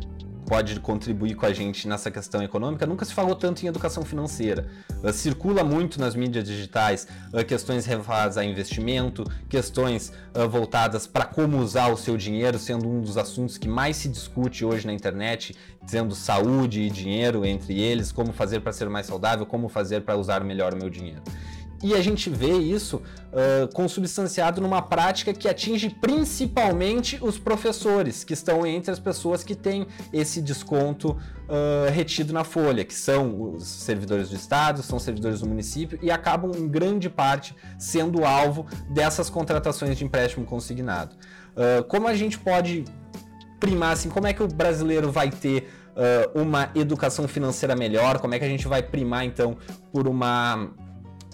pode 0.51 0.81
contribuir 0.81 1.37
com 1.37 1.47
a 1.47 1.53
gente 1.53 1.87
nessa 1.87 2.11
questão 2.11 2.43
econômica, 2.43 2.85
nunca 2.85 3.05
se 3.05 3.15
falou 3.15 3.37
tanto 3.37 3.63
em 3.63 3.69
educação 3.69 4.05
financeira. 4.05 4.67
Uh, 5.01 5.13
circula 5.13 5.63
muito 5.63 6.01
nas 6.01 6.17
mídias 6.17 6.45
digitais 6.45 7.07
uh, 7.33 7.45
questões 7.45 7.87
relacionadas 7.87 8.37
a 8.37 8.45
investimento, 8.45 9.23
questões 9.49 10.13
uh, 10.35 10.49
voltadas 10.49 11.07
para 11.07 11.25
como 11.25 11.59
usar 11.59 11.87
o 11.93 11.97
seu 11.97 12.17
dinheiro, 12.17 12.59
sendo 12.59 12.89
um 12.89 13.01
dos 13.01 13.17
assuntos 13.17 13.57
que 13.57 13.69
mais 13.69 13.97
se 13.97 14.09
discute 14.09 14.65
hoje 14.65 14.89
na 14.89 14.93
internet, 14.93 15.55
dizendo 15.85 16.17
saúde 16.17 16.81
e 16.81 16.91
dinheiro 16.91 17.45
entre 17.45 17.81
eles, 17.81 18.11
como 18.11 18.33
fazer 18.33 18.59
para 18.59 18.73
ser 18.73 18.89
mais 18.89 19.07
saudável, 19.07 19.47
como 19.47 19.69
fazer 19.69 20.01
para 20.01 20.17
usar 20.17 20.43
melhor 20.43 20.75
o 20.75 20.77
meu 20.77 20.91
dinheiro. 20.91 21.23
E 21.83 21.95
a 21.95 22.03
gente 22.03 22.29
vê 22.29 22.53
isso 22.53 22.97
uh, 22.97 23.73
consubstanciado 23.73 24.61
numa 24.61 24.83
prática 24.83 25.33
que 25.33 25.49
atinge 25.49 25.89
principalmente 25.89 27.19
os 27.23 27.39
professores, 27.39 28.23
que 28.23 28.35
estão 28.35 28.67
entre 28.67 28.91
as 28.91 28.99
pessoas 28.99 29.43
que 29.43 29.55
têm 29.55 29.87
esse 30.13 30.43
desconto 30.43 31.13
uh, 31.13 31.91
retido 31.91 32.35
na 32.35 32.45
folha, 32.45 32.85
que 32.85 32.93
são 32.93 33.55
os 33.55 33.67
servidores 33.67 34.29
do 34.29 34.37
Estado, 34.37 34.83
são 34.83 34.99
servidores 34.99 35.41
do 35.41 35.47
município 35.49 35.99
e 36.03 36.11
acabam, 36.11 36.53
em 36.55 36.69
grande 36.69 37.09
parte, 37.09 37.57
sendo 37.79 38.27
alvo 38.27 38.67
dessas 38.91 39.31
contratações 39.31 39.97
de 39.97 40.05
empréstimo 40.05 40.45
consignado. 40.45 41.17
Uh, 41.57 41.83
como 41.85 42.09
a 42.09 42.15
gente 42.15 42.39
pode 42.39 42.85
primar, 43.59 43.93
assim, 43.93 44.11
como 44.11 44.27
é 44.27 44.35
que 44.35 44.43
o 44.43 44.49
brasileiro 44.49 45.11
vai 45.11 45.31
ter 45.31 45.69
uma 46.35 46.71
educação 46.75 47.29
financeira 47.29 47.77
melhor? 47.77 48.21
Como 48.21 48.33
é 48.33 48.39
que 48.39 48.45
a 48.45 48.49
gente 48.49 48.67
vai 48.67 48.83
primar, 48.83 49.27
então, 49.27 49.59
por 49.93 50.09
uma 50.09 50.71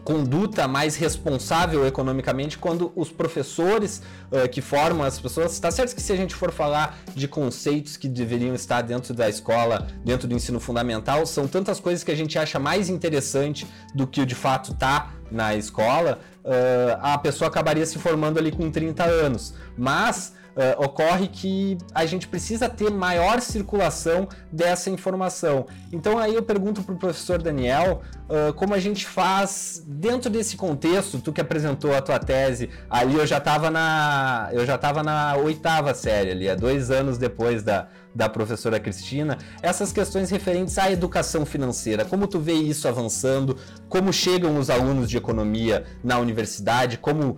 conduta 0.06 0.68
mais 0.68 0.94
responsável 0.94 1.84
economicamente 1.84 2.56
quando 2.56 2.92
os 2.94 3.10
professores 3.10 4.00
uh, 4.30 4.48
que 4.48 4.60
formam 4.60 5.04
as 5.04 5.18
pessoas. 5.18 5.50
Está 5.50 5.68
certo 5.68 5.96
que 5.96 6.00
se 6.00 6.12
a 6.12 6.16
gente 6.16 6.32
for 6.32 6.52
falar 6.52 6.96
de 7.12 7.26
conceitos 7.26 7.96
que 7.96 8.08
deveriam 8.08 8.54
estar 8.54 8.82
dentro 8.82 9.12
da 9.12 9.28
escola, 9.28 9.88
dentro 10.04 10.28
do 10.28 10.34
ensino 10.34 10.60
fundamental, 10.60 11.26
são 11.26 11.48
tantas 11.48 11.80
coisas 11.80 12.04
que 12.04 12.12
a 12.12 12.14
gente 12.14 12.38
acha 12.38 12.56
mais 12.56 12.88
interessante 12.88 13.66
do 13.96 14.06
que 14.06 14.20
o 14.20 14.26
de 14.26 14.36
fato 14.36 14.72
tá 14.74 15.10
na 15.28 15.56
escola, 15.56 16.20
uh, 16.44 17.00
a 17.02 17.18
pessoa 17.18 17.48
acabaria 17.48 17.84
se 17.84 17.98
formando 17.98 18.38
ali 18.38 18.52
com 18.52 18.70
30 18.70 19.02
anos. 19.02 19.54
Mas 19.76 20.34
uh, 20.56 20.82
ocorre 20.82 21.28
que 21.28 21.76
a 21.94 22.06
gente 22.06 22.26
precisa 22.26 22.68
ter 22.68 22.90
maior 22.90 23.40
circulação 23.40 24.28
dessa 24.50 24.90
informação. 24.90 25.66
Então 25.92 26.18
aí 26.18 26.34
eu 26.34 26.42
pergunto 26.42 26.82
para 26.82 26.94
o 26.94 26.98
professor 26.98 27.40
Daniel 27.40 28.00
uh, 28.28 28.52
como 28.54 28.74
a 28.74 28.78
gente 28.78 29.06
faz 29.06 29.84
dentro 29.86 30.30
desse 30.30 30.56
contexto, 30.56 31.20
tu 31.20 31.32
que 31.32 31.40
apresentou 31.40 31.94
a 31.94 32.00
tua 32.00 32.18
tese, 32.18 32.70
ali 32.88 33.14
eu 33.14 33.26
já 33.26 33.38
estava 33.38 33.70
na 33.70 34.48
eu 34.52 34.64
já 34.64 34.76
estava 34.76 35.02
na 35.02 35.36
oitava 35.36 35.92
série 35.94 36.30
ali, 36.30 36.56
dois 36.56 36.90
anos 36.90 37.18
depois 37.18 37.62
da, 37.62 37.88
da 38.14 38.28
professora 38.28 38.80
Cristina, 38.80 39.36
essas 39.62 39.92
questões 39.92 40.30
referentes 40.30 40.78
à 40.78 40.90
educação 40.90 41.44
financeira, 41.44 42.04
como 42.04 42.26
tu 42.26 42.40
vê 42.40 42.54
isso 42.54 42.88
avançando, 42.88 43.56
como 43.88 44.12
chegam 44.12 44.58
os 44.58 44.70
alunos 44.70 45.10
de 45.10 45.16
economia 45.16 45.84
na 46.02 46.18
universidade, 46.18 46.96
como 46.96 47.36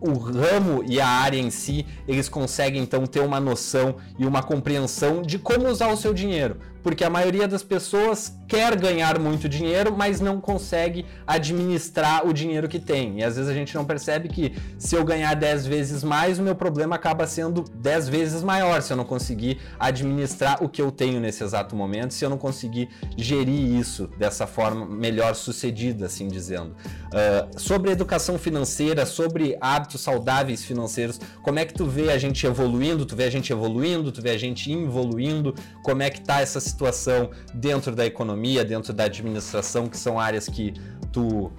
o 0.00 0.12
ramo 0.16 0.82
e 0.86 1.00
a 1.00 1.08
área 1.08 1.38
em 1.38 1.50
si, 1.50 1.86
eles 2.06 2.28
conseguem 2.28 2.82
então 2.82 3.06
ter 3.06 3.20
uma 3.20 3.40
noção 3.40 3.96
e 4.18 4.26
uma 4.26 4.42
compreensão 4.42 5.22
de 5.22 5.38
como 5.38 5.68
usar 5.68 5.88
o 5.88 5.96
seu 5.96 6.14
dinheiro 6.14 6.56
porque 6.88 7.04
a 7.04 7.10
maioria 7.10 7.46
das 7.46 7.62
pessoas 7.62 8.34
quer 8.48 8.74
ganhar 8.74 9.18
muito 9.18 9.46
dinheiro, 9.46 9.94
mas 9.94 10.22
não 10.22 10.40
consegue 10.40 11.04
administrar 11.26 12.26
o 12.26 12.32
dinheiro 12.32 12.66
que 12.66 12.78
tem. 12.78 13.18
E 13.18 13.22
às 13.22 13.36
vezes 13.36 13.50
a 13.50 13.52
gente 13.52 13.74
não 13.74 13.84
percebe 13.84 14.26
que 14.26 14.54
se 14.78 14.96
eu 14.96 15.04
ganhar 15.04 15.34
10 15.34 15.66
vezes 15.66 16.02
mais, 16.02 16.38
o 16.38 16.42
meu 16.42 16.54
problema 16.54 16.96
acaba 16.96 17.26
sendo 17.26 17.62
10 17.62 18.08
vezes 18.08 18.42
maior 18.42 18.80
se 18.80 18.90
eu 18.90 18.96
não 18.96 19.04
conseguir 19.04 19.60
administrar 19.78 20.64
o 20.64 20.68
que 20.68 20.80
eu 20.80 20.90
tenho 20.90 21.20
nesse 21.20 21.44
exato 21.44 21.76
momento, 21.76 22.14
se 22.14 22.24
eu 22.24 22.30
não 22.30 22.38
conseguir 22.38 22.88
gerir 23.18 23.78
isso 23.78 24.08
dessa 24.16 24.46
forma 24.46 24.86
melhor 24.86 25.34
sucedida, 25.34 26.06
assim 26.06 26.26
dizendo. 26.26 26.74
Uh, 27.08 27.60
sobre 27.60 27.90
educação 27.90 28.38
financeira, 28.38 29.04
sobre 29.04 29.58
hábitos 29.60 30.00
saudáveis 30.00 30.64
financeiros, 30.64 31.20
como 31.42 31.58
é 31.58 31.66
que 31.66 31.74
tu 31.74 31.84
vê 31.84 32.10
a 32.10 32.16
gente 32.16 32.46
evoluindo? 32.46 33.04
Tu 33.04 33.14
vê 33.14 33.24
a 33.24 33.30
gente 33.30 33.52
evoluindo, 33.52 34.10
tu 34.10 34.22
vê 34.22 34.30
a 34.30 34.38
gente 34.38 34.72
evoluindo? 34.72 35.54
Como 35.82 36.02
é 36.02 36.08
que 36.08 36.22
tá 36.22 36.40
essa 36.40 36.58
situação? 36.58 36.77
Situação 36.78 37.30
dentro 37.52 37.94
da 37.94 38.06
economia, 38.06 38.64
dentro 38.64 38.92
da 38.92 39.04
administração, 39.04 39.88
que 39.88 39.96
são 39.96 40.20
áreas 40.20 40.48
que 40.48 40.72
tu 41.12 41.50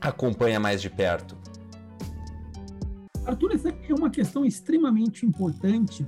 acompanha 0.00 0.58
mais 0.58 0.80
de 0.80 0.88
perto? 0.88 1.36
Arthur, 3.26 3.52
essa 3.52 3.68
é 3.68 3.94
uma 3.94 4.08
questão 4.08 4.46
extremamente 4.46 5.26
importante, 5.26 6.06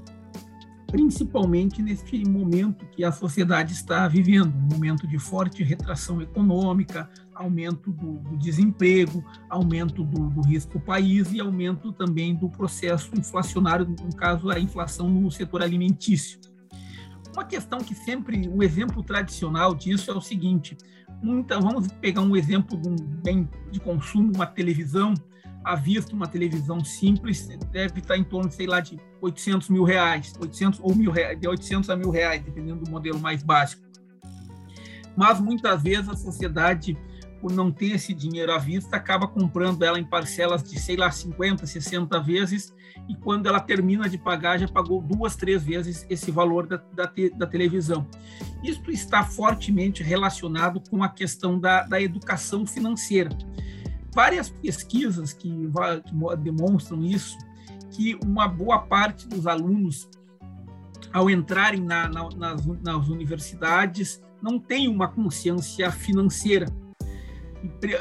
principalmente 0.86 1.82
neste 1.82 2.26
momento 2.26 2.86
que 2.86 3.04
a 3.04 3.12
sociedade 3.12 3.74
está 3.74 4.08
vivendo, 4.08 4.54
um 4.56 4.74
momento 4.74 5.06
de 5.06 5.18
forte 5.18 5.62
retração 5.62 6.22
econômica, 6.22 7.10
aumento 7.34 7.92
do, 7.92 8.20
do 8.20 8.38
desemprego, 8.38 9.22
aumento 9.50 10.02
do, 10.02 10.30
do 10.30 10.40
risco 10.40 10.80
país 10.80 11.30
e 11.30 11.40
aumento 11.40 11.92
também 11.92 12.34
do 12.34 12.48
processo 12.48 13.10
inflacionário, 13.14 13.86
no 13.86 14.16
caso 14.16 14.48
a 14.48 14.58
inflação 14.58 15.10
no 15.10 15.30
setor 15.30 15.62
alimentício. 15.62 16.49
Uma 17.34 17.44
questão 17.44 17.78
que 17.78 17.94
sempre, 17.94 18.48
o 18.48 18.62
exemplo 18.62 19.02
tradicional 19.02 19.74
disso 19.74 20.10
é 20.10 20.14
o 20.14 20.20
seguinte: 20.20 20.76
muita, 21.22 21.60
vamos 21.60 21.88
pegar 22.00 22.22
um 22.22 22.36
exemplo 22.36 22.76
de 22.76 22.88
um 22.88 22.96
bem 22.96 23.48
de 23.70 23.80
consumo, 23.80 24.32
uma 24.34 24.46
televisão, 24.46 25.14
à 25.64 25.74
vista, 25.74 26.14
uma 26.14 26.26
televisão 26.26 26.84
simples, 26.84 27.46
deve 27.70 28.00
estar 28.00 28.16
em 28.16 28.24
torno, 28.24 28.50
sei 28.50 28.66
lá, 28.66 28.80
de 28.80 28.98
800 29.20 29.68
mil 29.68 29.84
reais, 29.84 30.32
800 30.40 30.80
ou 30.82 30.94
mil 30.94 31.10
reais, 31.10 31.38
de 31.38 31.46
800 31.46 31.90
a 31.90 31.96
mil 31.96 32.10
reais, 32.10 32.42
dependendo 32.42 32.84
do 32.84 32.90
modelo 32.90 33.18
mais 33.18 33.42
básico. 33.42 33.82
Mas 35.16 35.40
muitas 35.40 35.82
vezes 35.82 36.08
a 36.08 36.16
sociedade 36.16 36.96
por 37.40 37.50
não 37.52 37.72
ter 37.72 37.92
esse 37.92 38.12
dinheiro 38.12 38.52
à 38.52 38.58
vista, 38.58 38.96
acaba 38.96 39.26
comprando 39.26 39.82
ela 39.82 39.98
em 39.98 40.04
parcelas 40.04 40.62
de, 40.62 40.78
sei 40.78 40.96
lá, 40.96 41.10
50, 41.10 41.66
60 41.66 42.20
vezes, 42.20 42.72
e 43.10 43.16
quando 43.16 43.48
ela 43.48 43.58
termina 43.58 44.08
de 44.08 44.16
pagar, 44.16 44.56
já 44.56 44.68
pagou 44.68 45.02
duas, 45.02 45.34
três 45.34 45.64
vezes 45.64 46.06
esse 46.08 46.30
valor 46.30 46.68
da, 46.68 46.76
da, 46.94 47.08
te, 47.08 47.28
da 47.30 47.44
televisão. 47.44 48.06
Isso 48.62 48.88
está 48.88 49.24
fortemente 49.24 50.00
relacionado 50.00 50.80
com 50.88 51.02
a 51.02 51.08
questão 51.08 51.58
da, 51.58 51.82
da 51.82 52.00
educação 52.00 52.64
financeira. 52.64 53.30
Várias 54.14 54.48
pesquisas 54.48 55.32
que, 55.32 55.50
que 55.50 56.36
demonstram 56.38 57.02
isso, 57.02 57.36
que 57.90 58.16
uma 58.24 58.46
boa 58.46 58.78
parte 58.78 59.26
dos 59.26 59.44
alunos, 59.44 60.08
ao 61.12 61.28
entrarem 61.28 61.80
na, 61.80 62.08
na, 62.08 62.28
nas, 62.36 62.64
nas 62.64 63.08
universidades, 63.08 64.22
não 64.40 64.56
tem 64.56 64.86
uma 64.86 65.08
consciência 65.08 65.90
financeira 65.90 66.66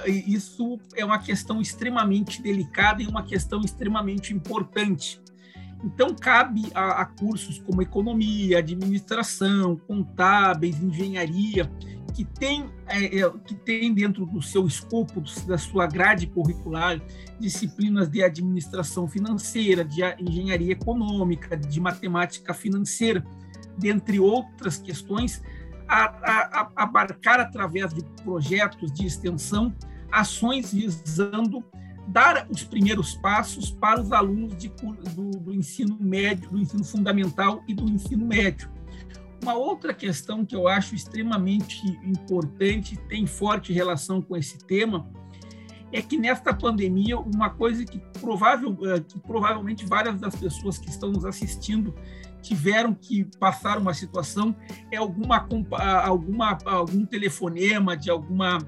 isso 0.08 0.80
é 0.96 1.04
uma 1.04 1.20
questão 1.20 1.60
extremamente 1.60 2.42
delicada 2.42 3.04
e 3.04 3.08
uma 3.08 3.24
questão 3.24 3.62
extremamente 3.62 4.34
importante. 4.34 5.22
Então, 5.84 6.14
cabe 6.14 6.70
a, 6.74 7.02
a, 7.02 7.06
cursos 7.06 7.60
como 7.60 7.82
economia, 7.82 8.60
administração, 8.60 9.78
contábeis, 9.88 10.82
engenharia, 10.82 11.72
que 12.14 12.26
tem, 12.26 12.66
é, 12.88 13.20
é, 13.20 13.32
que 13.46 13.56
tem 13.56 13.94
dentro 13.94 14.26
do 14.26 14.42
seu 14.42 14.68
escopo, 14.68 15.24
da 15.48 15.58
sua 15.58 15.88
grade 15.88 16.28
curricular, 16.28 17.02
disciplinas 17.40 18.10
de 18.10 18.22
administração 18.22 19.08
financeira, 19.08 19.86
de 19.86 20.02
engenharia 20.20 20.74
econômica, 20.74 21.56
de 21.56 21.80
matemática 21.80 22.54
financeira, 22.54 23.26
dentre 23.78 24.20
outras 24.20 24.78
questões, 24.78 25.42
abarcar 26.76 27.40
através 27.40 27.94
de 27.94 28.04
projetos 28.24 28.92
de 28.92 29.08
extensão 29.08 29.76
ações 30.12 30.74
visando 30.74 31.64
dar 32.08 32.48
os 32.50 32.64
primeiros 32.64 33.16
passos 33.16 33.70
para 33.70 34.02
os 34.02 34.12
alunos 34.12 34.58
de, 34.58 34.70
do, 35.16 35.30
do, 35.30 35.54
ensino 35.54 35.98
médio, 36.00 36.50
do 36.50 36.58
ensino 36.58 36.84
fundamental 36.84 37.64
e 37.68 37.74
do 37.74 37.88
ensino 37.88 38.26
médio. 38.26 38.70
Uma 39.42 39.54
outra 39.54 39.94
questão 39.94 40.44
que 40.44 40.56
eu 40.56 40.68
acho 40.68 40.96
extremamente 40.96 41.86
importante, 42.04 42.98
tem 43.08 43.26
forte 43.26 43.72
relação 43.72 44.22
com 44.22 44.36
esse 44.36 44.58
tema, 44.58 45.08
é 45.92 46.02
que 46.02 46.18
nesta 46.18 46.54
pandemia, 46.54 47.18
uma 47.18 47.50
coisa 47.50 47.86
que, 47.86 48.00
provável, 48.20 48.78
eh, 48.84 49.00
que 49.00 49.20
provavelmente 49.20 49.86
várias 49.86 50.20
das 50.20 50.36
pessoas 50.36 50.78
que 50.78 50.90
estão 50.90 51.12
nos 51.12 51.26
assistindo 51.26 51.96
tiveram 52.42 52.94
que 52.94 53.26
passar 53.40 53.78
uma 53.78 53.94
situação 53.94 54.56
é 54.92 54.98
alguma, 54.98 55.48
alguma 56.04 56.58
algum 56.66 57.06
telefonema 57.06 57.96
de 57.96 58.10
alguma 58.10 58.60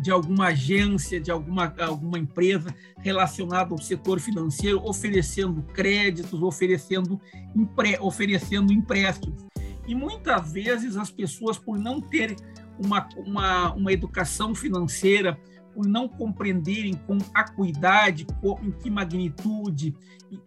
de 0.00 0.10
alguma 0.10 0.48
agência, 0.48 1.20
de 1.20 1.30
alguma, 1.30 1.72
alguma 1.78 2.18
empresa 2.18 2.74
relacionada 2.98 3.72
ao 3.72 3.78
setor 3.78 4.18
financeiro, 4.18 4.82
oferecendo 4.84 5.62
créditos, 5.62 6.42
oferecendo, 6.42 7.20
empre, 7.54 7.96
oferecendo 8.00 8.72
empréstimos. 8.72 9.46
E 9.86 9.94
muitas 9.94 10.50
vezes 10.50 10.96
as 10.96 11.10
pessoas, 11.10 11.56
por 11.56 11.78
não 11.78 12.00
ter 12.00 12.34
uma, 12.84 13.08
uma, 13.16 13.72
uma 13.74 13.92
educação 13.92 14.56
financeira, 14.56 15.38
por 15.74 15.86
não 15.86 16.08
compreenderem 16.08 16.94
com 16.94 17.18
acuidade, 17.34 18.26
em 18.62 18.70
que 18.70 18.90
magnitude, 18.90 19.94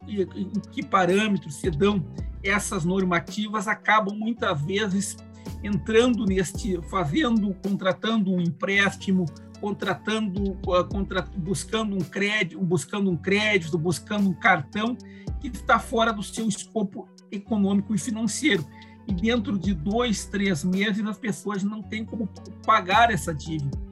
em, 0.08 0.22
em 0.22 0.60
que 0.72 0.84
parâmetros 0.84 1.56
se 1.56 1.70
dão 1.70 2.06
essas 2.44 2.86
normativas 2.86 3.68
acabam 3.68 4.16
muitas 4.16 4.62
vezes 4.62 5.18
entrando 5.64 6.26
neste, 6.26 6.80
fazendo, 6.84 7.54
contratando 7.56 8.32
um 8.32 8.40
empréstimo, 8.40 9.26
contratando, 9.60 10.58
ah, 10.72 10.84
contra, 10.84 11.24
buscando 11.36 11.96
um 11.96 12.02
crédito, 12.02 12.62
buscando 12.62 13.10
um 13.10 13.18
crédito, 13.18 13.78
buscando 13.78 14.30
um 14.30 14.34
cartão 14.34 14.96
que 15.40 15.48
está 15.48 15.80
fora 15.80 16.14
do 16.14 16.22
seu 16.22 16.48
escopo 16.48 17.08
econômico 17.32 17.94
e 17.94 17.98
financeiro. 17.98 18.66
E 19.08 19.14
dentro 19.14 19.58
de 19.58 19.74
dois, 19.74 20.26
três 20.26 20.64
meses 20.64 21.06
as 21.06 21.18
pessoas 21.18 21.64
não 21.64 21.82
têm 21.82 22.04
como 22.04 22.30
pagar 22.66 23.12
essa 23.12 23.34
dívida. 23.34 23.85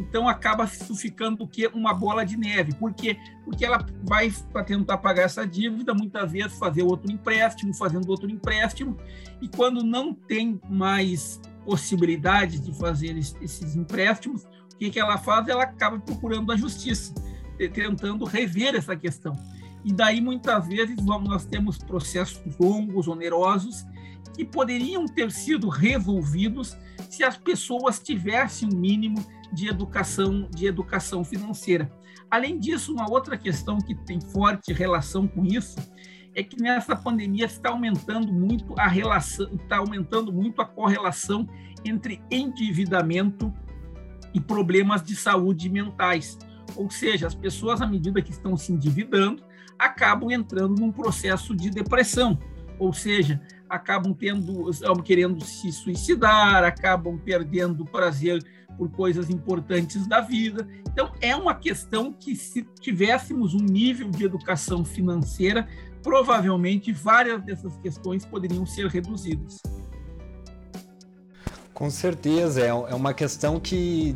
Então 0.00 0.26
acaba 0.26 0.66
ficando 0.66 1.44
o 1.44 1.46
que 1.48 1.66
uma 1.68 1.92
bola 1.92 2.24
de 2.24 2.36
neve. 2.36 2.74
Por 2.74 2.94
quê? 2.94 3.18
Porque 3.44 3.66
ela 3.66 3.84
vai 4.02 4.32
para 4.50 4.64
tentar 4.64 4.96
pagar 4.98 5.24
essa 5.24 5.46
dívida, 5.46 5.92
muitas 5.92 6.32
vezes 6.32 6.58
fazer 6.58 6.82
outro 6.82 7.12
empréstimo, 7.12 7.74
fazendo 7.74 8.08
outro 8.08 8.30
empréstimo, 8.30 8.96
e 9.42 9.48
quando 9.48 9.84
não 9.84 10.14
tem 10.14 10.58
mais 10.70 11.38
possibilidade 11.66 12.58
de 12.60 12.72
fazer 12.78 13.16
esses 13.18 13.76
empréstimos, 13.76 14.44
o 14.72 14.76
que, 14.78 14.88
que 14.90 14.98
ela 14.98 15.18
faz? 15.18 15.46
Ela 15.46 15.64
acaba 15.64 15.98
procurando 16.00 16.50
a 16.50 16.56
justiça, 16.56 17.12
tentando 17.74 18.24
rever 18.24 18.74
essa 18.74 18.96
questão. 18.96 19.38
E 19.84 19.92
daí, 19.92 20.20
muitas 20.20 20.66
vezes, 20.66 20.96
nós 20.96 21.44
temos 21.44 21.76
processos 21.76 22.40
longos, 22.58 23.06
onerosos, 23.06 23.84
que 24.34 24.44
poderiam 24.44 25.04
ter 25.04 25.30
sido 25.30 25.68
resolvidos 25.68 26.76
se 27.10 27.22
as 27.22 27.36
pessoas 27.36 27.98
tivessem 27.98 28.68
um 28.72 28.76
mínimo 28.76 29.22
de 29.52 29.68
educação, 29.68 30.48
de 30.54 30.66
educação 30.66 31.24
financeira. 31.24 31.90
Além 32.30 32.58
disso, 32.58 32.92
uma 32.92 33.10
outra 33.10 33.36
questão 33.36 33.78
que 33.78 33.94
tem 33.94 34.20
forte 34.20 34.72
relação 34.72 35.26
com 35.26 35.44
isso 35.44 35.76
é 36.34 36.42
que 36.42 36.60
nessa 36.62 36.94
pandemia 36.94 37.46
está 37.46 37.70
aumentando 37.70 38.32
muito 38.32 38.78
a 38.78 38.86
relação, 38.86 39.52
está 39.54 39.78
aumentando 39.78 40.32
muito 40.32 40.62
a 40.62 40.64
correlação 40.64 41.48
entre 41.84 42.22
endividamento 42.30 43.52
e 44.32 44.40
problemas 44.40 45.02
de 45.02 45.16
saúde 45.16 45.68
mentais. 45.68 46.38
Ou 46.76 46.88
seja, 46.88 47.26
as 47.26 47.34
pessoas, 47.34 47.82
à 47.82 47.86
medida 47.86 48.22
que 48.22 48.30
estão 48.30 48.56
se 48.56 48.72
endividando, 48.72 49.42
acabam 49.78 50.30
entrando 50.30 50.80
num 50.80 50.92
processo 50.92 51.56
de 51.56 51.68
depressão. 51.68 52.38
Ou 52.78 52.92
seja, 52.92 53.40
acabam 53.70 54.12
tendo, 54.12 54.68
querendo 55.04 55.44
se 55.44 55.70
suicidar, 55.70 56.64
acabam 56.64 57.16
perdendo 57.16 57.84
prazer 57.84 58.44
por 58.76 58.90
coisas 58.90 59.30
importantes 59.30 60.06
da 60.06 60.20
vida. 60.20 60.66
Então, 60.92 61.12
é 61.20 61.36
uma 61.36 61.54
questão 61.54 62.12
que, 62.12 62.34
se 62.34 62.66
tivéssemos 62.80 63.54
um 63.54 63.64
nível 63.64 64.10
de 64.10 64.24
educação 64.24 64.84
financeira, 64.84 65.68
provavelmente 66.02 66.92
várias 66.92 67.42
dessas 67.42 67.76
questões 67.78 68.24
poderiam 68.24 68.66
ser 68.66 68.86
reduzidas. 68.86 69.58
Com 71.72 71.88
certeza, 71.88 72.60
é, 72.60 72.68
é 72.68 72.94
uma 72.94 73.14
questão 73.14 73.58
que 73.58 74.14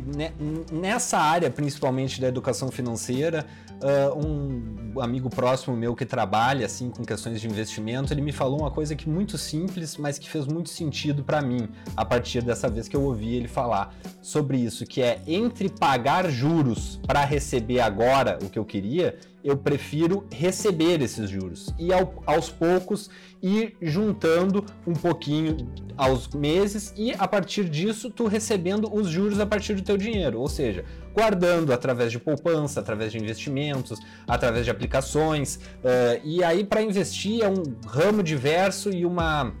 nessa 0.71 1.17
área, 1.17 1.49
principalmente 1.49 2.21
da 2.21 2.27
educação 2.27 2.69
financeira, 2.69 3.45
uh, 3.81 4.17
um 4.17 4.99
amigo 5.01 5.29
próximo 5.29 5.75
meu 5.75 5.95
que 5.95 6.05
trabalha 6.05 6.65
assim 6.65 6.89
com 6.89 7.03
questões 7.03 7.41
de 7.41 7.47
investimento, 7.47 8.13
ele 8.13 8.21
me 8.21 8.31
falou 8.31 8.59
uma 8.59 8.71
coisa 8.71 8.95
que 8.95 9.09
muito 9.09 9.37
simples, 9.37 9.97
mas 9.97 10.17
que 10.17 10.29
fez 10.29 10.45
muito 10.45 10.69
sentido 10.69 11.23
para 11.23 11.41
mim 11.41 11.67
a 11.95 12.05
partir 12.05 12.41
dessa 12.41 12.69
vez 12.69 12.87
que 12.87 12.95
eu 12.95 13.03
ouvi 13.03 13.35
ele 13.35 13.47
falar 13.47 13.93
sobre 14.21 14.57
isso, 14.57 14.85
que 14.85 15.01
é 15.01 15.21
entre 15.27 15.69
pagar 15.69 16.29
juros 16.29 16.99
para 17.05 17.23
receber 17.25 17.81
agora 17.81 18.39
o 18.41 18.49
que 18.49 18.57
eu 18.57 18.65
queria 18.65 19.17
eu 19.45 19.55
prefiro 19.55 20.25
receber 20.31 21.03
esses 21.03 21.29
juros. 21.29 21.71
E 21.77 21.93
ao, 21.93 22.23
aos 22.25 22.49
poucos 22.49 23.11
ir 23.43 23.77
juntando 23.79 24.65
um 24.87 24.93
pouquinho 24.93 25.55
aos 25.95 26.27
meses 26.29 26.91
e 26.97 27.13
a 27.13 27.27
partir 27.27 27.69
disso 27.69 28.09
tu 28.09 28.25
recebendo 28.25 28.91
os 28.91 29.07
juros 29.07 29.39
a 29.39 29.45
partir 29.45 29.75
do 29.75 29.83
teu 29.83 29.97
dinheiro, 29.97 30.41
ou 30.41 30.47
seja, 30.47 30.83
guardando 31.15 31.71
através 31.71 32.11
de 32.11 32.19
poupança, 32.19 32.81
através 32.81 33.11
de 33.11 33.17
investimentos, 33.17 33.97
através 34.27 34.65
de 34.65 34.71
aplicações 34.71 35.55
uh, 35.55 36.19
e 36.23 36.43
aí 36.43 36.65
para 36.65 36.81
investir 36.81 37.41
é 37.41 37.47
um 37.47 37.63
ramo 37.87 38.21
diverso 38.21 38.89
e 38.89 39.05
uma 39.05 39.53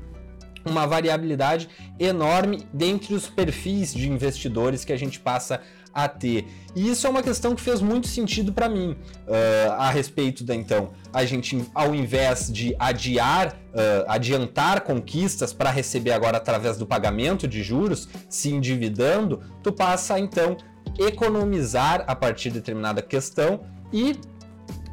uma 0.65 0.87
variabilidade 0.87 1.69
enorme 1.99 2.67
dentre 2.73 3.13
os 3.13 3.29
perfis 3.29 3.93
de 3.93 4.09
investidores 4.09 4.83
que 4.83 4.91
a 4.91 4.97
gente 4.97 5.19
passa 5.19 5.61
a 5.93 6.09
ter. 6.09 6.47
E 6.75 6.89
isso 6.89 7.07
é 7.07 7.09
uma 7.09 7.23
questão 7.23 7.55
que 7.55 7.61
fez 7.61 7.81
muito 7.81 8.07
sentido 8.07 8.51
para 8.51 8.67
mim 8.67 8.97
uh, 9.27 9.71
a 9.77 9.89
respeito 9.89 10.43
da 10.43 10.53
então 10.53 10.91
a 11.13 11.23
gente 11.23 11.63
ao 11.73 11.95
invés 11.95 12.51
de 12.51 12.75
adiar, 12.77 13.53
uh, 13.53 14.05
adiantar 14.07 14.81
conquistas 14.81 15.53
para 15.53 15.69
receber 15.69 16.11
agora 16.11 16.35
através 16.35 16.77
do 16.77 16.85
pagamento 16.85 17.47
de 17.47 17.63
juros, 17.63 18.09
se 18.27 18.49
endividando, 18.49 19.41
tu 19.63 19.71
passa 19.71 20.19
então 20.19 20.57
economizar 20.97 22.03
a 22.07 22.15
partir 22.15 22.49
de 22.49 22.55
determinada 22.55 23.01
questão 23.01 23.61
e 23.91 24.19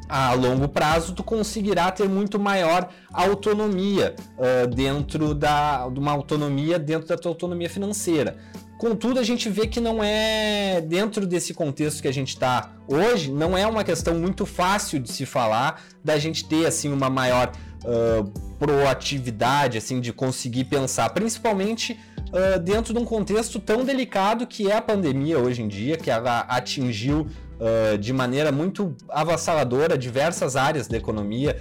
a 0.09 0.35
longo 0.35 0.69
prazo 0.69 1.15
tu 1.15 1.25
conseguirá 1.25 1.91
ter 1.91 2.09
muito 2.09 2.39
maior 2.39 2.91
autonomia 3.13 4.15
uh, 4.37 4.67
dentro 4.67 5.35
da 5.35 5.89
de 5.89 5.99
uma 5.99 6.13
autonomia 6.13 6.79
dentro 6.79 7.09
da 7.09 7.17
tua 7.17 7.31
autonomia 7.31 7.71
financeira. 7.71 8.37
Contudo, 8.83 9.21
a 9.21 9.23
gente 9.23 9.49
vê 9.49 9.69
que 9.69 9.81
não 9.81 10.03
é, 10.03 10.81
dentro 10.81 11.25
desse 11.25 11.55
contexto 11.55 12.03
que 12.03 12.09
a 12.09 12.13
gente 12.13 12.31
está 12.31 12.73
hoje, 12.89 13.31
não 13.31 13.57
é 13.57 13.65
uma 13.65 13.85
questão 13.85 14.17
muito 14.17 14.45
fácil 14.45 14.99
de 14.99 15.11
se 15.11 15.25
falar, 15.25 15.81
da 16.05 16.19
gente 16.19 16.45
ter 16.45 16.67
assim 16.67 16.93
uma 16.93 17.09
maior 17.09 17.53
uh, 17.85 18.25
proatividade, 18.59 19.79
assim, 19.79 20.01
de 20.01 20.13
conseguir 20.13 20.65
pensar, 20.65 21.11
principalmente 21.11 21.97
uh, 22.33 22.59
dentro 22.59 22.93
de 22.93 22.99
um 22.99 23.05
contexto 23.05 23.59
tão 23.59 23.85
delicado 23.85 24.47
que 24.47 24.71
é 24.71 24.77
a 24.77 24.83
pandemia 24.83 25.39
hoje 25.39 25.63
em 25.63 25.69
dia, 25.69 25.97
que 25.97 26.11
ela 26.11 26.41
atingiu 26.41 27.27
uh, 27.27 27.99
de 27.99 28.13
maneira 28.13 28.51
muito 28.51 28.97
avassaladora 29.09 29.97
diversas 29.97 30.57
áreas 30.57 30.89
da 30.89 30.97
economia 30.97 31.57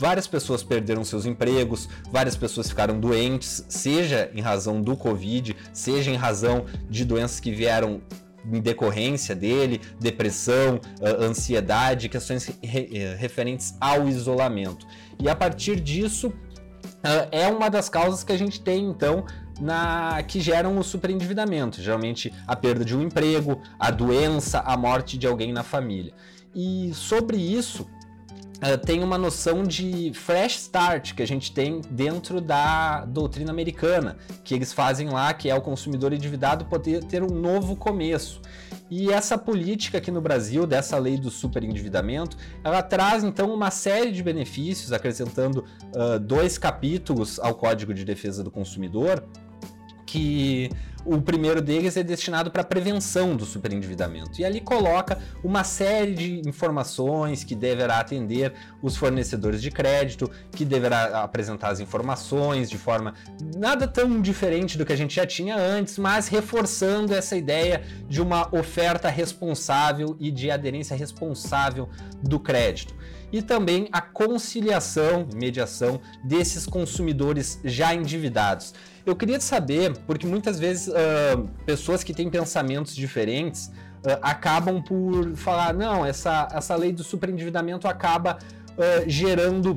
várias 0.00 0.26
pessoas 0.26 0.62
perderam 0.62 1.04
seus 1.04 1.26
empregos, 1.26 1.88
várias 2.10 2.34
pessoas 2.34 2.70
ficaram 2.70 2.98
doentes, 2.98 3.64
seja 3.68 4.30
em 4.34 4.40
razão 4.40 4.80
do 4.80 4.96
Covid, 4.96 5.54
seja 5.74 6.10
em 6.10 6.16
razão 6.16 6.64
de 6.88 7.04
doenças 7.04 7.38
que 7.38 7.52
vieram 7.52 8.00
em 8.50 8.60
decorrência 8.60 9.34
dele, 9.34 9.80
depressão, 10.00 10.80
ansiedade, 11.02 12.08
questões 12.08 12.50
eh, 12.62 13.14
referentes 13.18 13.74
ao 13.78 14.08
isolamento. 14.08 14.86
E 15.18 15.28
a 15.28 15.36
partir 15.36 15.78
disso, 15.78 16.32
é 17.30 17.48
uma 17.48 17.68
das 17.68 17.88
causas 17.88 18.24
que 18.24 18.32
a 18.32 18.38
gente 18.38 18.60
tem, 18.60 18.84
então, 18.84 19.24
na 19.60 20.22
que 20.22 20.40
geram 20.40 20.78
o 20.78 20.82
superendividamento, 20.84 21.82
geralmente 21.82 22.32
a 22.46 22.56
perda 22.56 22.84
de 22.84 22.96
um 22.96 23.02
emprego, 23.02 23.60
a 23.78 23.90
doença, 23.90 24.60
a 24.60 24.76
morte 24.76 25.18
de 25.18 25.26
alguém 25.26 25.52
na 25.52 25.62
família. 25.62 26.12
E 26.54 26.92
sobre 26.94 27.36
isso, 27.36 27.86
Uh, 28.60 28.76
tem 28.76 29.02
uma 29.02 29.16
noção 29.16 29.62
de 29.62 30.12
fresh 30.12 30.56
start 30.56 31.14
que 31.14 31.22
a 31.22 31.26
gente 31.26 31.50
tem 31.50 31.80
dentro 31.90 32.42
da 32.42 33.06
doutrina 33.06 33.50
americana, 33.50 34.18
que 34.44 34.54
eles 34.54 34.70
fazem 34.70 35.08
lá, 35.08 35.32
que 35.32 35.48
é 35.48 35.54
o 35.54 35.62
consumidor 35.62 36.12
endividado 36.12 36.66
poder 36.66 37.02
ter 37.04 37.22
um 37.22 37.34
novo 37.34 37.74
começo. 37.74 38.42
E 38.90 39.10
essa 39.10 39.38
política 39.38 39.96
aqui 39.96 40.10
no 40.10 40.20
Brasil, 40.20 40.66
dessa 40.66 40.98
lei 40.98 41.16
do 41.16 41.30
superendividamento, 41.30 42.36
ela 42.62 42.82
traz 42.82 43.24
então 43.24 43.54
uma 43.54 43.70
série 43.70 44.12
de 44.12 44.22
benefícios, 44.22 44.92
acrescentando 44.92 45.64
uh, 45.94 46.18
dois 46.18 46.58
capítulos 46.58 47.38
ao 47.38 47.54
Código 47.54 47.94
de 47.94 48.04
Defesa 48.04 48.44
do 48.44 48.50
Consumidor, 48.50 49.24
que 50.04 50.70
o 51.04 51.20
primeiro 51.20 51.60
deles 51.60 51.96
é 51.96 52.02
destinado 52.02 52.50
para 52.50 52.64
prevenção 52.64 53.36
do 53.36 53.44
superendividamento. 53.44 54.40
E 54.40 54.44
ali 54.44 54.60
coloca 54.60 55.18
uma 55.42 55.64
série 55.64 56.14
de 56.14 56.48
informações 56.48 57.44
que 57.44 57.54
deverá 57.54 58.00
atender 58.00 58.52
os 58.82 58.96
fornecedores 58.96 59.62
de 59.62 59.70
crédito, 59.70 60.30
que 60.52 60.64
deverá 60.64 61.22
apresentar 61.22 61.70
as 61.70 61.80
informações 61.80 62.68
de 62.68 62.78
forma 62.78 63.14
nada 63.56 63.86
tão 63.86 64.20
diferente 64.20 64.76
do 64.76 64.84
que 64.84 64.92
a 64.92 64.96
gente 64.96 65.14
já 65.14 65.26
tinha 65.26 65.56
antes, 65.56 65.98
mas 65.98 66.28
reforçando 66.28 67.14
essa 67.14 67.36
ideia 67.36 67.82
de 68.08 68.20
uma 68.20 68.54
oferta 68.54 69.08
responsável 69.08 70.16
e 70.18 70.30
de 70.30 70.50
aderência 70.50 70.96
responsável 70.96 71.88
do 72.22 72.38
crédito 72.38 72.94
e 73.32 73.40
também 73.40 73.88
a 73.92 74.00
conciliação, 74.00 75.28
mediação 75.34 76.00
desses 76.24 76.66
consumidores 76.66 77.60
já 77.64 77.94
endividados. 77.94 78.74
Eu 79.04 79.16
queria 79.16 79.40
saber, 79.40 79.96
porque 80.06 80.26
muitas 80.26 80.58
vezes 80.58 80.88
uh, 80.88 81.48
pessoas 81.64 82.04
que 82.04 82.12
têm 82.12 82.28
pensamentos 82.28 82.94
diferentes 82.94 83.66
uh, 83.66 84.18
acabam 84.22 84.82
por 84.82 85.34
falar: 85.36 85.72
não, 85.74 86.04
essa, 86.04 86.48
essa 86.52 86.74
lei 86.76 86.92
do 86.92 87.02
superendividamento 87.02 87.88
acaba 87.88 88.38
uh, 88.72 89.08
gerando 89.08 89.74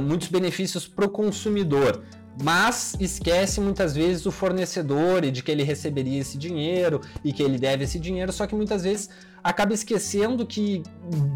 muitos 0.00 0.28
benefícios 0.28 0.88
para 0.88 1.04
o 1.04 1.10
consumidor. 1.10 2.02
mas 2.42 2.96
esquece 2.98 3.60
muitas 3.60 3.94
vezes 3.94 4.24
o 4.24 4.30
fornecedor 4.30 5.24
e 5.24 5.30
de 5.30 5.42
que 5.42 5.50
ele 5.50 5.62
receberia 5.62 6.20
esse 6.20 6.38
dinheiro 6.38 7.02
e 7.22 7.34
que 7.34 7.42
ele 7.42 7.58
deve 7.58 7.84
esse 7.84 7.98
dinheiro, 7.98 8.32
só 8.32 8.46
que 8.46 8.54
muitas 8.54 8.84
vezes 8.84 9.10
acaba 9.42 9.72
esquecendo 9.72 10.46
que, 10.46 10.82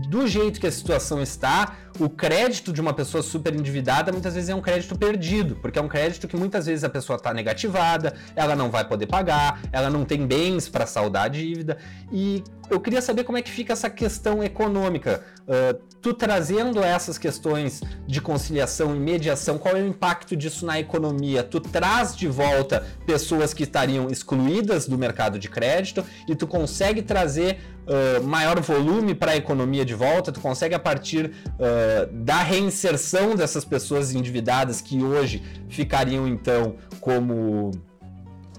do 0.08 0.26
jeito 0.26 0.60
que 0.60 0.66
a 0.66 0.72
situação 0.72 1.22
está, 1.22 1.76
o 1.98 2.08
crédito 2.08 2.72
de 2.72 2.80
uma 2.80 2.92
pessoa 2.92 3.22
super 3.22 3.54
endividada 3.54 4.12
muitas 4.12 4.34
vezes 4.34 4.50
é 4.50 4.54
um 4.54 4.60
crédito 4.60 4.96
perdido, 4.96 5.56
porque 5.56 5.78
é 5.78 5.82
um 5.82 5.88
crédito 5.88 6.26
que 6.26 6.36
muitas 6.36 6.66
vezes 6.66 6.84
a 6.84 6.88
pessoa 6.88 7.16
está 7.16 7.32
negativada, 7.32 8.14
ela 8.34 8.56
não 8.56 8.70
vai 8.70 8.86
poder 8.86 9.06
pagar, 9.06 9.60
ela 9.72 9.90
não 9.90 10.04
tem 10.04 10.26
bens 10.26 10.68
para 10.68 10.86
saldar 10.86 11.24
a 11.24 11.28
dívida. 11.28 11.78
E 12.10 12.42
eu 12.70 12.80
queria 12.80 13.02
saber 13.02 13.24
como 13.24 13.38
é 13.38 13.42
que 13.42 13.50
fica 13.50 13.72
essa 13.72 13.90
questão 13.90 14.42
econômica. 14.42 15.24
Uh, 15.42 15.91
tu 16.02 16.12
trazendo 16.12 16.82
essas 16.82 17.16
questões 17.16 17.80
de 18.06 18.20
conciliação 18.20 18.94
e 18.94 18.98
mediação, 18.98 19.56
qual 19.56 19.76
é 19.76 19.80
o 19.80 19.86
impacto 19.86 20.36
disso 20.36 20.66
na 20.66 20.80
economia? 20.80 21.44
Tu 21.44 21.60
traz 21.60 22.16
de 22.16 22.26
volta 22.26 22.84
pessoas 23.06 23.54
que 23.54 23.62
estariam 23.62 24.08
excluídas 24.10 24.88
do 24.88 24.98
mercado 24.98 25.38
de 25.38 25.48
crédito 25.48 26.04
e 26.28 26.34
tu 26.34 26.46
consegue 26.46 27.02
trazer 27.02 27.60
uh, 27.86 28.22
maior 28.24 28.60
volume 28.60 29.14
para 29.14 29.32
a 29.32 29.36
economia 29.36 29.84
de 29.84 29.94
volta, 29.94 30.32
tu 30.32 30.40
consegue 30.40 30.74
a 30.74 30.78
partir 30.78 31.26
uh, 31.26 32.12
da 32.12 32.42
reinserção 32.42 33.36
dessas 33.36 33.64
pessoas 33.64 34.12
endividadas 34.12 34.80
que 34.80 35.02
hoje 35.02 35.40
ficariam 35.68 36.26
então 36.26 36.74
como 37.00 37.70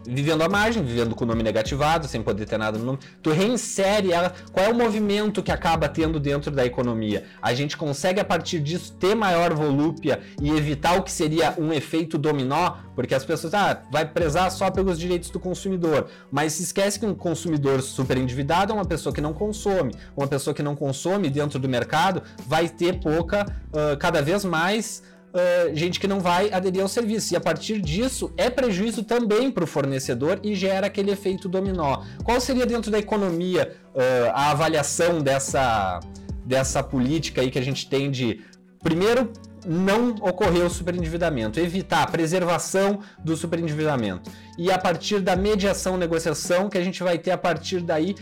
vivendo 0.06 0.42
à 0.42 0.50
margem, 0.50 0.84
vivendo 0.84 1.16
com 1.16 1.24
o 1.24 1.28
nome 1.28 1.44
negativado, 1.44 2.08
sem 2.08 2.22
poder 2.22 2.46
ter 2.46 2.58
nada 2.58 2.78
no 2.78 2.86
nome. 2.86 3.00
Tu 3.22 3.32
reinsere 3.32 4.12
ela. 4.12 4.34
Qual 4.52 4.66
é 4.66 4.70
o 4.70 4.76
movimento 4.76 5.42
que 5.42 5.52
acaba 5.52 5.88
tendo 5.88 6.20
dentro 6.20 6.52
da 6.52 6.66
economia? 6.66 7.26
A 7.42 7.54
gente 7.54 7.78
consegue, 7.78 8.20
a 8.20 8.26
partir 8.26 8.60
disso, 8.60 8.94
ter 8.94 9.16
maior 9.16 9.54
volúpia 9.54 10.22
e 10.42 10.50
evitar 10.50 10.98
o 10.98 11.04
que 11.04 11.12
seria 11.12 11.56
um 11.58 11.72
efeito 11.72 12.18
dominó, 12.18 12.78
porque 12.96 13.16
as 13.16 13.26
pessoas, 13.26 13.54
ah, 13.54 13.82
vai 13.92 14.06
prezar 14.06 14.52
só 14.52 14.70
pelos 14.70 15.00
direitos 15.00 15.30
do 15.30 15.39
consumidor. 15.39 16.08
Mas 16.32 16.54
se 16.54 16.63
esquece 16.63 17.00
que 17.00 17.06
um 17.06 17.16
consumidor 17.16 17.82
super 17.82 18.18
endividado 18.18 18.72
é 18.72 18.76
uma 18.76 18.86
pessoa 18.86 19.13
que 19.13 19.22
não 19.22 19.34
consome. 19.34 19.96
Uma 20.16 20.28
pessoa 20.28 20.54
que 20.54 20.63
não 20.63 20.76
consome 20.76 21.30
dentro 21.30 21.60
do 21.60 21.70
mercado 21.70 22.22
vai 22.48 22.68
ter 22.68 23.00
pouca, 23.00 23.46
uh, 23.70 23.98
cada 23.98 24.22
vez 24.22 24.46
mais 24.46 25.02
uh, 25.34 25.76
gente 25.76 26.00
que 26.00 26.08
não 26.08 26.19
vai 26.19 26.52
aderir 26.52 26.82
ao 26.82 26.88
serviço. 26.88 27.34
E 27.34 27.38
a 27.38 27.41
partir 27.41 27.82
disso, 27.82 28.32
é 28.38 28.50
prejuízo 28.50 29.04
também 29.04 29.52
para 29.52 29.63
o 29.63 29.67
fornecedor 29.67 30.39
e 30.43 30.56
gera 30.56 30.88
aquele 30.88 31.12
efeito 31.12 31.50
dominó. 31.50 32.04
Qual 32.24 32.39
seria 32.39 32.65
dentro 32.65 32.91
da 32.91 33.00
economia 33.00 33.76
uh, 33.93 34.32
a 34.34 34.52
avaliação 34.52 35.22
dessa, 35.22 36.00
dessa 36.46 36.84
política 36.84 37.41
aí 37.41 37.50
que 37.50 37.60
a 37.60 37.63
gente 37.63 37.89
tem 37.89 38.12
de, 38.12 38.41
primeiro, 38.82 39.32
não 39.65 40.10
ocorrer 40.22 40.65
o 40.65 40.69
superendividamento, 40.69 41.60
evitar 41.60 42.04
a 42.04 42.08
preservação 42.08 43.00
do 43.24 43.36
superendividamento. 43.36 44.30
E 44.58 44.72
a 44.72 44.78
partir 44.78 45.19
da 45.19 45.36
mediação, 45.36 45.98
negociação, 45.98 46.69
que 46.69 46.78
a 46.78 46.84
gente 46.84 47.02
vai 47.02 47.17
ter 47.17 47.32
a 47.32 47.38
partir 47.38 47.82
daí 47.82 48.15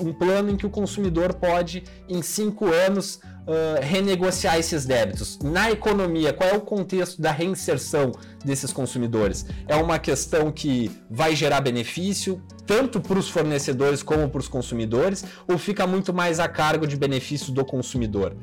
um 0.00 0.12
plano 0.12 0.50
em 0.50 0.56
que 0.56 0.66
o 0.66 0.70
consumidor 0.70 1.34
pode, 1.34 1.84
em 2.08 2.22
cinco 2.22 2.66
anos, 2.66 3.20
uh, 3.46 3.80
renegociar 3.82 4.58
esses 4.58 4.84
débitos? 4.84 5.38
Na 5.42 5.70
economia, 5.70 6.32
qual 6.32 6.50
é 6.50 6.54
o 6.54 6.60
contexto 6.60 7.20
da 7.20 7.30
reinserção 7.30 8.12
desses 8.44 8.72
consumidores? 8.72 9.46
É 9.66 9.76
uma 9.76 9.98
questão 9.98 10.50
que 10.50 10.90
vai 11.10 11.34
gerar 11.34 11.60
benefício 11.60 12.42
tanto 12.66 13.00
para 13.00 13.18
os 13.18 13.28
fornecedores 13.28 14.02
como 14.02 14.28
para 14.28 14.40
os 14.40 14.48
consumidores, 14.48 15.24
ou 15.46 15.56
fica 15.56 15.86
muito 15.86 16.12
mais 16.12 16.40
a 16.40 16.48
cargo 16.48 16.86
de 16.86 16.96
benefício 16.96 17.52
do 17.52 17.64
consumidor? 17.64 18.36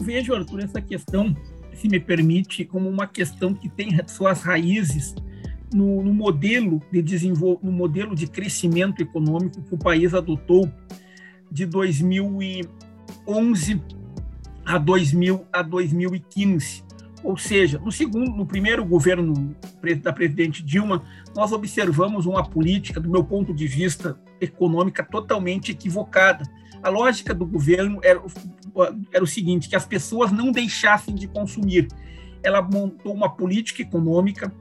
Vejo, 0.00 0.34
Arthur, 0.34 0.64
essa 0.64 0.80
questão, 0.80 1.36
se 1.72 1.88
me 1.88 2.00
permite, 2.00 2.64
como 2.64 2.88
uma 2.88 3.06
questão 3.06 3.54
que 3.54 3.68
tem 3.68 3.96
suas 4.08 4.42
raízes 4.42 5.14
no, 5.72 6.02
no 6.02 6.12
modelo 6.12 6.82
de 6.90 7.00
desenvolvimento, 7.00 7.64
no 7.64 7.72
modelo 7.72 8.14
de 8.16 8.26
crescimento 8.26 9.00
econômico 9.00 9.62
que 9.62 9.74
o 9.74 9.78
país 9.78 10.12
adotou 10.12 10.68
de 11.52 11.66
2011 11.66 13.82
a, 14.64 14.78
2000, 14.78 15.44
a 15.52 15.60
2015. 15.62 16.84
Ou 17.22 17.36
seja, 17.36 17.78
no 17.78 17.92
segundo, 17.92 18.32
no 18.32 18.46
primeiro 18.46 18.84
governo 18.84 19.54
da 20.02 20.12
presidente 20.12 20.60
Dilma, 20.62 21.04
nós 21.36 21.52
observamos 21.52 22.26
uma 22.26 22.42
política, 22.42 22.98
do 22.98 23.08
meu 23.08 23.22
ponto 23.22 23.54
de 23.54 23.68
vista 23.68 24.18
econômica, 24.40 25.04
totalmente 25.04 25.70
equivocada. 25.70 26.42
A 26.82 26.88
lógica 26.88 27.32
do 27.32 27.46
governo 27.46 28.00
era, 28.02 28.20
era 29.12 29.22
o 29.22 29.26
seguinte: 29.26 29.68
que 29.68 29.76
as 29.76 29.86
pessoas 29.86 30.32
não 30.32 30.50
deixassem 30.50 31.14
de 31.14 31.28
consumir. 31.28 31.86
Ela 32.42 32.60
montou 32.60 33.14
uma 33.14 33.28
política 33.28 33.82
econômica, 33.82 34.52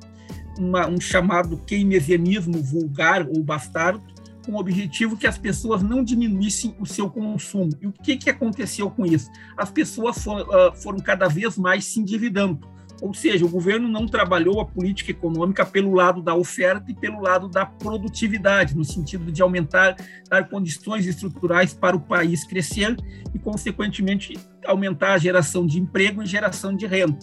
uma, 0.60 0.88
um 0.88 1.02
chamado 1.02 1.58
keynesianismo 1.66 2.62
vulgar 2.62 3.28
ou 3.28 3.42
bastardo, 3.42 4.04
com 4.46 4.54
o 4.54 4.60
objetivo 4.60 5.18
que 5.18 5.28
as 5.28 5.38
pessoas 5.38 5.82
não 5.84 6.04
diminuíssem 6.04 6.76
o 6.80 6.86
seu 6.86 7.10
consumo. 7.10 7.72
E 7.82 7.88
o 7.88 7.92
que, 7.92 8.18
que 8.18 8.30
aconteceu 8.30 8.90
com 8.90 9.06
isso? 9.06 9.30
As 9.58 9.70
pessoas 9.70 10.24
for, 10.24 10.42
uh, 10.42 10.76
foram 10.76 11.00
cada 11.00 11.28
vez 11.28 11.58
mais 11.58 11.86
se 11.86 12.00
endividando. 12.00 12.60
Ou 13.02 13.16
seja, 13.16 13.44
o 13.44 13.50
governo 13.50 13.88
não 13.88 14.06
trabalhou 14.06 14.62
a 14.62 14.66
política 14.66 15.10
econômica 15.10 15.66
pelo 15.66 15.92
lado 15.92 16.22
da 16.22 16.36
oferta 16.36 16.92
e 16.92 16.94
pelo 16.94 17.20
lado 17.20 17.50
da 17.50 17.66
produtividade, 17.66 18.78
no 18.78 18.86
sentido 18.86 19.32
de 19.32 19.42
aumentar, 19.42 19.96
dar 20.30 20.48
condições 20.48 21.08
estruturais 21.08 21.74
para 21.74 21.96
o 21.96 22.00
país 22.00 22.46
crescer 22.46 22.96
e, 23.34 23.40
consequentemente, 23.40 24.38
aumentar 24.68 25.14
a 25.14 25.18
geração 25.18 25.66
de 25.66 25.80
emprego 25.80 26.22
e 26.22 26.28
geração 26.28 26.76
de 26.76 26.86
renda. 26.86 27.18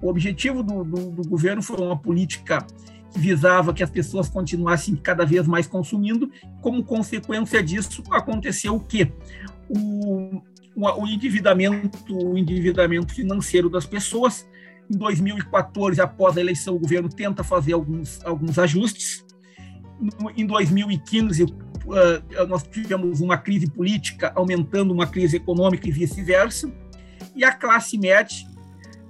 O 0.00 0.08
objetivo 0.08 0.62
do, 0.62 0.84
do, 0.84 1.10
do 1.10 1.28
governo 1.28 1.60
foi 1.60 1.80
uma 1.80 1.98
política 1.98 2.64
visava 3.16 3.72
que 3.72 3.82
as 3.82 3.90
pessoas 3.90 4.28
continuassem 4.28 4.94
cada 4.96 5.24
vez 5.24 5.46
mais 5.46 5.66
consumindo. 5.66 6.30
Como 6.60 6.84
consequência 6.84 7.62
disso, 7.62 8.02
aconteceu 8.10 8.76
o 8.76 8.80
quê? 8.80 9.12
O, 9.68 10.42
o, 10.74 11.06
endividamento, 11.06 12.16
o 12.16 12.36
endividamento 12.36 13.14
financeiro 13.14 13.68
das 13.68 13.86
pessoas. 13.86 14.46
Em 14.88 14.96
2014, 14.96 16.00
após 16.00 16.36
a 16.36 16.40
eleição, 16.40 16.76
o 16.76 16.78
governo 16.78 17.08
tenta 17.08 17.42
fazer 17.42 17.72
alguns, 17.72 18.24
alguns 18.24 18.58
ajustes. 18.58 19.24
Em 20.36 20.46
2015, 20.46 21.42
uh, 21.44 22.46
nós 22.46 22.62
tivemos 22.62 23.20
uma 23.20 23.38
crise 23.38 23.68
política 23.68 24.32
aumentando 24.34 24.92
uma 24.92 25.06
crise 25.06 25.36
econômica 25.36 25.88
e 25.88 25.90
vice-versa. 25.90 26.72
E 27.34 27.44
a 27.44 27.52
classe 27.52 27.98
média 27.98 28.55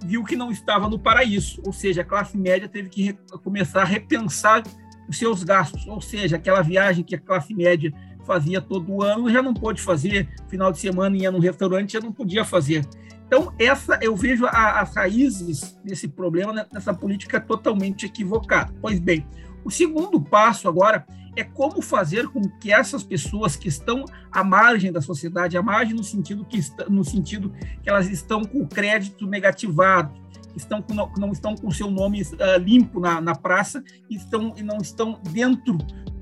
viu 0.07 0.25
que 0.25 0.37
não 0.37 0.51
estava 0.51 0.89
no 0.89 0.99
paraíso, 0.99 1.61
ou 1.67 1.73
seja, 1.73 2.03
a 2.03 2.05
classe 2.05 2.39
média 2.39 2.69
teve 2.69 2.89
que 2.89 3.13
começar 3.43 3.83
a 3.83 3.85
repensar 3.85 4.63
os 5.09 5.19
seus 5.19 5.43
gastos, 5.43 5.87
ou 5.87 6.01
seja, 6.01 6.37
aquela 6.37 6.63
viagem 6.63 7.05
que 7.05 7.15
a 7.15 7.21
classe 7.21 7.53
média 7.55 7.93
fazia 8.25 8.61
todo 8.61 9.03
ano 9.03 9.31
já 9.31 9.43
não 9.43 9.55
pôde 9.55 9.81
fazer, 9.81 10.29
final 10.49 10.73
de 10.73 10.79
semana 10.79 11.17
ia 11.17 11.31
num 11.31 11.39
restaurante 11.39 11.93
já 11.93 12.01
não 12.01 12.13
podia 12.13 12.45
fazer. 12.45 12.85
Então, 13.27 13.53
essa 13.59 13.99
eu 14.01 14.15
vejo 14.15 14.47
a, 14.47 14.81
as 14.81 14.95
raízes 14.95 15.79
desse 15.85 16.07
problema 16.07 16.53
né, 16.53 16.67
nessa 16.73 16.95
política 16.95 17.41
totalmente 17.41 18.07
equivocada. 18.07 18.73
Pois 18.81 19.01
bem, 19.01 19.27
o 19.65 19.71
segundo 19.71 20.21
passo 20.21 20.69
agora 20.69 21.05
é 21.37 21.45
como 21.45 21.83
fazer 21.83 22.29
com 22.29 22.41
que 22.49 22.73
essas 22.73 23.03
pessoas 23.03 23.55
que 23.57 23.69
estão 23.69 24.05
à 24.33 24.43
margem 24.43 24.91
da 24.91 25.01
sociedade, 25.01 25.57
à 25.57 25.63
margem 25.63 25.95
no 25.95 26.03
sentido 26.03 26.45
que, 26.45 26.59
no 26.89 27.05
sentido 27.05 27.53
que 27.83 27.89
elas 27.89 28.09
estão 28.09 28.43
com 28.43 28.63
o 28.63 28.67
crédito 28.67 29.27
negativado, 29.27 30.15
estão 30.57 30.81
com, 30.81 30.95
não, 30.95 31.33
estão 31.33 31.55
com 31.55 31.71
seu 31.71 31.91
nome 31.91 32.23
uh, 32.23 32.59
limpo 32.59 32.99
na, 32.99 33.21
na 33.21 33.35
praça 33.35 33.85
e, 34.09 34.17
estão, 34.17 34.55
e 34.57 34.63
não 34.63 34.79
estão 34.79 35.21
dentro 35.31 35.77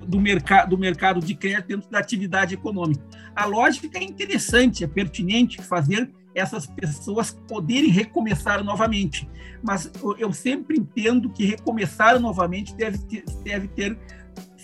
do, 0.06 0.20
mercado 0.20 0.70
do 0.70 0.78
mercado 0.78 1.20
de 1.20 1.34
crédito, 1.34 1.68
dentro 1.68 1.90
da 1.90 1.98
atividade 1.98 2.54
econômica. 2.54 3.02
A 3.34 3.46
lógica 3.46 3.98
é 3.98 4.02
interessante, 4.02 4.84
é 4.84 4.86
pertinente 4.86 5.62
fazer 5.62 6.10
essas 6.34 6.66
pessoas 6.66 7.30
poderem 7.46 7.90
recomeçar 7.90 8.62
novamente. 8.64 9.28
Mas 9.62 9.90
eu 10.18 10.32
sempre 10.32 10.78
entendo 10.78 11.30
que 11.30 11.44
recomeçar 11.46 12.18
novamente 12.18 12.74
deve 12.74 12.98
ter, 12.98 13.24
deve 13.44 13.68
ter 13.68 13.96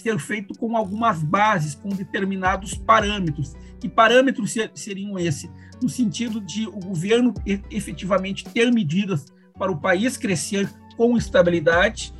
ser 0.01 0.18
feito 0.18 0.55
com 0.59 0.76
algumas 0.76 1.22
bases, 1.22 1.74
com 1.74 1.88
determinados 1.90 2.74
parâmetros. 2.74 3.55
Que 3.80 3.88
parâmetros 3.88 4.55
seriam 4.74 5.18
esses? 5.18 5.51
No 5.82 5.88
sentido 5.88 6.40
de 6.40 6.66
o 6.66 6.78
governo 6.78 7.32
efetivamente 7.70 8.44
ter 8.44 8.70
medidas 8.72 9.26
para 9.59 9.72
o 9.72 9.80
país 9.80 10.16
crescer 10.16 10.68
com 10.96 11.16
estabilidade, 11.16 12.12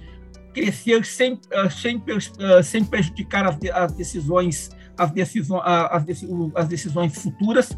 crescer 0.55 1.05
sem, 1.05 1.39
ah, 1.53 1.69
sem, 1.69 2.03
ah, 2.39 2.63
sem 2.63 2.85
prejudicar 2.85 3.47
as, 3.47 3.59
as 3.75 3.93
decisões 3.93 4.71
as 4.99 5.11
decisões, 5.13 5.63
as, 5.65 6.05
as 6.55 6.69
decisões 6.69 7.15
futuras, 7.23 7.71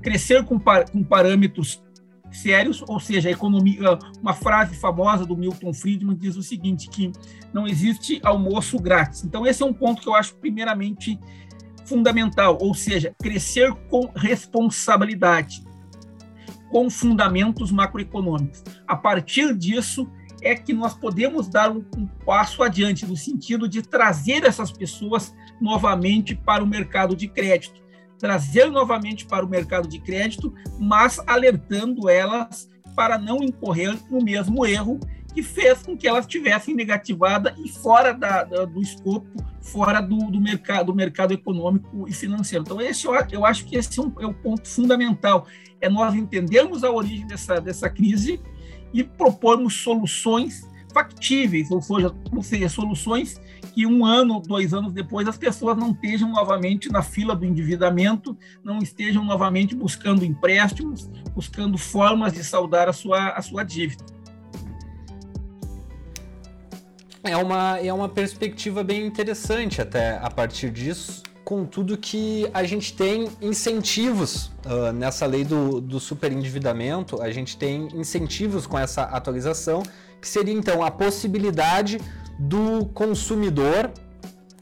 crescer 0.00 0.42
com, 0.44 0.58
com 0.58 1.04
parâmetros 1.04 1.82
sérios, 2.32 2.82
ou 2.86 3.00
seja, 3.00 3.30
economia, 3.30 3.98
uma 4.20 4.32
frase 4.32 4.76
famosa 4.76 5.26
do 5.26 5.36
Milton 5.36 5.72
Friedman 5.72 6.16
diz 6.16 6.36
o 6.36 6.42
seguinte, 6.42 6.88
que 6.88 7.12
não 7.52 7.66
existe 7.66 8.20
almoço 8.22 8.78
grátis. 8.78 9.24
Então 9.24 9.46
esse 9.46 9.62
é 9.62 9.66
um 9.66 9.72
ponto 9.72 10.02
que 10.02 10.08
eu 10.08 10.14
acho 10.14 10.34
primeiramente 10.36 11.18
fundamental, 11.84 12.56
ou 12.60 12.74
seja, 12.74 13.14
crescer 13.20 13.72
com 13.88 14.10
responsabilidade. 14.14 15.68
com 16.70 16.88
fundamentos 16.88 17.72
macroeconômicos. 17.72 18.62
A 18.86 18.94
partir 18.94 19.56
disso, 19.56 20.08
é 20.42 20.54
que 20.54 20.72
nós 20.72 20.94
podemos 20.94 21.48
dar 21.48 21.70
um, 21.70 21.84
um, 21.96 22.06
passo 22.24 22.62
adiante 22.62 23.06
no 23.06 23.16
sentido 23.16 23.68
de 23.68 23.82
trazer 23.82 24.44
essas 24.44 24.70
pessoas 24.72 25.34
novamente 25.60 26.34
para 26.34 26.62
o 26.62 26.66
mercado 26.66 27.14
de 27.14 27.28
crédito, 27.28 27.80
trazer 28.20 28.70
novamente 28.70 29.24
para 29.24 29.44
o 29.44 29.48
mercado 29.48 29.88
de 29.88 29.98
crédito, 29.98 30.54
mas 30.78 31.18
alertando 31.26 32.08
elas 32.08 32.68
para 32.94 33.18
não 33.18 33.42
incorrer 33.42 33.98
no 34.10 34.22
mesmo 34.22 34.66
erro 34.66 35.00
que 35.34 35.42
fez 35.42 35.82
com 35.82 35.96
que 35.96 36.06
elas 36.06 36.26
tivessem 36.26 36.74
negativada 36.74 37.54
e 37.64 37.68
fora 37.68 38.12
da, 38.12 38.44
da, 38.44 38.64
do 38.64 38.82
escopo, 38.82 39.28
fora 39.60 40.00
do, 40.00 40.18
do, 40.30 40.40
mercado, 40.40 40.86
do 40.86 40.94
mercado 40.94 41.32
econômico 41.32 42.06
e 42.08 42.12
financeiro. 42.12 42.64
Então, 42.66 42.80
esse, 42.80 43.06
eu 43.06 43.46
acho 43.46 43.64
que 43.64 43.76
esse 43.76 43.98
é, 43.98 44.02
um, 44.02 44.12
é 44.18 44.26
o 44.26 44.34
ponto 44.34 44.68
fundamental, 44.68 45.46
é 45.80 45.88
nós 45.88 46.14
entendermos 46.14 46.84
a 46.84 46.90
origem 46.90 47.26
dessa, 47.26 47.60
dessa 47.60 47.88
crise 47.88 48.40
e 48.92 49.04
propormos 49.04 49.74
soluções 49.82 50.68
factíveis, 50.92 51.70
ou 51.70 51.80
seja, 51.80 52.12
ou 52.32 52.42
seja, 52.42 52.68
soluções 52.68 53.40
que 53.70 53.86
um 53.86 54.04
ano, 54.04 54.40
dois 54.40 54.74
anos 54.74 54.92
depois, 54.92 55.26
as 55.28 55.38
pessoas 55.38 55.76
não 55.76 55.92
estejam 55.92 56.30
novamente 56.30 56.90
na 56.90 57.02
fila 57.02 57.34
do 57.34 57.44
endividamento, 57.44 58.36
não 58.62 58.78
estejam 58.78 59.24
novamente 59.24 59.74
buscando 59.74 60.24
empréstimos, 60.24 61.08
buscando 61.34 61.78
formas 61.78 62.32
de 62.32 62.44
saldar 62.44 62.88
a 62.88 62.92
sua, 62.92 63.30
a 63.30 63.42
sua 63.42 63.62
dívida. 63.62 64.04
É 67.22 67.36
uma, 67.36 67.78
é 67.78 67.92
uma 67.92 68.08
perspectiva 68.08 68.82
bem 68.82 69.06
interessante 69.06 69.80
até 69.80 70.16
a 70.18 70.30
partir 70.30 70.70
disso, 70.70 71.22
contudo 71.44 71.98
que 71.98 72.48
a 72.54 72.62
gente 72.64 72.94
tem 72.94 73.28
incentivos 73.42 74.52
uh, 74.64 74.92
nessa 74.92 75.26
lei 75.26 75.44
do, 75.44 75.80
do 75.80 75.98
superendividamento, 75.98 77.20
a 77.20 77.30
gente 77.30 77.56
tem 77.56 77.88
incentivos 77.92 78.66
com 78.66 78.78
essa 78.78 79.02
atualização, 79.02 79.82
que 80.20 80.28
seria 80.28 80.54
então 80.54 80.82
a 80.82 80.90
possibilidade 80.90 82.00
do 82.38 82.86
consumidor, 82.86 83.90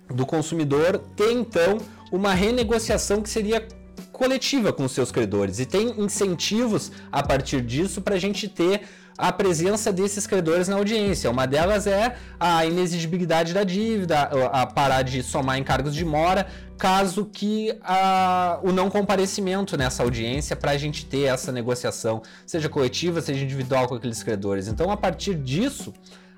do 0.09 0.25
consumidor 0.25 0.99
ter 1.17 1.33
então 1.33 1.79
uma 2.11 2.33
renegociação 2.33 3.23
que 3.23 3.29
seria 3.29 3.67
coletiva 4.13 4.73
com 4.73 4.89
seus 4.89 5.13
credores. 5.13 5.61
E 5.61 5.67
tem 5.67 6.01
incentivos 6.01 6.91
a 7.11 7.23
partir 7.23 7.61
disso 7.61 8.03
para 8.03 8.17
a 8.17 8.19
gente 8.19 8.49
ter 8.49 8.83
a 9.17 9.33
presença 9.33 9.93
desses 9.93 10.27
credores 10.27 10.69
na 10.69 10.77
audiência. 10.77 11.29
Uma 11.29 11.47
delas 11.47 11.89
é 11.89 12.17
a 12.39 12.65
inexigibilidade 12.65 13.53
da 13.53 13.65
dívida, 13.65 14.21
a 14.53 14.65
parar 14.65 15.03
de 15.03 15.23
somar 15.25 15.59
encargos 15.59 15.95
de 15.95 16.05
mora, 16.05 16.47
caso 16.79 17.26
que 17.26 17.76
a, 17.83 18.61
o 18.62 18.70
não 18.72 18.89
comparecimento 18.89 19.76
nessa 19.76 20.03
audiência 20.03 20.55
para 20.55 20.70
a 20.70 20.79
gente 20.79 21.05
ter 21.05 21.24
essa 21.24 21.51
negociação, 21.51 22.22
seja 22.47 22.68
coletiva, 22.68 23.20
seja 23.20 23.45
individual 23.45 23.89
com 23.89 23.97
aqueles 23.97 24.22
credores. 24.22 24.68
Então, 24.68 24.91
a 24.91 24.97
partir 24.97 25.35
disso, 25.35 25.93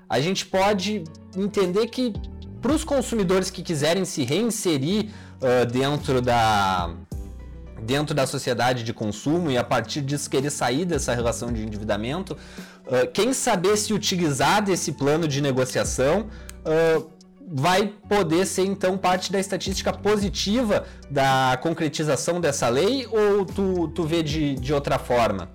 a 0.09 0.19
gente 0.19 0.45
pode 0.45 1.03
entender 1.37 1.87
que 1.87 2.11
para 2.61 2.71
os 2.73 2.83
consumidores 2.83 3.49
que 3.49 3.61
quiserem 3.61 4.03
se 4.03 4.23
reinserir 4.23 5.09
uh, 5.41 5.65
dentro 5.71 6.21
da 6.21 6.93
dentro 7.83 8.13
da 8.13 8.27
sociedade 8.27 8.83
de 8.83 8.93
consumo 8.93 9.49
e 9.49 9.57
a 9.57 9.63
partir 9.63 10.01
disso 10.01 10.29
querer 10.29 10.51
sair 10.51 10.85
dessa 10.85 11.15
relação 11.15 11.51
de 11.51 11.63
endividamento, 11.63 12.33
uh, 12.33 13.11
quem 13.11 13.33
saber 13.33 13.75
se 13.75 13.91
utilizar 13.91 14.63
desse 14.63 14.91
plano 14.91 15.27
de 15.27 15.41
negociação 15.41 16.27
uh, 16.63 17.09
vai 17.53 17.93
poder 18.07 18.45
ser 18.45 18.65
então 18.65 18.97
parte 18.97 19.29
da 19.31 19.39
estatística 19.39 19.91
positiva 19.91 20.85
da 21.09 21.59
concretização 21.61 22.39
dessa 22.39 22.69
lei 22.69 23.05
ou 23.11 23.45
tu, 23.45 23.89
tu 23.89 24.03
vê 24.03 24.23
de, 24.23 24.55
de 24.55 24.73
outra 24.73 24.97
forma? 24.97 25.51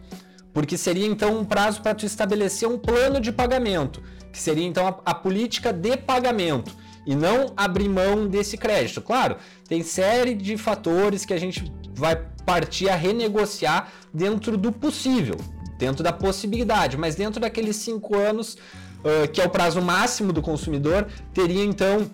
Porque 0.52 0.76
seria 0.76 1.06
então 1.06 1.38
um 1.38 1.44
prazo 1.44 1.80
para 1.80 1.94
tu 1.94 2.04
estabelecer 2.04 2.68
um 2.68 2.78
plano 2.78 3.18
de 3.18 3.32
pagamento, 3.32 4.02
que 4.30 4.38
seria 4.38 4.66
então 4.66 4.86
a, 4.86 4.96
a 5.06 5.14
política 5.14 5.72
de 5.72 5.96
pagamento 5.96 6.74
e 7.06 7.14
não 7.14 7.52
abrir 7.56 7.88
mão 7.88 8.26
desse 8.26 8.58
crédito. 8.58 9.00
Claro, 9.00 9.36
tem 9.66 9.82
série 9.82 10.34
de 10.34 10.58
fatores 10.58 11.24
que 11.24 11.32
a 11.32 11.38
gente 11.38 11.72
vai 11.94 12.16
partir 12.44 12.90
a 12.90 12.96
renegociar 12.96 13.90
dentro 14.12 14.58
do 14.58 14.70
possível, 14.70 15.36
dentro 15.78 16.02
da 16.02 16.12
possibilidade, 16.12 16.96
mas 16.96 17.14
dentro 17.14 17.40
daqueles 17.40 17.76
cinco 17.76 18.16
anos, 18.16 18.58
que 19.32 19.40
é 19.40 19.44
o 19.44 19.50
prazo 19.50 19.80
máximo 19.80 20.32
do 20.32 20.42
consumidor, 20.42 21.06
teria 21.32 21.64
então 21.64 22.10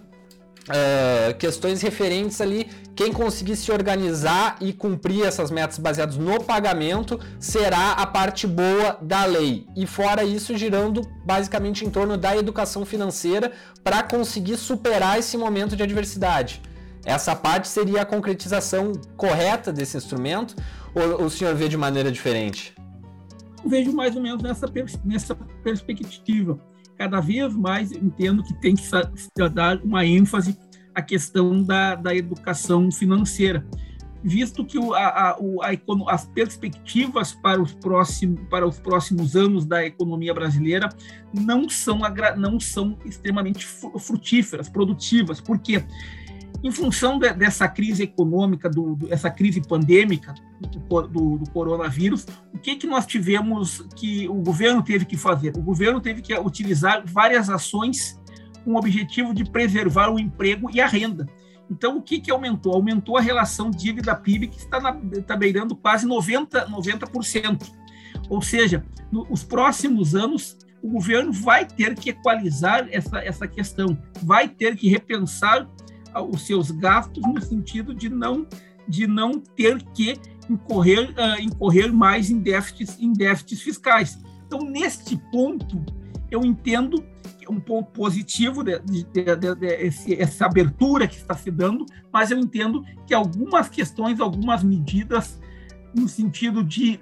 Uh, 0.63 1.37
questões 1.39 1.83
referentes 1.83 2.41
ali, 2.41 2.71
quem 2.95 3.13
conseguir 3.13 3.57
se 3.57 3.73
organizar 3.73 4.57
e 4.61 4.73
cumprir 4.73 5.27
essas 5.27 5.51
metas 5.51 5.77
baseadas 5.77 6.17
no 6.17 6.41
pagamento 6.45 7.19
será 7.41 7.93
a 7.95 8.07
parte 8.07 8.47
boa 8.47 8.97
da 9.03 9.25
lei. 9.25 9.67
E 9.77 9.89
fora 9.89 10.23
isso, 10.23 10.57
girando 10.57 11.03
basicamente 11.27 11.85
em 11.85 11.91
torno 11.91 12.17
da 12.17 12.37
educação 12.37 12.87
financeira 12.87 13.51
para 13.83 14.05
conseguir 14.05 14.57
superar 14.57 15.19
esse 15.19 15.37
momento 15.37 15.75
de 15.75 15.83
adversidade. 15.83 16.63
Essa 17.05 17.35
parte 17.35 17.67
seria 17.67 18.03
a 18.03 18.07
concretização 18.07 18.93
correta 19.17 19.73
desse 19.73 19.97
instrumento 19.97 20.55
ou 20.95 21.25
o 21.25 21.31
senhor 21.31 21.57
vê 21.57 21.69
de 21.69 21.77
maneira 21.77 22.13
diferente? 22.13 22.73
Vejo 23.67 23.93
mais 23.93 24.15
ou 24.15 24.23
menos 24.23 24.41
nessa, 24.41 24.71
nessa 25.05 25.35
perspectiva 25.65 26.57
cada 27.03 27.19
vez 27.19 27.53
mais 27.53 27.91
entendo 27.91 28.45
que 28.45 28.55
tem 28.55 28.77
que 28.77 29.49
dar 29.53 29.83
uma 29.83 30.07
ênfase 30.07 30.57
à 30.95 31.03
questão 31.03 31.61
da, 31.61 31.97
da 31.97 32.15
educação 32.15 32.93
financeira, 32.93 33.67
visto 34.23 34.65
que 34.65 34.79
o, 34.79 34.95
a, 34.95 35.37
o, 35.41 35.61
a, 35.63 35.71
as 36.15 36.27
perspectivas 36.27 37.33
para 37.33 37.61
os, 37.61 37.75
próximos, 37.75 38.41
para 38.49 38.65
os 38.65 38.79
próximos 38.79 39.35
anos 39.35 39.67
da 39.67 39.85
economia 39.85 40.33
brasileira 40.33 40.91
não 41.35 41.69
são, 41.69 41.99
não 42.37 42.61
são 42.61 42.97
extremamente 43.05 43.67
frutíferas, 43.67 44.69
produtivas, 44.69 45.41
porque 45.41 45.85
em 46.63 46.71
função 46.71 47.19
de, 47.19 47.33
dessa 47.33 47.67
crise 47.69 48.05
econômica, 48.05 48.71
do, 48.71 48.95
do, 48.95 49.13
essa 49.13 49.31
crise 49.31 49.61
pandêmica 49.61 50.35
do, 50.61 51.03
do, 51.09 51.39
do, 51.39 51.51
coronavírus, 51.51 52.27
o 52.55 52.59
que, 52.59 52.77
que 52.77 52.87
nós 52.87 53.05
tivemos 53.05 53.85
que 53.97 54.29
o 54.29 54.35
governo 54.35 54.83
teve 54.83 55.05
que 55.05 55.17
fazer? 55.17 55.57
O 55.57 55.63
governo 55.63 56.01
teve 56.01 56.23
que 56.23 56.33
utilizar 56.39 57.03
várias 57.05 57.51
ações 57.51 58.21
com 58.65 58.73
o 58.73 58.79
objetivo 58.79 59.35
de 59.35 59.45
preservar 59.45 60.09
o 60.09 60.21
emprego 60.21 60.71
e 60.73 60.81
a 60.81 60.87
renda. 60.87 61.29
Então, 61.69 61.97
o 61.97 62.03
que, 62.03 62.21
que 62.21 62.31
aumentou? 62.31 62.75
Aumentou 62.75 63.17
a 63.17 63.21
relação 63.21 63.71
dívida-PIB, 63.71 64.49
que 64.49 64.59
está, 64.59 64.79
na, 64.79 64.97
está 65.13 65.37
beirando 65.37 65.75
quase 65.75 66.07
90%. 66.07 66.69
90%. 66.69 67.73
Ou 68.29 68.43
seja, 68.43 68.85
nos 69.11 69.43
próximos 69.43 70.15
anos, 70.15 70.57
o 70.83 70.89
governo 70.89 71.33
vai 71.33 71.65
ter 71.65 71.95
que 71.95 72.11
equalizar 72.11 72.87
essa, 72.91 73.19
essa 73.19 73.49
questão, 73.49 73.97
vai 74.23 74.49
ter 74.49 74.77
que 74.77 74.89
repensar 74.89 75.69
os 76.21 76.47
seus 76.47 76.71
gastos 76.71 77.23
no 77.23 77.41
sentido 77.41 77.95
de 77.95 78.09
não 78.09 78.47
de 78.89 79.07
não 79.07 79.39
ter 79.39 79.83
que 79.95 80.19
incorrer 80.51 81.11
uh, 81.11 81.41
incorrer 81.41 81.93
mais 81.93 82.31
em 82.31 82.39
déficits 82.39 82.99
em 83.01 83.13
déficits 83.13 83.63
fiscais. 83.63 84.19
Então 84.47 84.61
neste 84.61 85.17
ponto 85.31 85.85
eu 86.31 86.45
entendo 86.45 87.05
que 87.39 87.47
é 87.47 87.51
um 87.51 87.61
ponto 87.61 87.91
positivo 87.93 88.65
de, 88.65 88.79
de, 88.81 89.05
de, 89.05 89.55
de 89.55 89.67
esse, 89.67 90.15
essa 90.21 90.47
abertura 90.47 91.07
que 91.07 91.17
está 91.17 91.35
se 91.35 91.51
dando, 91.51 91.85
mas 92.13 92.31
eu 92.31 92.39
entendo 92.39 92.85
que 93.07 93.13
algumas 93.13 93.69
questões, 93.69 94.21
algumas 94.21 94.63
medidas 94.63 95.41
no 95.95 96.09
sentido 96.09 96.65
de, 96.65 96.99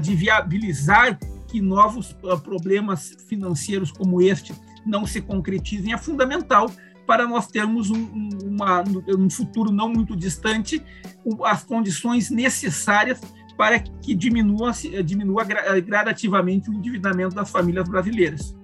de 0.00 0.14
viabilizar 0.14 1.18
que 1.48 1.60
novos 1.60 2.16
ah, 2.24 2.36
problemas 2.36 3.16
financeiros 3.28 3.92
como 3.92 4.20
este 4.20 4.54
não 4.84 5.06
se 5.06 5.20
concretizem 5.20 5.92
é 5.92 5.98
fundamental 5.98 6.70
para 7.06 7.26
nós 7.26 7.46
termos 7.46 7.90
um, 7.90 8.28
uma, 8.44 8.82
um 9.08 9.28
futuro 9.28 9.70
não 9.70 9.88
muito 9.88 10.16
distante 10.16 10.82
as 11.44 11.64
condições 11.64 12.30
necessárias 12.30 13.20
para 13.56 13.78
que 13.78 14.14
diminua, 14.14 14.72
diminua 15.04 15.44
gradativamente 15.44 16.68
o 16.68 16.74
endividamento 16.74 17.34
das 17.34 17.50
famílias 17.50 17.88
brasileiras. 17.88 18.56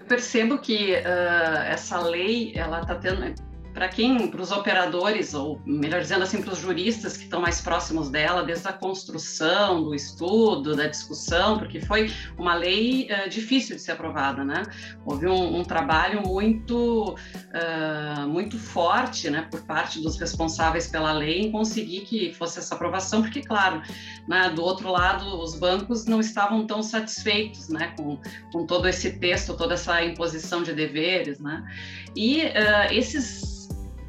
Eu 0.00 0.06
percebo 0.06 0.58
que 0.58 0.92
uh, 0.94 1.58
essa 1.66 2.00
lei 2.00 2.52
ela 2.54 2.80
está 2.80 2.94
tendo 2.94 3.49
para 3.80 3.88
quem, 3.88 4.28
para 4.28 4.42
os 4.42 4.52
operadores, 4.52 5.32
ou 5.32 5.58
melhor 5.64 6.02
dizendo 6.02 6.22
assim, 6.22 6.42
para 6.42 6.52
os 6.52 6.58
juristas 6.58 7.16
que 7.16 7.24
estão 7.24 7.40
mais 7.40 7.62
próximos 7.62 8.10
dela, 8.10 8.42
desde 8.42 8.68
a 8.68 8.74
construção, 8.74 9.82
do 9.82 9.94
estudo, 9.94 10.76
da 10.76 10.86
discussão, 10.86 11.56
porque 11.56 11.80
foi 11.80 12.12
uma 12.36 12.54
lei 12.54 13.08
uh, 13.10 13.26
difícil 13.30 13.76
de 13.76 13.80
ser 13.80 13.92
aprovada, 13.92 14.44
né? 14.44 14.64
Houve 15.06 15.26
um, 15.26 15.60
um 15.60 15.64
trabalho 15.64 16.20
muito, 16.26 17.14
uh, 17.14 18.28
muito 18.28 18.58
forte, 18.58 19.30
né, 19.30 19.48
por 19.50 19.62
parte 19.62 19.98
dos 20.02 20.18
responsáveis 20.18 20.86
pela 20.86 21.12
lei 21.12 21.40
em 21.46 21.50
conseguir 21.50 22.02
que 22.02 22.34
fosse 22.34 22.58
essa 22.58 22.74
aprovação, 22.74 23.22
porque, 23.22 23.40
claro, 23.40 23.80
né, 24.28 24.50
do 24.50 24.62
outro 24.62 24.90
lado, 24.92 25.40
os 25.40 25.58
bancos 25.58 26.04
não 26.04 26.20
estavam 26.20 26.66
tão 26.66 26.82
satisfeitos, 26.82 27.70
né, 27.70 27.94
com, 27.96 28.20
com 28.52 28.66
todo 28.66 28.86
esse 28.86 29.12
texto, 29.12 29.56
toda 29.56 29.72
essa 29.72 30.04
imposição 30.04 30.62
de 30.62 30.74
deveres, 30.74 31.40
né? 31.40 31.64
E 32.14 32.42
uh, 32.42 32.92
esses 32.92 33.60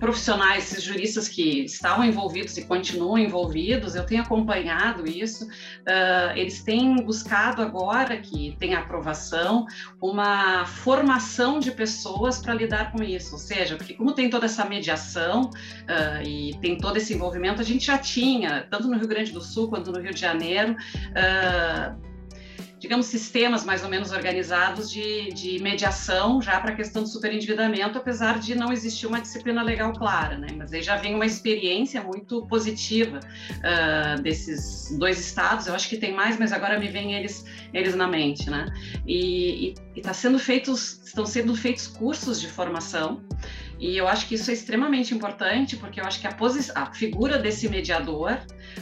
profissionais, 0.02 0.72
esses 0.72 0.84
juristas 0.84 1.28
que 1.28 1.64
estavam 1.64 2.04
envolvidos 2.04 2.58
e 2.58 2.66
continuam 2.66 3.20
envolvidos, 3.20 3.94
eu 3.94 4.04
tenho 4.04 4.24
acompanhado 4.24 5.08
isso, 5.08 5.46
uh, 5.46 6.36
eles 6.36 6.64
têm 6.64 6.96
buscado 7.04 7.62
agora 7.62 8.18
que 8.18 8.56
tem 8.60 8.74
aprovação 8.74 9.68
uma 10.02 10.66
formação 10.66 11.60
de 11.60 11.70
pessoas 11.70 12.40
para 12.40 12.56
lidar 12.56 12.92
com 12.92 13.04
isso, 13.04 13.34
ou 13.34 13.40
seja, 13.40 13.76
porque 13.76 13.94
como 13.94 14.12
tem 14.14 14.28
toda 14.28 14.48
essa 14.48 14.66
mediação 14.66 15.52
uh, 15.52 16.28
e 16.28 16.58
tem 16.60 16.80
todo 16.80 16.98
esse 16.98 17.14
envolvimento, 17.14 17.62
a 17.62 17.66
gente 17.66 17.86
já 17.86 18.00
tinha, 18.00 18.66
tanto 18.72 18.88
no 18.88 18.98
Rio 18.98 19.08
Grande 19.08 19.32
do 19.32 19.40
Sul 19.40 19.70
quanto 19.70 19.92
no 19.92 20.02
Rio 20.02 20.16
de 20.16 20.20
Janeiro, 20.20 20.76
uh, 21.12 22.11
digamos, 22.82 23.06
sistemas 23.06 23.64
mais 23.64 23.84
ou 23.84 23.90
menos 23.90 24.12
organizados 24.12 24.90
de, 24.90 25.32
de 25.34 25.62
mediação 25.62 26.42
já 26.42 26.60
para 26.60 26.72
a 26.72 26.76
questão 26.76 27.04
do 27.04 27.08
superendividamento, 27.08 27.96
apesar 27.96 28.40
de 28.40 28.56
não 28.56 28.74
existir 28.74 29.06
uma 29.06 29.22
disciplina 29.22 29.62
legal 29.62 29.94
clara, 29.94 30.36
né? 30.36 30.48
Mas 30.58 30.74
aí 30.74 30.82
já 30.82 30.96
vem 30.96 31.14
uma 31.14 31.26
experiência 31.28 32.02
muito 32.02 32.44
positiva 32.48 33.20
uh, 33.20 34.20
desses 34.24 34.98
dois 34.98 35.20
estados. 35.20 35.68
Eu 35.68 35.76
acho 35.76 35.88
que 35.88 35.96
tem 35.96 36.12
mais, 36.12 36.40
mas 36.40 36.52
agora 36.52 36.80
me 36.80 36.88
vem 36.88 37.14
eles, 37.14 37.46
eles 37.72 37.94
na 37.94 38.08
mente, 38.08 38.50
né? 38.50 38.66
E 39.06 39.76
está 39.96 40.12
sendo 40.12 40.40
feitos, 40.40 41.04
estão 41.06 41.24
sendo 41.24 41.56
feitos 41.56 41.86
cursos 41.86 42.42
de 42.42 42.48
formação 42.48 43.24
e 43.82 43.98
eu 43.98 44.08
acho 44.08 44.28
que 44.28 44.36
isso 44.36 44.52
é 44.52 44.54
extremamente 44.54 45.12
importante, 45.12 45.76
porque 45.76 46.00
eu 46.00 46.06
acho 46.06 46.22
que 46.22 46.28
a, 46.28 46.38
a 46.76 46.94
figura 46.94 47.40
desse 47.40 47.68
mediador 47.68 48.38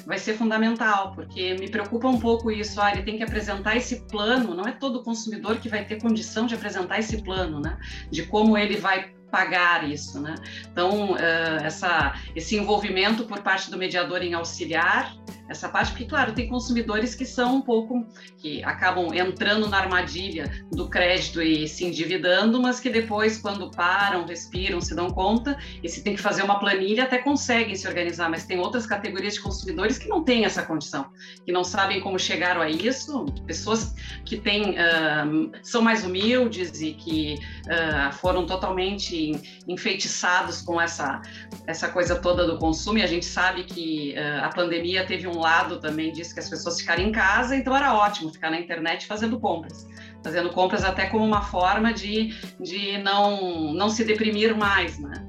vai 0.05 0.17
ser 0.17 0.33
fundamental, 0.33 1.13
porque 1.13 1.53
me 1.53 1.69
preocupa 1.69 2.09
um 2.09 2.19
pouco 2.19 2.51
isso, 2.51 2.81
ah, 2.81 2.91
ele 2.91 3.03
tem 3.03 3.15
que 3.15 3.23
apresentar 3.23 3.77
esse 3.77 4.01
plano, 4.07 4.53
não 4.53 4.65
é 4.65 4.73
todo 4.73 5.01
consumidor 5.01 5.57
que 5.57 5.69
vai 5.69 5.85
ter 5.85 6.01
condição 6.01 6.45
de 6.45 6.53
apresentar 6.53 6.99
esse 6.99 7.23
plano, 7.23 7.61
né? 7.61 7.79
De 8.11 8.23
como 8.23 8.57
ele 8.57 8.75
vai 8.75 9.13
pagar 9.29 9.89
isso, 9.89 10.19
né? 10.19 10.35
Então, 10.71 11.15
essa, 11.63 12.13
esse 12.35 12.55
envolvimento 12.55 13.25
por 13.25 13.41
parte 13.41 13.69
do 13.69 13.77
mediador 13.77 14.21
em 14.21 14.33
auxiliar 14.33 15.15
essa 15.49 15.67
parte, 15.67 15.91
porque, 15.91 16.05
claro, 16.05 16.31
tem 16.31 16.47
consumidores 16.47 17.15
que 17.15 17.25
são 17.25 17.55
um 17.55 17.61
pouco, 17.61 18.05
que 18.37 18.63
acabam 18.63 19.11
entrando 19.13 19.67
na 19.67 19.79
armadilha 19.79 20.49
do 20.71 20.87
crédito 20.87 21.41
e 21.41 21.67
se 21.67 21.83
endividando, 21.85 22.61
mas 22.61 22.79
que 22.79 22.89
depois, 22.89 23.39
quando 23.39 23.71
param, 23.71 24.25
respiram, 24.25 24.79
se 24.79 24.95
dão 24.95 25.09
conta, 25.09 25.57
e 25.83 25.89
se 25.89 26.03
tem 26.03 26.15
que 26.15 26.21
fazer 26.21 26.43
uma 26.43 26.59
planilha, 26.59 27.03
até 27.03 27.17
conseguem 27.17 27.75
se 27.75 27.87
organizar, 27.87 28.29
mas 28.29 28.45
tem 28.45 28.59
outras 28.59 28.85
categorias 28.85 29.33
de 29.33 29.41
consumidores 29.41 29.97
que 29.97 30.07
não 30.07 30.23
têm 30.23 30.45
essa 30.45 30.61
condição, 30.61 31.09
que 31.43 31.51
não 31.51 31.63
sabem 31.63 31.99
como 31.99 32.19
chegaram 32.19 32.61
a 32.61 32.69
isso, 32.69 33.25
pessoas 33.47 33.95
que 34.23 34.37
têm, 34.37 34.71
uh, 34.71 35.51
são 35.63 35.81
mais 35.81 36.05
humildes 36.05 36.79
e 36.79 36.93
que 36.93 37.39
uh, 37.65 38.13
foram 38.13 38.45
totalmente 38.45 39.18
enfeitiçados 39.67 40.61
com 40.61 40.79
essa, 40.79 41.21
essa 41.67 41.89
coisa 41.89 42.15
toda 42.15 42.45
do 42.45 42.57
consumo, 42.57 42.97
e 42.97 43.03
a 43.03 43.07
gente 43.07 43.25
sabe 43.25 43.63
que 43.63 44.15
uh, 44.17 44.45
a 44.45 44.49
pandemia 44.49 45.05
teve 45.05 45.27
um 45.27 45.37
lado 45.37 45.79
também 45.79 46.11
disse 46.11 46.33
que 46.33 46.39
as 46.39 46.49
pessoas 46.49 46.79
ficarem 46.79 47.09
em 47.09 47.11
casa, 47.11 47.55
então 47.55 47.75
era 47.75 47.93
ótimo 47.93 48.31
ficar 48.31 48.49
na 48.51 48.59
internet 48.59 49.05
fazendo 49.05 49.39
compras. 49.39 49.87
Fazendo 50.23 50.49
compras 50.49 50.83
até 50.83 51.05
como 51.05 51.23
uma 51.25 51.41
forma 51.41 51.93
de, 51.93 52.35
de 52.59 52.97
não, 52.97 53.73
não 53.73 53.89
se 53.89 54.03
deprimir 54.03 54.55
mais, 54.55 54.99
né? 54.99 55.25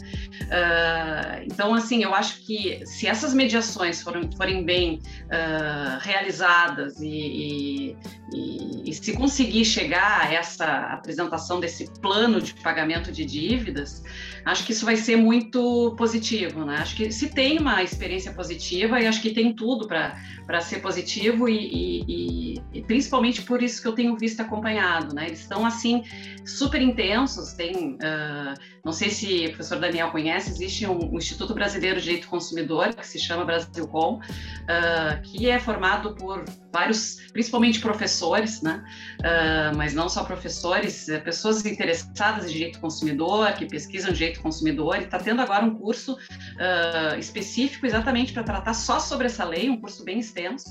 Uh, 0.51 1.45
então, 1.45 1.72
assim, 1.72 2.03
eu 2.03 2.12
acho 2.12 2.45
que 2.45 2.84
se 2.84 3.07
essas 3.07 3.32
mediações 3.32 4.03
forem, 4.03 4.28
forem 4.36 4.64
bem 4.64 5.01
uh, 5.26 5.99
realizadas 6.01 7.01
e, 7.01 7.07
e, 7.07 7.97
e, 8.34 8.80
e, 8.91 8.95
se 8.95 9.12
conseguir 9.12 9.64
chegar 9.64 10.22
a 10.22 10.34
essa 10.34 10.66
apresentação 10.93 11.61
desse 11.61 11.88
plano 12.01 12.41
de 12.41 12.55
pagamento 12.55 13.12
de 13.12 13.24
dívidas, 13.24 14.03
acho 14.45 14.64
que 14.64 14.72
isso 14.72 14.84
vai 14.84 14.97
ser 14.97 15.16
muito 15.16 15.95
positivo, 15.97 16.64
né? 16.64 16.76
Acho 16.78 16.97
que 16.97 17.11
se 17.11 17.28
tem 17.28 17.59
uma 17.59 17.82
experiência 17.82 18.32
positiva 18.32 19.01
e 19.01 19.07
acho 19.07 19.20
que 19.20 19.30
tem 19.30 19.55
tudo 19.55 19.86
para 19.86 20.61
ser 20.61 20.80
positivo 20.80 21.49
e, 21.49 22.55
e, 22.72 22.82
principalmente 22.82 23.43
por 23.43 23.62
isso 23.62 23.80
que 23.80 23.88
eu 23.88 23.93
tenho 23.93 24.16
visto 24.16 24.41
acompanhado, 24.41 25.14
né? 25.14 25.26
Eles 25.26 25.41
estão 25.41 25.64
assim 25.64 26.05
super 26.45 26.80
intensos. 26.80 27.53
Tem, 27.53 27.95
uh, 27.95 28.55
não 28.84 28.93
sei 28.93 29.11
se 29.11 29.47
o 29.47 29.49
professor 29.51 29.78
Daniel 29.78 30.11
conhece, 30.11 30.51
existe 30.51 30.86
um, 30.86 31.14
um, 31.14 31.18
Instituto 31.18 31.55
Brasileiro 31.55 31.99
de 31.99 32.05
Direito 32.05 32.28
Consumidor 32.28 32.95
que 32.95 33.07
se 33.07 33.18
chama 33.18 33.45
Brasilcom, 33.45 34.16
uh, 34.16 35.22
que 35.22 35.49
é 35.49 35.59
formado 35.59 36.14
por 36.14 36.45
vários, 36.72 37.16
principalmente 37.32 37.80
professores, 37.80 38.62
né? 38.62 38.84
Uh, 39.20 39.76
mas 39.76 39.95
não 39.95 40.09
só 40.09 40.24
professores, 40.24 41.09
é, 41.09 41.18
pessoas 41.18 41.64
interessadas 41.64 42.47
em 42.47 42.53
direito 42.53 42.80
consumidor, 42.80 43.53
que 43.55 43.66
pesquisam 43.66 44.12
direito 44.12 44.30
consumidor, 44.39 44.97
e 44.97 45.05
está 45.05 45.18
tendo 45.18 45.43
agora 45.43 45.64
um 45.64 45.74
curso 45.74 46.14
uh, 46.14 47.18
específico 47.18 47.87
exatamente 47.87 48.33
para 48.33 48.43
tratar 48.43 48.74
só 48.74 49.01
sobre 49.01 49.26
essa 49.26 49.45
lei, 49.45 49.68
um 49.68 49.81
curso 49.81 50.05
bem 50.05 50.20
extenso, 50.20 50.68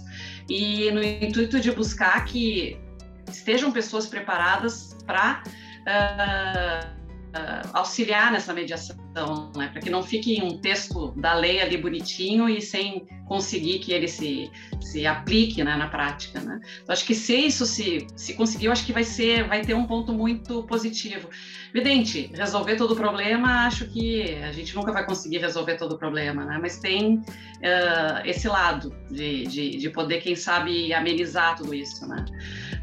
e 0.49 0.89
no 0.91 1.03
intuito 1.03 1.59
de 1.59 1.71
buscar 1.71 2.23
que 2.25 2.79
estejam 3.27 3.71
pessoas 3.71 4.07
preparadas 4.07 4.97
para 5.05 5.43
uh, 5.45 6.87
uh, 7.37 7.69
auxiliar 7.73 8.31
nessa 8.31 8.53
mediação, 8.53 8.95
né? 9.55 9.67
para 9.67 9.81
que 9.81 9.89
não 9.89 10.03
fique 10.03 10.41
um 10.41 10.57
texto 10.57 11.11
da 11.15 11.33
lei 11.33 11.61
ali 11.61 11.77
bonitinho 11.77 12.49
e 12.49 12.61
sem 12.61 13.07
conseguir 13.29 13.79
que 13.79 13.93
ele 13.93 14.07
se, 14.07 14.51
se 14.81 15.05
aplique 15.05 15.63
né, 15.63 15.75
na 15.77 15.87
prática. 15.87 16.39
Né? 16.39 16.59
Então, 16.81 16.91
acho 16.91 17.05
que 17.05 17.13
se 17.13 17.35
isso 17.35 17.65
se, 17.65 18.07
se 18.15 18.33
conseguir, 18.33 18.65
eu 18.65 18.71
acho 18.71 18.85
que 18.85 18.91
vai, 18.91 19.03
ser, 19.03 19.47
vai 19.47 19.61
ter 19.61 19.75
um 19.75 19.85
ponto 19.85 20.11
muito 20.11 20.63
positivo. 20.63 21.29
Evidente, 21.73 22.31
resolver 22.33 22.75
todo 22.75 22.91
o 22.91 22.95
problema, 22.95 23.67
acho 23.67 23.85
que 23.85 24.33
a 24.43 24.51
gente 24.51 24.75
nunca 24.75 24.91
vai 24.91 25.05
conseguir 25.05 25.37
resolver 25.37 25.75
todo 25.75 25.93
o 25.93 25.97
problema, 25.97 26.43
né? 26.43 26.57
mas 26.59 26.79
tem 26.79 27.17
uh, 27.17 28.25
esse 28.25 28.47
lado 28.47 28.95
de, 29.11 29.45
de, 29.45 29.77
de, 29.77 29.89
poder, 29.91 30.21
quem 30.21 30.35
sabe, 30.35 30.91
amenizar 30.91 31.55
tudo 31.55 31.75
isso. 31.75 32.07
Né? 32.07 32.25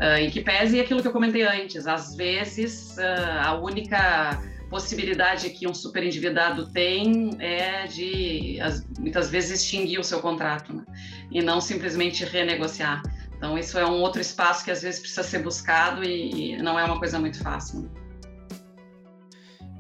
Uh, 0.01 0.21
em 0.21 0.31
que 0.31 0.41
pese 0.41 0.79
aquilo 0.79 1.03
que 1.03 1.09
eu 1.09 1.13
comentei 1.13 1.43
antes, 1.43 1.89
às 1.89 2.15
vezes 2.15 2.97
uh, 2.99 3.41
a 3.43 3.55
única 3.55 4.41
possibilidade 4.69 5.51
que 5.51 5.69
um 5.69 5.75
superendividado 5.75 6.67
tem 6.67 7.31
é 7.39 7.87
de, 7.87 8.59
muitas 8.99 9.31
vezes, 9.31 9.63
extinguir 9.63 9.99
o 9.99 10.05
seu 10.05 10.21
contrato, 10.21 10.73
né? 10.73 10.85
e 11.31 11.43
não 11.43 11.61
simplesmente 11.61 12.25
renegociar. 12.25 13.03
Então, 13.37 13.59
isso 13.59 13.79
é 13.79 13.87
um 13.87 14.01
outro 14.01 14.21
espaço 14.21 14.65
que 14.65 14.71
às 14.71 14.83
vezes 14.83 15.01
precisa 15.01 15.23
ser 15.23 15.41
buscado 15.41 16.03
e, 16.03 16.55
e 16.55 16.57
não 16.57 16.79
é 16.79 16.85
uma 16.85 16.99
coisa 16.99 17.19
muito 17.19 17.43
fácil. 17.43 17.83
Né? 17.83 17.89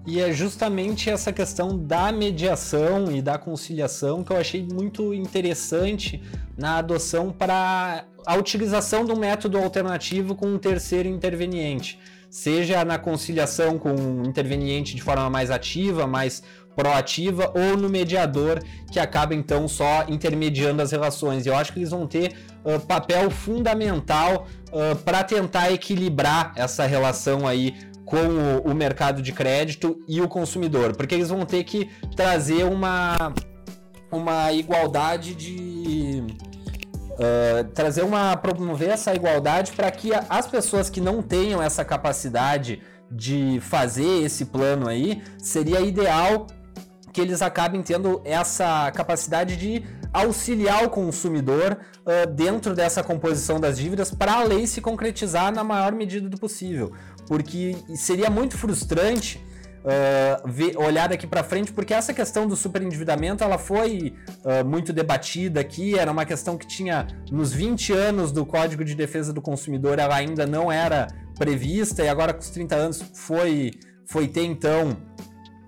E 0.06 0.20
é 0.20 0.32
justamente 0.32 1.10
essa 1.10 1.32
questão 1.32 1.76
da 1.76 2.12
mediação 2.12 3.10
e 3.10 3.20
da 3.20 3.38
conciliação 3.38 4.22
que 4.22 4.32
eu 4.32 4.36
achei 4.36 4.62
muito 4.62 5.12
interessante 5.12 6.22
na 6.56 6.78
adoção 6.78 7.32
para 7.32 8.04
a 8.24 8.36
utilização 8.36 9.04
do 9.04 9.16
método 9.16 9.58
alternativo 9.58 10.36
com 10.36 10.46
um 10.46 10.58
terceiro 10.58 11.08
interveniente 11.08 11.98
seja 12.36 12.84
na 12.84 12.98
conciliação 12.98 13.78
com 13.78 13.94
o 13.94 14.26
interveniente 14.26 14.94
de 14.94 15.02
forma 15.02 15.30
mais 15.30 15.50
ativa, 15.50 16.06
mais 16.06 16.42
proativa, 16.76 17.50
ou 17.56 17.78
no 17.78 17.88
mediador 17.88 18.62
que 18.92 19.00
acaba 19.00 19.34
então 19.34 19.66
só 19.66 20.04
intermediando 20.06 20.82
as 20.82 20.92
relações. 20.92 21.46
Eu 21.46 21.56
acho 21.56 21.72
que 21.72 21.78
eles 21.78 21.88
vão 21.88 22.06
ter 22.06 22.34
uh, 22.62 22.78
papel 22.80 23.30
fundamental 23.30 24.46
uh, 24.68 24.94
para 24.96 25.24
tentar 25.24 25.72
equilibrar 25.72 26.52
essa 26.56 26.84
relação 26.84 27.48
aí 27.48 27.74
com 28.04 28.18
o, 28.18 28.70
o 28.70 28.74
mercado 28.74 29.22
de 29.22 29.32
crédito 29.32 29.98
e 30.06 30.20
o 30.20 30.28
consumidor, 30.28 30.94
porque 30.94 31.14
eles 31.14 31.30
vão 31.30 31.46
ter 31.46 31.64
que 31.64 31.88
trazer 32.14 32.64
uma, 32.64 33.32
uma 34.12 34.52
igualdade 34.52 35.34
de 35.34 36.22
Uh, 37.16 37.64
trazer 37.72 38.02
uma 38.02 38.36
promover 38.36 38.90
essa 38.90 39.14
igualdade 39.14 39.72
para 39.72 39.90
que 39.90 40.10
as 40.28 40.46
pessoas 40.46 40.90
que 40.90 41.00
não 41.00 41.22
tenham 41.22 41.62
essa 41.62 41.82
capacidade 41.82 42.82
de 43.10 43.58
fazer 43.60 44.22
esse 44.22 44.44
plano 44.46 44.86
aí 44.86 45.22
seria 45.38 45.80
ideal 45.80 46.46
que 47.16 47.20
eles 47.22 47.40
acabem 47.40 47.82
tendo 47.82 48.20
essa 48.26 48.90
capacidade 48.90 49.56
de 49.56 49.82
auxiliar 50.12 50.84
o 50.84 50.90
consumidor 50.90 51.78
uh, 52.04 52.30
dentro 52.30 52.74
dessa 52.74 53.02
composição 53.02 53.58
das 53.58 53.78
dívidas 53.78 54.10
para 54.10 54.34
a 54.34 54.44
lei 54.44 54.66
se 54.66 54.82
concretizar 54.82 55.50
na 55.50 55.64
maior 55.64 55.92
medida 55.92 56.28
do 56.28 56.36
possível, 56.38 56.92
porque 57.26 57.74
seria 57.94 58.28
muito 58.28 58.58
frustrante 58.58 59.42
uh, 59.86 60.48
ver, 60.48 60.76
olhar 60.76 61.08
daqui 61.08 61.26
para 61.26 61.44
frente, 61.44 61.72
porque 61.72 61.94
essa 61.94 62.12
questão 62.12 62.46
do 62.46 62.56
superendividamento 62.56 63.44
ela 63.44 63.56
foi 63.56 64.14
uh, 64.44 64.66
muito 64.66 64.92
debatida 64.92 65.60
aqui, 65.60 65.98
era 65.98 66.10
uma 66.10 66.24
questão 66.24 66.58
que 66.58 66.66
tinha 66.66 67.06
nos 67.30 67.52
20 67.52 67.92
anos 67.92 68.32
do 68.32 68.44
Código 68.44 68.84
de 68.84 68.94
Defesa 68.94 69.32
do 69.32 69.40
Consumidor, 69.40 69.98
ela 69.98 70.16
ainda 70.16 70.46
não 70.46 70.70
era 70.70 71.06
prevista, 71.38 72.02
e 72.02 72.08
agora 72.08 72.34
com 72.34 72.40
os 72.40 72.50
30 72.50 72.74
anos 72.74 73.04
foi, 73.14 73.70
foi 74.04 74.26
ter 74.26 74.44
então 74.44 74.96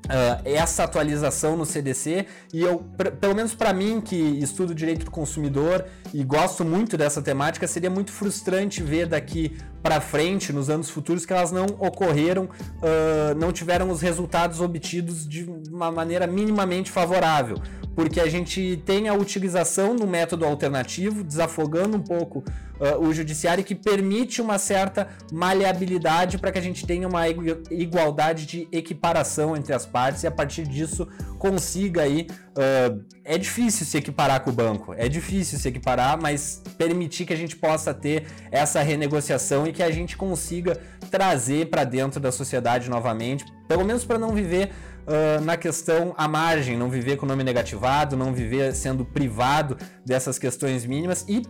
Uh, 0.08 0.40
essa 0.42 0.84
atualização 0.84 1.54
no 1.54 1.66
CDC 1.66 2.24
e 2.54 2.62
eu, 2.62 2.82
pelo 3.20 3.34
menos 3.34 3.54
para 3.54 3.74
mim 3.74 4.00
que 4.00 4.16
estudo 4.16 4.74
direito 4.74 5.04
do 5.04 5.10
consumidor 5.10 5.84
e 6.12 6.24
gosto 6.24 6.64
muito 6.64 6.96
dessa 6.96 7.20
temática, 7.22 7.66
seria 7.66 7.90
muito 7.90 8.11
frustrante 8.12 8.82
ver 8.82 9.06
daqui 9.06 9.56
para 9.82 10.00
frente, 10.00 10.52
nos 10.52 10.68
anos 10.68 10.90
futuros, 10.90 11.24
que 11.24 11.32
elas 11.32 11.52
não 11.52 11.66
ocorreram, 11.78 12.44
uh, 12.44 13.34
não 13.38 13.52
tiveram 13.52 13.90
os 13.90 14.00
resultados 14.00 14.61
obtidos 14.61 15.26
de 15.26 15.44
uma 15.70 15.90
maneira 15.90 16.26
minimamente 16.26 16.90
favorável 16.90 17.56
porque 17.98 18.20
a 18.20 18.28
gente 18.28 18.80
tem 18.86 19.09
a 19.09 19.14
utilização 19.14 19.92
no 19.92 20.06
método 20.06 20.44
alternativo, 20.44 21.24
desafogando 21.24 21.96
um 21.96 22.00
pouco 22.00 22.44
uh, 22.78 23.04
o 23.04 23.12
judiciário, 23.12 23.64
que 23.64 23.74
permite 23.74 24.40
uma 24.40 24.56
certa 24.56 25.09
maleabilidade 25.32 26.38
para 26.38 26.52
que 26.52 26.59
a 26.61 26.62
gente 26.62 26.86
tenha 26.86 27.09
uma 27.09 27.24
igualdade 27.28 28.46
de 28.46 28.68
equiparação 28.70 29.56
entre 29.56 29.74
as 29.74 29.84
partes 29.84 30.22
e 30.22 30.28
a 30.28 30.30
partir 30.30 30.62
disso 30.62 31.09
consiga 31.40 32.02
aí. 32.02 32.28
Uh, 32.59 33.04
é 33.24 33.38
difícil 33.38 33.86
se 33.86 33.96
equiparar 33.96 34.40
com 34.40 34.50
o 34.50 34.52
banco, 34.52 34.92
é 34.92 35.09
difícil 35.09 35.61
se 35.61 35.68
equiparar, 35.68 36.20
mas 36.20 36.61
permitir 36.76 37.24
que 37.24 37.32
a 37.32 37.36
gente 37.36 37.54
possa 37.54 37.94
ter 37.94 38.26
essa 38.50 38.82
renegociação 38.82 39.64
e 39.64 39.72
que 39.72 39.80
a 39.80 39.92
gente 39.92 40.16
consiga 40.16 40.76
trazer 41.09 41.70
para 41.70 41.84
dentro 41.84 42.18
da 42.18 42.32
sociedade 42.32 42.90
novamente, 42.90 43.44
pelo 43.68 43.84
menos 43.84 44.04
para 44.04 44.18
não 44.18 44.34
viver 44.34 44.72
uh, 45.06 45.40
na 45.44 45.56
questão 45.56 46.12
à 46.18 46.26
margem, 46.26 46.76
não 46.76 46.90
viver 46.90 47.16
com 47.16 47.26
o 47.26 47.28
nome 47.28 47.44
negativado, 47.44 48.16
não 48.16 48.32
viver 48.32 48.74
sendo 48.74 49.04
privado 49.04 49.78
dessas 50.04 50.36
questões 50.36 50.84
mínimas 50.84 51.24
e 51.28 51.42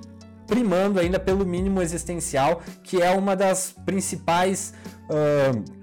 primando 0.47 1.01
ainda 1.01 1.19
pelo 1.19 1.47
mínimo 1.47 1.81
existencial, 1.81 2.61
que 2.83 3.01
é 3.01 3.11
uma 3.13 3.35
das 3.35 3.75
principais 3.87 4.75
uh, 5.05 5.78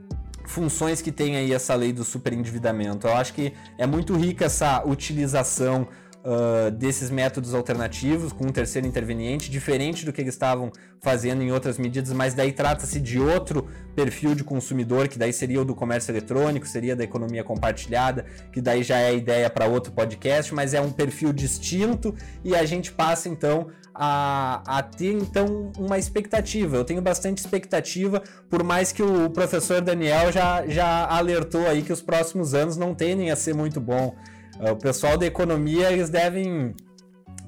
funções 0.47 1.01
que 1.01 1.11
tem 1.11 1.35
aí 1.35 1.51
essa 1.53 1.75
lei 1.75 1.91
do 1.91 2.03
superendividamento. 2.03 3.07
Eu 3.07 3.15
acho 3.15 3.33
que 3.33 3.53
é 3.77 3.85
muito 3.85 4.15
rica 4.15 4.45
essa 4.45 4.83
utilização 4.85 5.87
uh, 6.25 6.71
desses 6.71 7.09
métodos 7.09 7.53
alternativos 7.53 8.33
com 8.33 8.47
um 8.47 8.51
terceiro 8.51 8.87
interveniente, 8.87 9.49
diferente 9.49 10.05
do 10.05 10.11
que 10.11 10.21
eles 10.21 10.33
estavam 10.33 10.71
fazendo 10.99 11.43
em 11.43 11.51
outras 11.51 11.77
medidas, 11.77 12.11
mas 12.11 12.33
daí 12.33 12.51
trata-se 12.51 12.99
de 12.99 13.19
outro 13.19 13.67
perfil 13.95 14.33
de 14.33 14.43
consumidor, 14.43 15.07
que 15.07 15.19
daí 15.19 15.31
seria 15.31 15.61
o 15.61 15.65
do 15.65 15.75
comércio 15.75 16.11
eletrônico, 16.11 16.67
seria 16.67 16.95
da 16.95 17.03
economia 17.03 17.43
compartilhada, 17.43 18.25
que 18.51 18.59
daí 18.59 18.81
já 18.81 18.97
é 18.99 19.15
ideia 19.15 19.49
para 19.49 19.67
outro 19.67 19.93
podcast, 19.93 20.53
mas 20.53 20.73
é 20.73 20.81
um 20.81 20.91
perfil 20.91 21.31
distinto 21.31 22.13
e 22.43 22.55
a 22.55 22.65
gente 22.65 22.91
passa 22.91 23.29
então 23.29 23.67
a, 23.93 24.61
a, 24.65 24.83
ter 24.83 25.13
então 25.13 25.71
uma 25.77 25.97
expectativa. 25.97 26.75
Eu 26.75 26.83
tenho 26.83 27.01
bastante 27.01 27.37
expectativa, 27.37 28.21
por 28.49 28.63
mais 28.63 28.91
que 28.91 29.03
o 29.03 29.29
professor 29.29 29.79
Daniel 29.81 30.31
já, 30.31 30.65
já 30.67 31.05
alertou 31.05 31.67
aí 31.67 31.81
que 31.83 31.93
os 31.93 32.01
próximos 32.01 32.53
anos 32.53 32.75
não 32.75 32.93
tendem 32.93 33.29
a 33.31 33.35
ser 33.35 33.53
muito 33.53 33.79
bom. 33.79 34.15
É, 34.59 34.71
o 34.71 34.75
pessoal 34.75 35.17
da 35.17 35.25
economia, 35.25 35.91
eles 35.91 36.09
devem, 36.09 36.73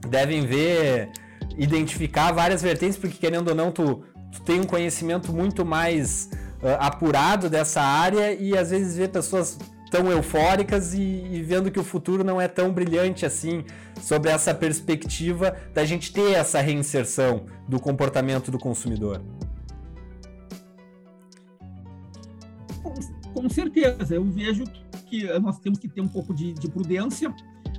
devem 0.09 0.45
ver, 0.45 1.09
identificar 1.57 2.31
várias 2.31 2.61
vertentes, 2.61 2.97
porque 2.97 3.17
querendo 3.17 3.49
ou 3.49 3.55
não, 3.55 3.71
tu, 3.71 4.03
tu 4.31 4.41
tem 4.41 4.59
um 4.59 4.65
conhecimento 4.65 5.31
muito 5.31 5.65
mais 5.65 6.29
uh, 6.61 6.77
apurado 6.79 7.49
dessa 7.49 7.81
área 7.81 8.33
e 8.33 8.57
às 8.57 8.71
vezes 8.71 8.97
vê 8.97 9.07
pessoas 9.07 9.57
tão 9.89 10.11
eufóricas 10.11 10.93
e, 10.93 10.99
e, 10.99 11.41
vendo 11.41 11.71
que 11.71 11.79
o 11.79 11.83
futuro 11.83 12.23
não 12.23 12.41
é 12.41 12.47
tão 12.47 12.71
brilhante 12.71 13.25
assim, 13.25 13.63
sobre 14.01 14.29
essa 14.29 14.53
perspectiva 14.53 15.55
da 15.73 15.85
gente 15.85 16.11
ter 16.11 16.33
essa 16.33 16.59
reinserção 16.59 17.45
do 17.67 17.79
comportamento 17.79 18.51
do 18.51 18.59
consumidor. 18.59 19.21
Com 23.33 23.49
certeza, 23.49 24.15
eu 24.15 24.25
vejo 24.25 24.65
que 25.09 25.27
nós 25.39 25.59
temos 25.59 25.79
que 25.79 25.87
ter 25.87 26.01
um 26.01 26.07
pouco 26.07 26.33
de, 26.33 26.53
de 26.53 26.69
prudência. 26.69 27.33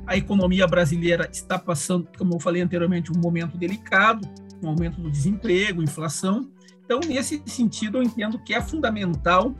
A 0.07 0.16
economia 0.16 0.66
brasileira 0.66 1.29
está 1.31 1.59
passando, 1.59 2.09
como 2.16 2.35
eu 2.35 2.41
falei 2.41 2.62
anteriormente, 2.62 3.12
um 3.12 3.20
momento 3.20 3.57
delicado, 3.57 4.26
um 4.62 4.68
aumento 4.68 5.01
do 5.01 5.11
desemprego, 5.11 5.83
inflação. 5.83 6.51
Então, 6.85 7.01
nesse 7.07 7.43
sentido, 7.47 7.99
eu 7.99 8.03
entendo 8.03 8.39
que 8.39 8.55
é 8.55 8.61
fundamental 8.61 9.55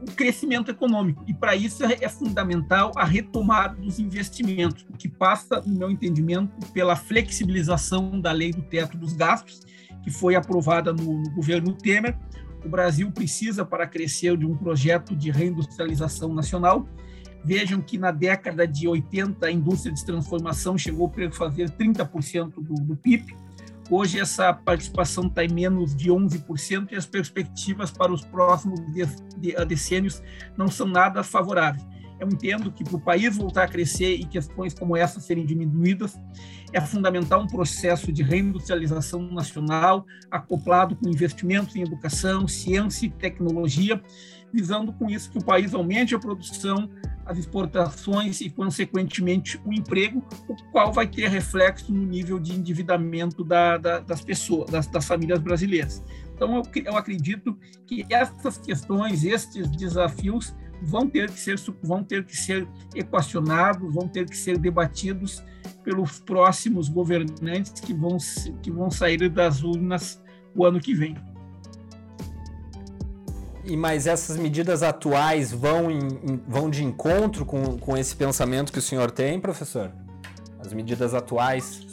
o 0.00 0.12
crescimento 0.12 0.70
econômico. 0.70 1.24
E 1.28 1.34
para 1.34 1.54
isso 1.54 1.84
é 1.84 2.08
fundamental 2.08 2.90
a 2.96 3.04
retomada 3.04 3.76
dos 3.76 3.98
investimentos, 3.98 4.84
que 4.98 5.08
passa, 5.08 5.60
no 5.64 5.78
meu 5.78 5.90
entendimento, 5.90 6.50
pela 6.72 6.96
flexibilização 6.96 8.20
da 8.20 8.32
lei 8.32 8.50
do 8.52 8.62
teto 8.62 8.96
dos 8.96 9.12
gastos, 9.12 9.60
que 10.02 10.10
foi 10.10 10.34
aprovada 10.34 10.92
no, 10.92 11.22
no 11.22 11.30
governo 11.30 11.72
Temer, 11.72 12.18
o 12.64 12.68
Brasil 12.68 13.10
precisa 13.10 13.64
para 13.64 13.86
crescer 13.86 14.36
de 14.36 14.46
um 14.46 14.56
projeto 14.56 15.14
de 15.16 15.30
reindustrialização 15.30 16.32
nacional. 16.32 16.86
Vejam 17.44 17.80
que 17.80 17.98
na 17.98 18.10
década 18.12 18.66
de 18.66 18.86
80 18.86 19.46
a 19.46 19.50
indústria 19.50 19.92
de 19.92 20.04
transformação 20.04 20.78
chegou 20.78 21.12
a 21.26 21.30
fazer 21.32 21.70
30% 21.70 22.54
do, 22.54 22.74
do 22.74 22.96
PIB. 22.96 23.36
Hoje 23.90 24.20
essa 24.20 24.52
participação 24.54 25.26
está 25.26 25.44
em 25.44 25.52
menos 25.52 25.94
de 25.94 26.08
11% 26.08 26.92
e 26.92 26.96
as 26.96 27.04
perspectivas 27.04 27.90
para 27.90 28.12
os 28.12 28.24
próximos 28.24 28.80
decênios 29.66 30.22
não 30.56 30.68
são 30.68 30.86
nada 30.86 31.22
favoráveis. 31.22 31.84
Eu 32.18 32.28
entendo 32.28 32.70
que 32.70 32.84
para 32.84 32.96
o 32.96 33.00
país 33.00 33.36
voltar 33.36 33.64
a 33.64 33.68
crescer 33.68 34.14
e 34.14 34.24
questões 34.24 34.74
como 34.74 34.96
essa 34.96 35.20
serem 35.20 35.44
diminuídas, 35.44 36.18
é 36.72 36.80
fundamental 36.80 37.42
um 37.42 37.46
processo 37.46 38.12
de 38.12 38.22
reindustrialização 38.22 39.22
nacional, 39.30 40.06
acoplado 40.30 40.96
com 40.96 41.08
investimentos 41.08 41.76
em 41.76 41.82
educação, 41.82 42.48
ciência 42.48 43.06
e 43.06 43.10
tecnologia, 43.10 44.00
visando 44.52 44.92
com 44.92 45.08
isso 45.08 45.30
que 45.30 45.38
o 45.38 45.44
país 45.44 45.74
aumente 45.74 46.14
a 46.14 46.18
produção, 46.18 46.88
as 47.24 47.38
exportações 47.38 48.40
e, 48.40 48.50
consequentemente, 48.50 49.60
o 49.64 49.72
emprego, 49.72 50.22
o 50.48 50.54
qual 50.70 50.92
vai 50.92 51.06
ter 51.06 51.28
reflexo 51.28 51.92
no 51.92 52.04
nível 52.04 52.38
de 52.38 52.52
endividamento 52.52 53.44
da, 53.44 53.78
da, 53.78 54.00
das 54.00 54.22
pessoas, 54.22 54.70
das, 54.70 54.86
das, 54.86 55.06
famílias 55.06 55.38
brasileiras. 55.38 56.02
Então, 56.34 56.56
eu, 56.56 56.62
eu 56.84 56.96
acredito 56.96 57.56
que 57.86 58.04
essas 58.10 58.58
questões, 58.58 59.24
estes 59.24 59.70
desafios, 59.70 60.54
vão 60.82 61.08
ter 61.08 61.30
que 61.30 61.38
ser 61.38 61.56
vão 61.82 62.02
ter 62.02 62.24
que 62.24 62.36
ser 62.36 62.68
equacionados, 62.94 63.94
vão 63.94 64.08
ter 64.08 64.28
que 64.28 64.36
ser 64.36 64.58
debatidos 64.58 65.42
pelos 65.84 66.18
próximos 66.18 66.88
governantes 66.88 67.80
que 67.80 67.94
vão 67.94 68.18
que 68.62 68.70
vão 68.70 68.90
sair 68.90 69.28
das 69.28 69.62
urnas 69.62 70.20
o 70.54 70.64
ano 70.64 70.80
que 70.80 70.94
vem. 70.94 71.16
E 73.64 73.76
mas 73.76 74.06
essas 74.06 74.36
medidas 74.36 74.82
atuais 74.82 75.52
vão, 75.52 75.90
em, 75.90 76.00
vão 76.48 76.68
de 76.68 76.82
encontro 76.82 77.46
com, 77.46 77.78
com 77.78 77.96
esse 77.96 78.14
pensamento 78.14 78.72
que 78.72 78.78
o 78.78 78.82
senhor 78.82 79.10
tem, 79.10 79.38
professor? 79.38 79.92
As 80.58 80.72
medidas 80.72 81.14
atuais? 81.14 81.86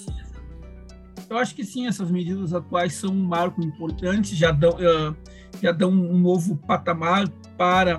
Eu 1.30 1.38
acho 1.38 1.54
que 1.54 1.64
sim, 1.64 1.86
essas 1.86 2.10
medidas 2.10 2.54
atuais 2.54 2.96
são 2.96 3.12
um 3.12 3.24
marco 3.24 3.64
importante, 3.64 4.36
já 4.36 4.52
dão, 4.52 4.80
já 5.62 5.72
dão 5.72 5.92
um 5.92 6.18
novo 6.18 6.56
patamar 6.56 7.30
para 7.56 7.98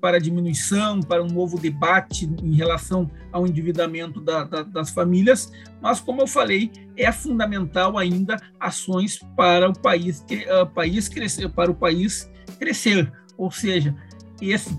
para 0.00 0.16
a 0.16 0.20
diminuição, 0.20 1.00
para 1.00 1.22
um 1.22 1.28
novo 1.28 1.58
debate 1.58 2.30
em 2.42 2.54
relação 2.54 3.10
ao 3.30 3.46
endividamento 3.46 4.20
da, 4.20 4.44
da, 4.44 4.62
das 4.62 4.90
famílias, 4.90 5.50
mas, 5.80 6.00
como 6.00 6.20
eu 6.20 6.26
falei, 6.26 6.70
é 6.96 7.10
fundamental 7.10 7.96
ainda 7.96 8.36
ações 8.60 9.18
para 9.36 9.70
o 9.70 9.72
país, 9.72 10.20
uh, 10.20 10.66
país 10.66 11.08
crescer, 11.08 11.48
para 11.48 11.70
o 11.70 11.74
país 11.74 12.30
crescer, 12.58 13.10
ou 13.38 13.50
seja, 13.50 13.94
esse, 14.40 14.76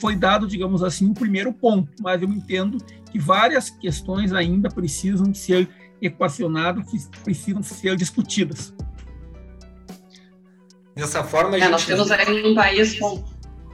foi 0.00 0.16
dado, 0.16 0.46
digamos 0.46 0.82
assim, 0.82 1.08
o 1.10 1.14
primeiro 1.14 1.52
ponto, 1.52 1.90
mas 2.00 2.20
eu 2.20 2.28
entendo 2.28 2.78
que 3.10 3.18
várias 3.18 3.70
questões 3.70 4.32
ainda 4.32 4.68
precisam 4.68 5.32
ser 5.32 5.68
equacionadas, 6.02 7.08
precisam 7.22 7.62
ser 7.62 7.96
discutidas. 7.96 8.74
Dessa 10.94 11.24
forma, 11.24 11.56
a 11.56 11.58
é, 11.58 11.60
gente... 11.62 11.70
Nós 11.70 11.86
temos 11.86 12.10
aí 12.10 12.44
um 12.44 12.54
país 12.54 12.98
com 12.98 13.22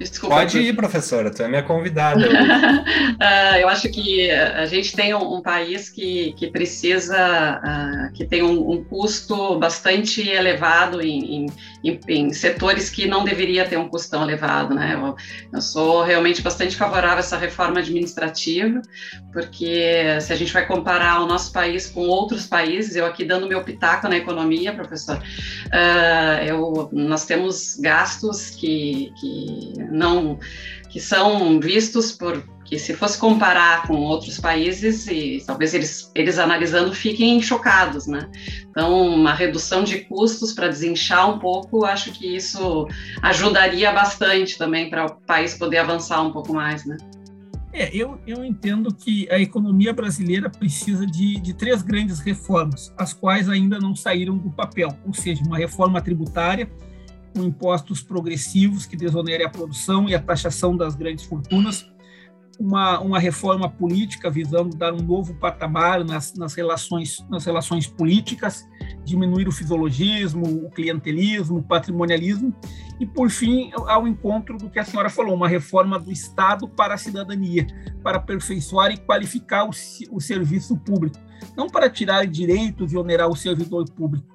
Desculpa, 0.01 0.37
Pode 0.37 0.59
ir, 0.59 0.75
professora, 0.75 1.31
tu 1.31 1.43
é 1.43 1.49
minha 1.49 1.63
convidada. 1.63 2.27
uh, 2.27 3.57
eu 3.61 3.69
acho 3.69 3.87
que 3.91 4.31
a 4.31 4.65
gente 4.65 4.97
tem 4.97 5.15
um, 5.15 5.35
um 5.35 5.43
país 5.43 5.91
que, 5.91 6.33
que 6.39 6.51
precisa, 6.51 7.61
uh, 7.63 8.13
que 8.15 8.25
tem 8.25 8.43
um, 8.43 8.71
um, 8.71 8.83
custo 8.83 9.59
bastante 9.59 10.27
elevado 10.27 11.03
em, 11.03 11.47
em, 11.85 12.01
em, 12.09 12.33
setores 12.33 12.89
que 12.89 13.07
não 13.07 13.25
deveria 13.25 13.67
ter 13.67 13.77
um 13.77 13.91
custo 13.91 14.13
tão 14.13 14.23
elevado. 14.23 14.75
Né? 14.75 14.95
Eu, 14.95 15.15
eu, 15.53 15.61
sou 15.61 16.03
realmente 16.03 16.41
bastante 16.41 16.77
favorável 16.77 17.19
a 17.19 17.21
essa 17.21 17.37
reforma 17.37 17.81
administrativa, 17.81 18.81
porque 19.35 20.19
se 20.23 20.33
a 20.33 20.37
gente 20.37 20.53
vai 20.53 20.67
comparar 20.67 21.21
o 21.21 21.27
nosso 21.27 21.53
país 21.53 21.87
com 21.87 22.01
outros 22.01 22.47
países, 22.47 22.97
eu 22.97 23.05
aqui 23.05 23.23
dando 23.23 23.47
meu 23.47 23.63
pitaco 23.63 24.09
na 24.09 24.17
economia, 24.17 24.73
professor, 24.73 25.19
uh, 25.19 26.43
eu, 26.47 26.89
nós 26.91 27.27
temos 27.27 27.77
gastos 27.79 28.49
que, 28.51 29.13
que 29.21 29.90
não 29.91 30.39
que 30.89 31.01
são 31.01 31.61
vistos 31.61 32.13
por 32.13 32.43
porque 32.71 32.79
se 32.79 32.95
fosse 32.95 33.19
comparar 33.19 33.85
com 33.89 33.97
outros 33.97 34.39
países, 34.39 35.09
e 35.09 35.43
talvez 35.45 35.75
eles, 35.75 36.09
eles 36.15 36.39
analisando 36.39 36.95
fiquem 36.95 37.43
chocados, 37.43 38.07
né? 38.07 38.31
Então, 38.71 39.09
uma 39.09 39.35
redução 39.35 39.83
de 39.83 40.05
custos 40.05 40.53
para 40.53 40.69
desinchar 40.69 41.29
um 41.29 41.41
pouco, 41.41 41.85
acho 41.85 42.13
que 42.13 42.37
isso 42.37 42.87
ajudaria 43.23 43.91
bastante 43.91 44.57
também 44.57 44.89
para 44.89 45.07
o 45.07 45.17
país 45.27 45.59
poder 45.59 45.79
avançar 45.79 46.23
um 46.23 46.31
pouco 46.31 46.55
mais, 46.55 46.87
né? 46.87 46.97
É, 47.73 47.91
eu, 47.93 48.21
eu 48.25 48.45
entendo 48.45 48.95
que 48.95 49.29
a 49.33 49.41
economia 49.41 49.93
brasileira 49.93 50.49
precisa 50.49 51.05
de, 51.05 51.41
de 51.41 51.53
três 51.53 51.83
grandes 51.83 52.21
reformas, 52.21 52.95
as 52.97 53.13
quais 53.13 53.49
ainda 53.49 53.81
não 53.81 53.97
saíram 53.97 54.39
do 54.39 54.51
papel, 54.51 54.97
ou 55.05 55.13
seja, 55.13 55.43
uma 55.45 55.59
reforma 55.59 56.01
tributária, 56.01 56.71
com 57.35 57.43
impostos 57.43 58.03
progressivos 58.03 58.87
que 58.87 58.97
desonerem 58.97 59.47
a 59.47 59.51
produção 59.51 60.09
e 60.09 60.15
a 60.15 60.21
taxação 60.21 60.77
das 60.77 60.95
grandes 60.95 61.25
fortunas, 61.25 61.91
uma, 62.61 63.01
uma 63.01 63.19
reforma 63.19 63.71
política 63.71 64.31
visando 64.31 64.77
dar 64.77 64.93
um 64.93 65.01
novo 65.01 65.35
patamar 65.35 66.05
nas, 66.05 66.35
nas, 66.35 66.53
relações, 66.53 67.25
nas 67.31 67.47
relações 67.47 67.87
políticas, 67.87 68.69
diminuir 69.03 69.49
o 69.49 69.53
fisiologismo, 69.53 70.67
o 70.67 70.71
clientelismo, 70.71 71.59
o 71.59 71.63
patrimonialismo, 71.63 72.55
e, 73.01 73.07
por 73.07 73.31
fim, 73.31 73.71
ao 73.87 74.07
encontro 74.07 74.59
do 74.59 74.69
que 74.69 74.79
a 74.79 74.85
senhora 74.85 75.09
falou, 75.09 75.35
uma 75.35 75.49
reforma 75.49 75.99
do 75.99 76.13
Estado 76.13 76.69
para 76.69 76.93
a 76.93 76.99
cidadania, 76.99 77.67
para 78.03 78.19
aperfeiçoar 78.19 78.93
e 78.93 78.99
qualificar 78.99 79.65
o, 79.65 79.71
o 80.11 80.21
serviço 80.21 80.77
público, 80.77 81.19
não 81.57 81.67
para 81.67 81.89
tirar 81.89 82.27
direitos 82.27 82.93
e 82.93 82.97
onerar 82.99 83.29
o 83.29 83.37
servidor 83.37 83.87
público, 83.91 84.27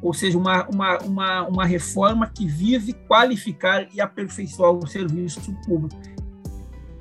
ou 0.00 0.12
seja, 0.12 0.36
uma, 0.36 0.66
uma, 0.68 0.98
uma, 0.98 1.42
uma 1.48 1.64
reforma 1.64 2.26
que 2.26 2.46
vise 2.46 2.92
qualificar 2.92 3.86
e 3.94 4.00
aperfeiçoar 4.00 4.72
o 4.72 4.86
serviço 4.86 5.40
público. 5.64 6.00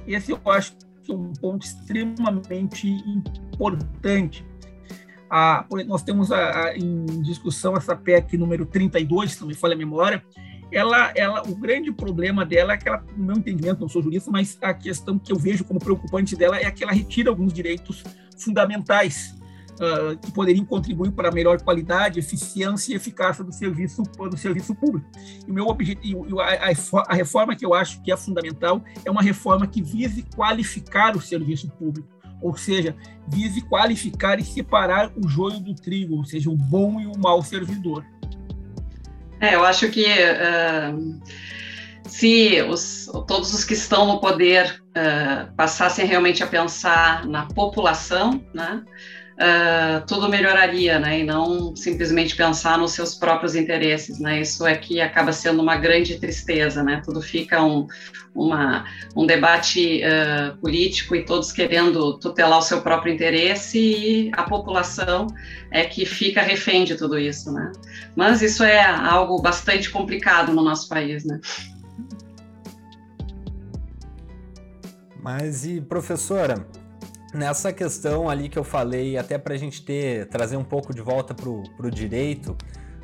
Esse 0.05 0.31
eu 0.31 0.39
acho 0.45 0.75
que 1.03 1.11
é 1.11 1.15
um 1.15 1.33
ponto 1.33 1.65
extremamente 1.65 2.87
importante. 2.87 4.45
Ah, 5.29 5.65
nós 5.87 6.03
temos 6.03 6.31
a, 6.31 6.65
a, 6.65 6.77
em 6.77 7.05
discussão 7.21 7.75
essa 7.75 7.95
PEC 7.95 8.37
número 8.37 8.65
32, 8.65 9.31
se 9.31 9.41
não 9.41 9.47
me 9.47 9.53
falha 9.53 9.73
a 9.73 9.77
memória, 9.77 10.23
ela, 10.71 11.11
ela, 11.15 11.41
o 11.47 11.55
grande 11.55 11.91
problema 11.91 12.45
dela 12.45 12.73
é 12.73 12.77
que 12.77 12.87
ela, 12.87 13.03
no 13.15 13.25
meu 13.25 13.35
entendimento, 13.37 13.81
não 13.81 13.89
sou 13.89 14.01
jurista, 14.01 14.31
mas 14.31 14.57
a 14.61 14.73
questão 14.73 15.19
que 15.19 15.31
eu 15.31 15.37
vejo 15.37 15.63
como 15.63 15.79
preocupante 15.79 16.35
dela 16.35 16.57
é 16.57 16.69
que 16.71 16.83
ela 16.83 16.93
retira 16.93 17.29
alguns 17.29 17.51
direitos 17.51 18.03
fundamentais 18.37 19.40
uh, 19.81 20.17
que 20.17 20.31
poderiam 20.31 20.63
contribuir 20.63 21.11
para 21.11 21.29
a 21.29 21.31
melhor 21.31 21.61
qualidade, 21.61 22.19
eficiência 22.19 22.93
e 22.93 22.95
eficácia 22.95 23.43
do 23.43 23.51
serviço 23.51 24.03
do 24.03 24.37
serviço 24.37 24.75
público. 24.75 25.09
E 25.47 25.49
o 25.49 25.53
meu 25.53 25.67
objetivo, 25.67 26.39
a, 26.39 26.71
a 27.07 27.13
reforma 27.13 27.55
que 27.55 27.65
eu 27.65 27.73
acho 27.73 28.01
que 28.03 28.11
é 28.11 28.17
fundamental 28.17 28.83
é 29.03 29.09
uma 29.09 29.21
reforma 29.21 29.65
que 29.65 29.81
vise 29.81 30.23
qualificar 30.35 31.15
o 31.17 31.21
serviço 31.21 31.69
público, 31.71 32.07
ou 32.41 32.55
seja, 32.55 32.95
vise 33.27 33.61
qualificar 33.61 34.39
e 34.39 34.43
separar 34.43 35.11
o 35.17 35.27
joio 35.27 35.59
do 35.59 35.73
trigo, 35.73 36.17
ou 36.17 36.25
seja, 36.25 36.49
o 36.49 36.55
bom 36.55 36.99
e 36.99 37.07
o 37.07 37.17
mau 37.17 37.41
servidor. 37.41 38.05
É, 39.39 39.55
eu 39.55 39.65
acho 39.65 39.89
que 39.89 40.05
uh, 40.05 41.19
se 42.07 42.61
os, 42.63 43.09
todos 43.27 43.53
os 43.53 43.63
que 43.63 43.73
estão 43.73 44.05
no 44.05 44.19
poder 44.19 44.83
uh, 44.89 45.51
passassem 45.55 46.05
realmente 46.05 46.43
a 46.43 46.47
pensar 46.47 47.25
na 47.25 47.47
população, 47.47 48.43
né, 48.53 48.83
uh, 49.41 50.05
tudo 50.05 50.29
melhoraria, 50.29 50.99
né? 50.99 51.19
E 51.19 51.23
não 51.23 51.75
simplesmente 51.75 52.35
pensar 52.35 52.77
nos 52.77 52.93
seus 52.93 53.15
próprios 53.15 53.55
interesses, 53.55 54.19
né? 54.19 54.41
Isso 54.41 54.65
é 54.65 54.75
que 54.75 55.01
acaba 55.01 55.33
sendo 55.33 55.61
uma 55.61 55.75
grande 55.75 56.19
tristeza, 56.19 56.83
né? 56.83 57.01
Tudo 57.03 57.21
fica 57.21 57.63
um, 57.63 57.87
uma, 58.35 58.85
um 59.15 59.25
debate 59.25 60.01
uh, 60.03 60.57
político 60.57 61.15
e 61.15 61.25
todos 61.25 61.51
querendo 61.51 62.17
tutelar 62.19 62.59
o 62.59 62.61
seu 62.61 62.81
próprio 62.81 63.13
interesse 63.13 63.79
e 63.79 64.31
a 64.33 64.43
população 64.43 65.27
é 65.71 65.83
que 65.83 66.05
fica 66.05 66.41
refém 66.41 66.85
de 66.85 66.95
tudo 66.95 67.17
isso, 67.17 67.51
né? 67.51 67.71
Mas 68.15 68.41
isso 68.41 68.63
é 68.63 68.85
algo 68.85 69.41
bastante 69.41 69.89
complicado 69.89 70.53
no 70.53 70.63
nosso 70.63 70.87
país, 70.87 71.25
né? 71.25 71.39
Mas 75.21 75.65
e 75.65 75.79
professora, 75.79 76.65
nessa 77.33 77.71
questão 77.71 78.29
ali 78.29 78.49
que 78.49 78.57
eu 78.57 78.63
falei, 78.63 79.17
até 79.17 79.37
para 79.37 79.53
a 79.53 79.57
gente 79.57 79.83
ter 79.83 80.27
trazer 80.27 80.57
um 80.57 80.63
pouco 80.63 80.93
de 80.93 81.01
volta 81.01 81.33
para 81.33 81.49
o 81.49 81.91
direito, 81.91 82.55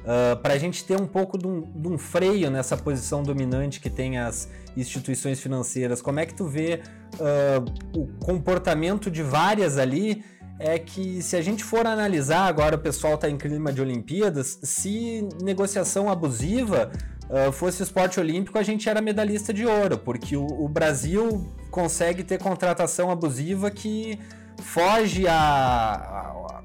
uh, 0.03 0.37
para 0.41 0.53
a 0.53 0.57
gente 0.57 0.83
ter 0.83 0.99
um 0.99 1.07
pouco 1.07 1.37
de 1.37 1.47
um, 1.47 1.61
de 1.61 1.87
um, 1.87 1.97
freio 1.97 2.49
nessa 2.49 2.75
posição 2.75 3.23
dominante 3.23 3.79
que 3.79 3.89
tem 3.89 4.17
as 4.17 4.49
instituições 4.75 5.39
financeiras, 5.39 6.01
como 6.01 6.19
é 6.19 6.25
que 6.25 6.33
tu 6.33 6.45
vê 6.45 6.81
uh, 7.15 7.99
o 7.99 8.07
comportamento 8.25 9.09
de 9.09 9.23
várias 9.23 9.77
ali? 9.77 10.23
É 10.59 10.79
que 10.79 11.21
se 11.21 11.35
a 11.35 11.41
gente 11.41 11.63
for 11.63 11.85
analisar, 11.85 12.47
agora 12.47 12.75
o 12.75 12.79
pessoal 12.79 13.13
está 13.13 13.29
em 13.29 13.37
clima 13.37 13.71
de 13.71 13.79
Olimpíadas, 13.79 14.57
se 14.63 15.29
negociação 15.39 16.09
abusiva 16.09 16.91
uh, 17.29 17.51
fosse 17.51 17.83
esporte 17.83 18.19
olímpico, 18.19 18.57
a 18.57 18.63
gente 18.63 18.89
era 18.89 18.99
medalhista 18.99 19.53
de 19.53 19.67
ouro, 19.67 19.99
porque 19.99 20.35
o, 20.35 20.45
o 20.45 20.67
Brasil 20.67 21.53
consegue 21.77 22.23
ter 22.23 22.39
contratação 22.39 23.11
abusiva 23.11 23.69
que 23.69 24.19
foge 24.63 25.27
a, 25.27 25.35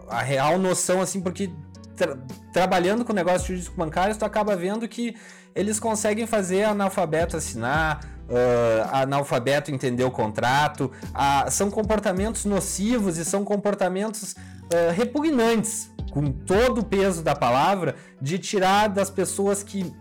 a, 0.09 0.17
a 0.17 0.23
real 0.23 0.59
noção, 0.59 1.03
assim, 1.03 1.21
porque 1.21 1.51
tra 1.95 2.17
trabalhando 2.51 3.05
com 3.05 3.13
negócios 3.13 3.47
jurídicos 3.47 3.77
bancários, 3.77 4.17
tu 4.17 4.25
acaba 4.25 4.57
vendo 4.57 4.89
que 4.89 5.15
eles 5.55 5.79
conseguem 5.79 6.27
fazer 6.27 6.65
analfabeto 6.65 7.37
assinar, 7.37 8.03
uh, 8.27 8.89
analfabeto 8.91 9.71
entender 9.71 10.05
o 10.05 10.11
contrato, 10.11 10.91
uh, 11.11 11.51
são 11.51 11.71
comportamentos 11.71 12.47
nocivos 12.47 13.19
e 13.19 13.25
são 13.27 13.45
comportamentos 13.45 14.33
uh, 14.33 14.93
repugnantes, 14.95 15.91
com 16.11 16.33
todo 16.33 16.81
o 16.81 16.85
peso 16.85 17.23
da 17.23 17.35
palavra, 17.35 17.97
de 18.19 18.39
tirar 18.39 18.89
das 18.89 19.11
pessoas 19.11 19.63
que 19.63 19.95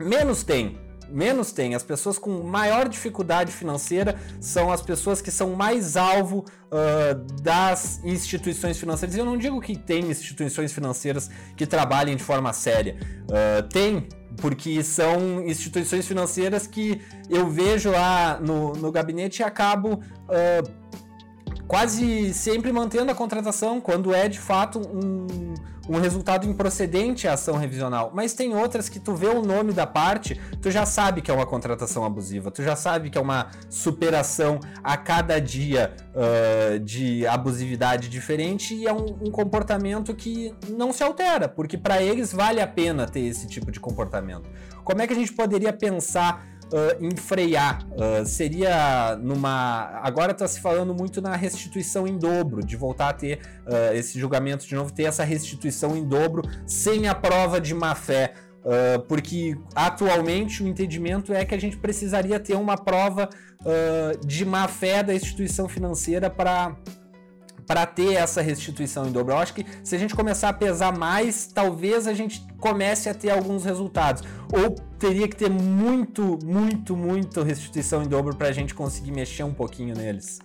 menos 0.00 0.42
têm. 0.42 0.81
Menos 1.12 1.52
tem. 1.52 1.74
As 1.74 1.82
pessoas 1.82 2.18
com 2.18 2.42
maior 2.42 2.88
dificuldade 2.88 3.52
financeira 3.52 4.18
são 4.40 4.72
as 4.72 4.80
pessoas 4.80 5.20
que 5.20 5.30
são 5.30 5.50
mais 5.50 5.96
alvo 5.96 6.38
uh, 6.38 7.14
das 7.42 8.02
instituições 8.02 8.78
financeiras. 8.78 9.16
Eu 9.16 9.24
não 9.24 9.36
digo 9.36 9.60
que 9.60 9.76
tem 9.76 10.10
instituições 10.10 10.72
financeiras 10.72 11.30
que 11.56 11.66
trabalhem 11.66 12.16
de 12.16 12.22
forma 12.22 12.52
séria. 12.52 12.96
Uh, 13.24 13.68
tem, 13.68 14.08
porque 14.40 14.82
são 14.82 15.44
instituições 15.46 16.06
financeiras 16.06 16.66
que 16.66 17.00
eu 17.28 17.48
vejo 17.50 17.90
lá 17.90 18.40
no, 18.40 18.72
no 18.72 18.90
gabinete 18.90 19.40
e 19.40 19.42
acabo 19.42 19.94
uh, 19.94 20.82
quase 21.72 22.34
sempre 22.34 22.70
mantendo 22.70 23.10
a 23.10 23.14
contratação 23.14 23.80
quando 23.80 24.14
é 24.14 24.28
de 24.28 24.38
fato 24.38 24.78
um 24.78 25.54
um 25.88 25.98
resultado 26.00 26.48
improcedente 26.48 27.26
à 27.26 27.32
ação 27.32 27.56
revisional. 27.56 28.12
Mas 28.14 28.34
tem 28.34 28.54
outras 28.54 28.88
que 28.88 29.00
tu 29.00 29.14
vê 29.14 29.26
o 29.26 29.42
nome 29.42 29.72
da 29.72 29.86
parte, 29.86 30.40
tu 30.60 30.70
já 30.70 30.86
sabe 30.86 31.20
que 31.20 31.30
é 31.30 31.34
uma 31.34 31.46
contratação 31.46 32.04
abusiva, 32.04 32.50
tu 32.50 32.62
já 32.62 32.76
sabe 32.76 33.10
que 33.10 33.18
é 33.18 33.20
uma 33.20 33.48
superação 33.68 34.60
a 34.82 34.96
cada 34.96 35.40
dia 35.40 35.92
uh, 36.14 36.78
de 36.78 37.26
abusividade 37.26 38.08
diferente 38.08 38.74
e 38.74 38.86
é 38.86 38.92
um, 38.92 39.06
um, 39.26 39.30
comportamento 39.30 40.14
que 40.14 40.54
não 40.68 40.92
se 40.92 41.02
altera, 41.02 41.48
porque 41.48 41.76
para 41.76 42.00
eles 42.00 42.32
vale 42.32 42.60
a 42.60 42.66
pena 42.66 43.06
ter 43.06 43.20
esse 43.20 43.46
tipo 43.46 43.72
de 43.72 43.80
comportamento. 43.80 44.48
Como 44.84 45.00
é 45.00 45.06
que 45.06 45.12
a 45.12 45.16
gente 45.16 45.32
poderia 45.32 45.72
pensar 45.72 46.46
uh, 46.72 47.04
em 47.04 47.14
frear? 47.16 47.86
Uh, 47.92 48.24
seria 48.26 49.16
numa. 49.16 50.00
Agora 50.02 50.32
está 50.32 50.48
se 50.48 50.60
falando 50.60 50.94
muito 50.94 51.20
na 51.20 51.36
restituição 51.36 52.06
em 52.06 52.18
dobro, 52.18 52.64
de 52.64 52.76
voltar 52.76 53.10
a 53.10 53.12
ter 53.12 53.38
uh, 53.66 53.94
esse 53.94 54.18
julgamento 54.18 54.66
de 54.66 54.74
novo, 54.74 54.92
ter 54.92 55.04
essa 55.04 55.24
restituição 55.24 55.96
em 55.96 56.06
dobro 56.06 56.42
sem 56.66 57.08
a 57.08 57.14
prova 57.14 57.60
de 57.60 57.74
má 57.74 57.94
fé. 57.94 58.34
Uh, 58.62 59.02
porque 59.08 59.56
atualmente 59.74 60.62
o 60.62 60.68
entendimento 60.68 61.32
é 61.32 61.44
que 61.44 61.52
a 61.52 61.58
gente 61.58 61.76
precisaria 61.76 62.38
ter 62.38 62.54
uma 62.54 62.76
prova 62.76 63.28
uh, 63.60 64.24
de 64.24 64.44
má 64.44 64.68
fé 64.68 65.02
da 65.02 65.12
instituição 65.12 65.68
financeira 65.68 66.30
para 66.30 66.76
para 67.66 67.86
ter 67.86 68.14
essa 68.14 68.42
restituição 68.42 69.06
em 69.06 69.12
dobro. 69.12 69.34
Eu 69.34 69.38
acho 69.38 69.54
que 69.54 69.66
se 69.82 69.94
a 69.94 69.98
gente 69.98 70.14
começar 70.14 70.48
a 70.48 70.52
pesar 70.52 70.96
mais, 70.96 71.46
talvez 71.46 72.06
a 72.06 72.14
gente 72.14 72.44
comece 72.58 73.08
a 73.08 73.14
ter 73.14 73.30
alguns 73.30 73.64
resultados. 73.64 74.22
Ou 74.52 74.74
teria 74.98 75.28
que 75.28 75.36
ter 75.36 75.50
muito, 75.50 76.38
muito, 76.44 76.96
muito 76.96 77.42
restituição 77.42 78.02
em 78.02 78.08
dobro 78.08 78.36
para 78.36 78.48
a 78.48 78.52
gente 78.52 78.74
conseguir 78.74 79.12
mexer 79.12 79.42
um 79.42 79.54
pouquinho 79.54 79.94
neles. 79.94 80.38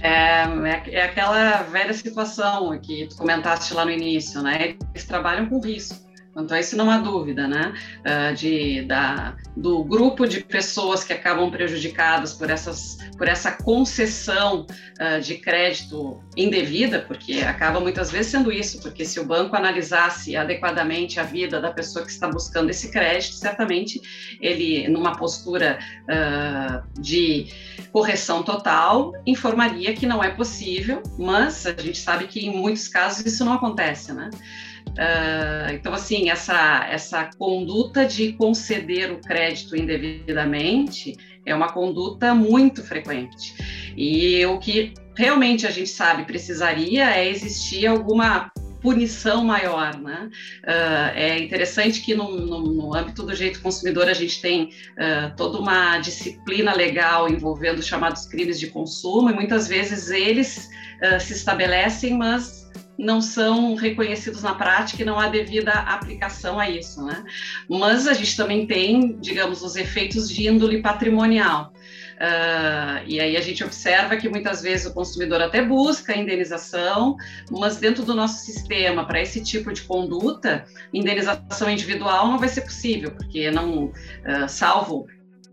É, 0.00 0.42
é, 0.42 0.82
é, 0.90 1.02
aquela 1.02 1.62
velha 1.62 1.94
situação 1.94 2.78
que 2.78 3.06
tu 3.06 3.16
comentaste 3.16 3.72
lá 3.72 3.86
no 3.86 3.90
início, 3.90 4.42
né? 4.42 4.76
Eles 4.92 5.06
trabalham 5.06 5.48
com 5.48 5.58
risco. 5.60 6.03
Quanto 6.34 6.52
a 6.52 6.58
isso, 6.58 6.76
não 6.76 6.90
há 6.90 6.98
dúvida, 6.98 7.46
né? 7.46 7.72
Uh, 8.00 8.34
de, 8.34 8.82
da, 8.82 9.36
do 9.56 9.84
grupo 9.84 10.26
de 10.26 10.42
pessoas 10.42 11.04
que 11.04 11.12
acabam 11.12 11.48
prejudicadas 11.48 12.34
por, 12.34 12.50
essas, 12.50 12.98
por 13.16 13.28
essa 13.28 13.52
concessão 13.52 14.66
uh, 15.00 15.20
de 15.20 15.36
crédito 15.36 16.20
indevida, 16.36 17.02
porque 17.06 17.34
acaba 17.40 17.78
muitas 17.78 18.10
vezes 18.10 18.32
sendo 18.32 18.50
isso, 18.50 18.80
porque 18.82 19.04
se 19.04 19.20
o 19.20 19.24
banco 19.24 19.54
analisasse 19.54 20.36
adequadamente 20.36 21.20
a 21.20 21.22
vida 21.22 21.60
da 21.60 21.72
pessoa 21.72 22.04
que 22.04 22.10
está 22.10 22.28
buscando 22.28 22.68
esse 22.68 22.90
crédito, 22.90 23.34
certamente 23.34 24.00
ele, 24.40 24.88
numa 24.88 25.16
postura 25.16 25.78
uh, 26.02 27.00
de 27.00 27.46
correção 27.92 28.42
total, 28.42 29.12
informaria 29.24 29.94
que 29.94 30.04
não 30.04 30.22
é 30.22 30.30
possível, 30.30 31.00
mas 31.16 31.64
a 31.64 31.80
gente 31.80 31.98
sabe 31.98 32.26
que 32.26 32.44
em 32.44 32.50
muitos 32.50 32.88
casos 32.88 33.24
isso 33.24 33.44
não 33.44 33.52
acontece, 33.52 34.12
né? 34.12 34.30
Uh, 34.94 35.72
então, 35.72 35.92
assim, 35.92 36.30
essa, 36.30 36.86
essa 36.88 37.28
conduta 37.36 38.06
de 38.06 38.32
conceder 38.34 39.12
o 39.12 39.20
crédito 39.20 39.76
indevidamente 39.76 41.16
é 41.44 41.54
uma 41.54 41.72
conduta 41.72 42.34
muito 42.34 42.82
frequente. 42.82 43.54
E 43.96 44.44
o 44.46 44.58
que 44.58 44.94
realmente 45.16 45.66
a 45.66 45.70
gente 45.70 45.90
sabe 45.90 46.24
precisaria 46.24 47.10
é 47.10 47.28
existir 47.28 47.86
alguma 47.86 48.50
punição 48.84 49.42
maior, 49.42 49.98
né? 49.98 50.28
Uh, 50.62 51.16
é 51.16 51.38
interessante 51.38 52.02
que 52.02 52.14
no, 52.14 52.30
no, 52.30 52.60
no, 52.60 52.94
âmbito 52.94 53.22
do 53.22 53.34
jeito 53.34 53.62
consumidor 53.62 54.10
a 54.10 54.12
gente 54.12 54.42
tem 54.42 54.64
uh, 54.64 55.34
toda 55.38 55.58
uma 55.58 55.98
disciplina 55.98 56.74
legal 56.74 57.26
envolvendo 57.26 57.78
os 57.78 57.86
chamados 57.86 58.26
crimes 58.26 58.60
de 58.60 58.66
consumo 58.66 59.30
e 59.30 59.32
muitas 59.32 59.68
vezes 59.68 60.10
eles 60.10 60.68
uh, 61.00 61.18
se 61.18 61.32
estabelecem, 61.32 62.12
mas 62.12 62.63
não 62.98 63.20
são 63.20 63.74
reconhecidos 63.74 64.42
na 64.42 64.54
prática 64.54 65.02
e 65.02 65.04
não 65.04 65.18
há 65.18 65.28
devida 65.28 65.72
aplicação 65.72 66.58
a 66.58 66.68
isso, 66.68 67.04
né? 67.04 67.24
Mas 67.68 68.06
a 68.06 68.12
gente 68.12 68.36
também 68.36 68.66
tem, 68.66 69.18
digamos, 69.18 69.62
os 69.62 69.76
efeitos 69.76 70.28
de 70.28 70.46
índole 70.46 70.80
patrimonial. 70.80 71.72
Uh, 72.14 73.02
e 73.06 73.20
aí 73.20 73.36
a 73.36 73.40
gente 73.40 73.64
observa 73.64 74.16
que 74.16 74.28
muitas 74.28 74.62
vezes 74.62 74.86
o 74.86 74.94
consumidor 74.94 75.42
até 75.42 75.62
busca 75.62 76.16
indenização, 76.16 77.16
mas 77.50 77.76
dentro 77.76 78.04
do 78.04 78.14
nosso 78.14 78.44
sistema, 78.44 79.04
para 79.04 79.20
esse 79.20 79.42
tipo 79.42 79.72
de 79.72 79.82
conduta, 79.82 80.64
indenização 80.92 81.68
individual 81.68 82.28
não 82.28 82.38
vai 82.38 82.48
ser 82.48 82.60
possível, 82.60 83.10
porque 83.10 83.50
não, 83.50 83.86
uh, 83.86 84.48
salvo 84.48 85.06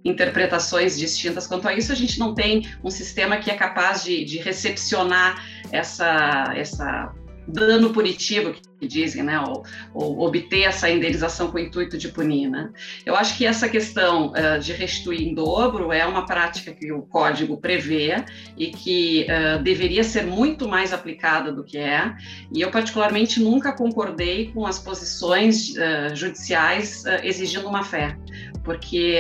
interpretações 0.04 0.98
distintas 0.98 1.48
quanto 1.48 1.68
a 1.68 1.74
isso, 1.74 1.92
a 1.92 1.96
gente 1.96 2.20
não 2.20 2.34
tem 2.34 2.68
um 2.84 2.90
sistema 2.90 3.38
que 3.38 3.52
é 3.52 3.56
capaz 3.56 4.04
de, 4.04 4.24
de 4.24 4.38
recepcionar 4.38 5.44
essa, 5.72 6.54
essa 6.56 7.14
dano 7.48 7.92
punitivo, 7.92 8.54
que 8.80 8.88
dizem, 8.88 9.24
né, 9.24 9.40
ou, 9.40 9.64
ou, 9.94 10.22
obter 10.22 10.64
essa 10.64 10.90
indenização 10.90 11.52
com 11.52 11.58
o 11.58 11.60
intuito 11.60 11.98
de 11.98 12.08
punir, 12.10 12.50
né. 12.50 12.70
Eu 13.06 13.16
acho 13.16 13.38
que 13.38 13.46
essa 13.46 13.70
questão 13.70 14.32
uh, 14.32 14.60
de 14.60 14.74
restituir 14.74 15.22
em 15.22 15.34
dobro 15.34 15.92
é 15.92 16.06
uma 16.06 16.26
prática 16.26 16.72
que 16.72 16.92
o 16.92 17.02
código 17.04 17.58
prevê 17.58 18.24
e 18.58 18.68
que 18.68 19.28
uh, 19.30 19.62
deveria 19.62 20.04
ser 20.04 20.26
muito 20.26 20.68
mais 20.68 20.94
aplicada 20.94 21.52
do 21.52 21.64
que 21.64 21.78
é, 21.78 22.14
e 22.54 22.62
eu 22.62 22.72
particularmente 22.72 23.40
nunca 23.40 23.72
concordei 23.72 24.52
com 24.52 24.66
as 24.66 24.80
posições 24.80 25.72
uh, 25.72 26.16
judiciais 26.16 27.04
exigindo 27.24 27.68
uma 27.68 27.84
fé, 27.84 28.18
porque 28.64 29.20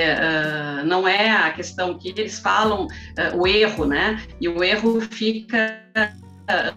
não 0.85 1.07
é 1.07 1.29
a 1.29 1.51
questão 1.51 1.97
que 1.97 2.09
eles 2.09 2.39
falam 2.39 2.87
o 3.35 3.47
erro, 3.47 3.85
né, 3.85 4.21
e 4.39 4.47
o 4.47 4.63
erro 4.63 5.01
fica 5.01 5.81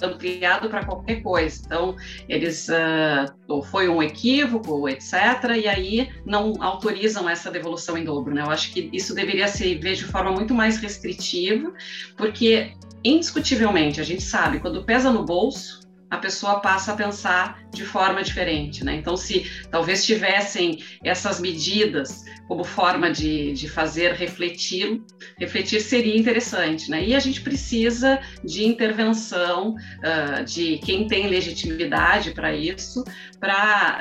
ampliado 0.03 0.69
para 0.69 0.85
qualquer 0.85 1.23
coisa. 1.23 1.63
Então, 1.65 1.97
eles 2.29 2.69
uh, 2.69 3.63
foi 3.65 3.89
um 3.89 4.03
equívoco, 4.03 4.89
etc., 4.89 5.13
e 5.57 5.69
aí 5.69 6.11
não 6.25 6.55
autorizam 6.63 7.29
essa 7.29 7.51
devolução 7.51 7.97
em 7.97 8.05
dobro. 8.05 8.35
Né? 8.35 8.43
Eu 8.43 8.51
acho 8.51 8.73
que 8.73 8.91
isso 8.93 9.15
deveria 9.15 9.49
ser 9.49 9.79
visto 9.79 10.07
de 10.07 10.13
forma 10.13 10.33
muito 10.33 10.55
mais 10.55 10.79
restritiva, 10.79 11.73
porque 12.17 12.73
indiscutivelmente 13.03 14.01
a 14.01 14.05
gente 14.05 14.23
sabe 14.23 14.61
quando 14.61 14.83
pesa 14.83 15.11
no 15.11 15.25
bolso 15.25 15.85
a 16.11 16.17
pessoa 16.17 16.61
passa 16.61 16.93
a 16.93 16.97
pensar 16.97 17.64
de 17.75 17.85
forma 17.85 18.23
diferente, 18.23 18.85
né? 18.85 18.95
Então, 18.95 19.17
se 19.17 19.51
talvez 19.71 20.05
tivessem 20.05 20.83
essas 21.03 21.41
medidas 21.41 22.25
como 22.49 22.63
forma 22.63 23.11
de, 23.11 23.53
de 23.55 23.69
fazer 23.69 24.13
refletir, 24.13 25.03
refletir 25.39 25.81
seria 25.81 26.17
interessante, 26.17 26.91
né? 26.91 27.05
E 27.05 27.15
a 27.15 27.21
gente 27.21 27.41
precisa 27.41 28.21
de 28.45 28.65
intervenção 28.65 29.75
uh, 29.75 30.45
de 30.45 30.79
quem 30.79 31.07
tem 31.07 31.27
legitimidade 31.27 32.33
para 32.33 32.55
isso, 32.55 33.03
para 33.41 33.99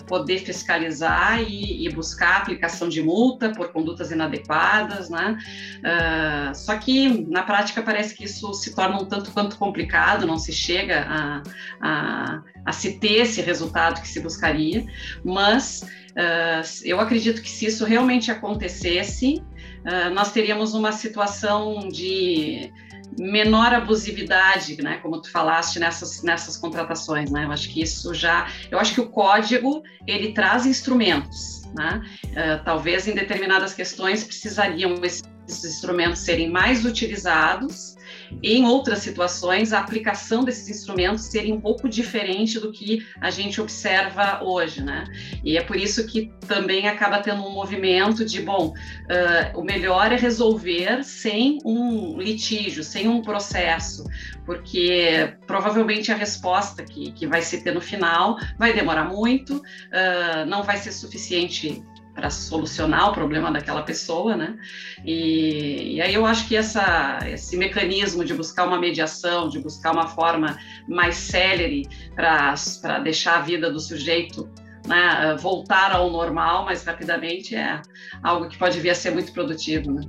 uh, 0.00 0.04
poder 0.06 0.38
fiscalizar 0.38 1.42
e, 1.42 1.86
e, 1.86 1.92
buscar 1.92 2.38
aplicação 2.38 2.88
de 2.88 3.02
multa 3.02 3.50
por 3.50 3.72
condutas 3.72 4.10
inadequadas, 4.10 5.10
né? 5.10 5.36
Uh, 5.80 6.54
só 6.54 6.76
que 6.76 7.26
na 7.28 7.42
prática 7.42 7.82
parece 7.82 8.14
que 8.14 8.24
isso 8.24 8.52
se 8.54 8.74
torna 8.74 9.00
um 9.00 9.04
tanto 9.04 9.30
quanto 9.32 9.58
complicado, 9.58 10.26
não 10.26 10.38
se 10.38 10.52
chega 10.52 11.06
a 11.08 11.34
a, 11.80 12.42
a, 12.64 12.72
se 12.72 12.98
ter 12.98 13.22
esse 13.22 13.40
resultado 13.40 14.00
que 14.00 14.08
se 14.08 14.20
buscaria, 14.20 14.84
mas 15.24 15.82
uh, 16.12 16.84
eu 16.84 17.00
acredito 17.00 17.42
que 17.42 17.50
se 17.50 17.66
isso 17.66 17.84
realmente 17.84 18.30
acontecesse, 18.30 19.42
uh, 19.84 20.12
nós 20.14 20.32
teríamos 20.32 20.74
uma 20.74 20.92
situação 20.92 21.88
de 21.88 22.72
menor 23.18 23.72
abusividade, 23.72 24.80
né, 24.82 24.98
como 24.98 25.20
tu 25.20 25.30
falaste 25.30 25.78
nessas 25.78 26.22
nessas 26.22 26.56
contratações, 26.56 27.30
né? 27.30 27.44
Eu 27.44 27.52
acho 27.52 27.68
que 27.68 27.80
isso 27.80 28.12
já, 28.12 28.48
eu 28.70 28.78
acho 28.78 28.92
que 28.92 29.00
o 29.00 29.08
código 29.08 29.82
ele 30.06 30.32
traz 30.32 30.66
instrumentos, 30.66 31.62
né? 31.76 32.02
Uh, 32.24 32.64
talvez 32.64 33.06
em 33.06 33.14
determinadas 33.14 33.72
questões 33.72 34.24
precisariam 34.24 34.94
esses 35.04 35.22
instrumentos 35.64 36.20
serem 36.20 36.50
mais 36.50 36.84
utilizados 36.84 37.93
em 38.42 38.64
outras 38.66 39.00
situações, 39.00 39.72
a 39.72 39.80
aplicação 39.80 40.44
desses 40.44 40.68
instrumentos 40.68 41.24
seria 41.24 41.54
um 41.54 41.60
pouco 41.60 41.88
diferente 41.88 42.58
do 42.58 42.72
que 42.72 43.06
a 43.20 43.30
gente 43.30 43.60
observa 43.60 44.42
hoje, 44.42 44.82
né? 44.82 45.04
E 45.42 45.56
é 45.56 45.62
por 45.62 45.76
isso 45.76 46.06
que 46.06 46.32
também 46.46 46.88
acaba 46.88 47.20
tendo 47.20 47.42
um 47.42 47.50
movimento 47.50 48.24
de, 48.24 48.42
bom, 48.42 48.68
uh, 48.68 49.58
o 49.58 49.62
melhor 49.62 50.12
é 50.12 50.16
resolver 50.16 51.02
sem 51.04 51.58
um 51.64 52.18
litígio, 52.18 52.82
sem 52.82 53.08
um 53.08 53.22
processo, 53.22 54.04
porque 54.44 55.34
provavelmente 55.46 56.12
a 56.12 56.16
resposta 56.16 56.82
que, 56.84 57.12
que 57.12 57.26
vai 57.26 57.42
se 57.42 57.62
ter 57.62 57.72
no 57.72 57.80
final 57.80 58.38
vai 58.58 58.72
demorar 58.72 59.04
muito, 59.04 59.56
uh, 59.56 60.46
não 60.46 60.62
vai 60.62 60.76
ser 60.76 60.92
suficiente 60.92 61.82
para 62.14 62.30
solucionar 62.30 63.10
o 63.10 63.12
problema 63.12 63.50
daquela 63.50 63.82
pessoa, 63.82 64.36
né? 64.36 64.56
E, 65.04 65.96
e, 65.96 66.00
aí 66.00 66.14
eu 66.14 66.24
acho 66.24 66.46
que 66.46 66.56
essa, 66.56 67.18
esse 67.26 67.56
mecanismo 67.56 68.24
de 68.24 68.32
buscar 68.32 68.66
uma 68.66 68.78
mediação, 68.78 69.48
de 69.48 69.58
buscar 69.58 69.92
uma 69.92 70.06
forma 70.06 70.56
mais 70.88 71.16
célere 71.16 71.88
para 72.14 72.54
deixar 73.02 73.38
a 73.38 73.40
vida 73.40 73.70
do 73.70 73.80
sujeito 73.80 74.48
né, 74.86 75.36
voltar 75.40 75.92
ao 75.92 76.10
normal 76.10 76.64
mais 76.64 76.84
rapidamente 76.84 77.56
é 77.56 77.80
algo 78.22 78.48
que 78.48 78.58
pode 78.58 78.78
vir 78.80 78.90
a 78.90 78.94
ser 78.94 79.10
muito 79.10 79.32
produtivo, 79.32 79.90
né? 79.90 80.02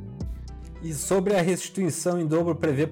E 0.83 0.93
sobre 0.93 1.35
a 1.35 1.41
restituição 1.41 2.19
em 2.19 2.27
dobro 2.27 2.55
prevê 2.55 2.87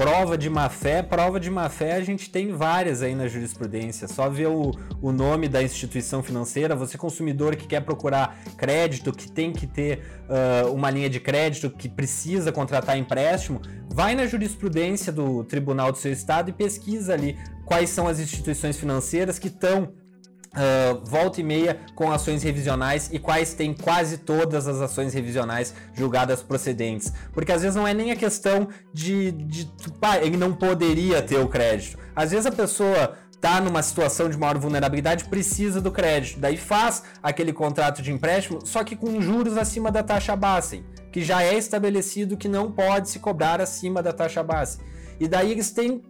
prova 0.00 0.38
de 0.38 0.48
má 0.48 0.66
fé, 0.70 1.02
prova 1.02 1.38
de 1.38 1.50
má 1.50 1.68
fé 1.68 1.92
a 1.92 2.00
gente 2.00 2.30
tem 2.30 2.54
várias 2.54 3.02
aí 3.02 3.14
na 3.14 3.28
jurisprudência. 3.28 4.08
Só 4.08 4.30
ver 4.30 4.46
o, 4.46 4.70
o 5.02 5.12
nome 5.12 5.46
da 5.46 5.62
instituição 5.62 6.22
financeira, 6.22 6.74
você 6.74 6.96
consumidor 6.96 7.54
que 7.54 7.66
quer 7.66 7.82
procurar 7.82 8.34
crédito, 8.56 9.12
que 9.12 9.30
tem 9.30 9.52
que 9.52 9.66
ter 9.66 9.98
uh, 10.26 10.72
uma 10.72 10.88
linha 10.88 11.10
de 11.10 11.20
crédito, 11.20 11.68
que 11.68 11.86
precisa 11.86 12.50
contratar 12.50 12.96
empréstimo, 12.96 13.60
vai 13.90 14.14
na 14.14 14.26
jurisprudência 14.26 15.12
do 15.12 15.44
tribunal 15.44 15.92
do 15.92 15.98
seu 15.98 16.10
estado 16.10 16.48
e 16.48 16.52
pesquisa 16.54 17.12
ali 17.12 17.36
quais 17.66 17.90
são 17.90 18.08
as 18.08 18.18
instituições 18.18 18.78
financeiras 18.78 19.38
que 19.38 19.48
estão 19.48 19.92
Uh, 20.50 21.04
volta 21.04 21.40
e 21.40 21.44
meia 21.44 21.78
com 21.94 22.10
ações 22.10 22.42
revisionais 22.42 23.08
e 23.12 23.20
quais 23.20 23.54
tem 23.54 23.72
quase 23.72 24.18
todas 24.18 24.66
as 24.66 24.80
ações 24.80 25.14
revisionais 25.14 25.72
julgadas 25.94 26.42
procedentes. 26.42 27.12
Porque 27.32 27.52
às 27.52 27.62
vezes 27.62 27.76
não 27.76 27.86
é 27.86 27.94
nem 27.94 28.10
a 28.10 28.16
questão 28.16 28.68
de, 28.92 29.30
de 29.30 29.70
pá, 30.00 30.18
ele 30.18 30.36
não 30.36 30.52
poderia 30.52 31.22
ter 31.22 31.38
o 31.38 31.46
crédito. 31.46 31.96
Às 32.16 32.32
vezes 32.32 32.46
a 32.46 32.50
pessoa 32.50 33.16
tá 33.40 33.60
numa 33.60 33.82
situação 33.82 34.28
de 34.28 34.36
maior 34.36 34.58
vulnerabilidade, 34.58 35.24
precisa 35.24 35.80
do 35.80 35.90
crédito. 35.90 36.38
Daí 36.38 36.56
faz 36.56 37.02
aquele 37.22 37.52
contrato 37.52 38.02
de 38.02 38.12
empréstimo, 38.12 38.64
só 38.64 38.84
que 38.84 38.94
com 38.94 39.20
juros 39.20 39.56
acima 39.56 39.90
da 39.90 40.02
taxa 40.02 40.36
base, 40.36 40.84
que 41.10 41.22
já 41.22 41.42
é 41.42 41.56
estabelecido 41.56 42.36
que 42.36 42.48
não 42.48 42.70
pode 42.70 43.08
se 43.08 43.18
cobrar 43.18 43.60
acima 43.60 44.02
da 44.02 44.12
taxa 44.12 44.42
base. 44.42 44.78
E 45.18 45.26
daí 45.26 45.50
eles 45.52 45.70
têm 45.70 46.02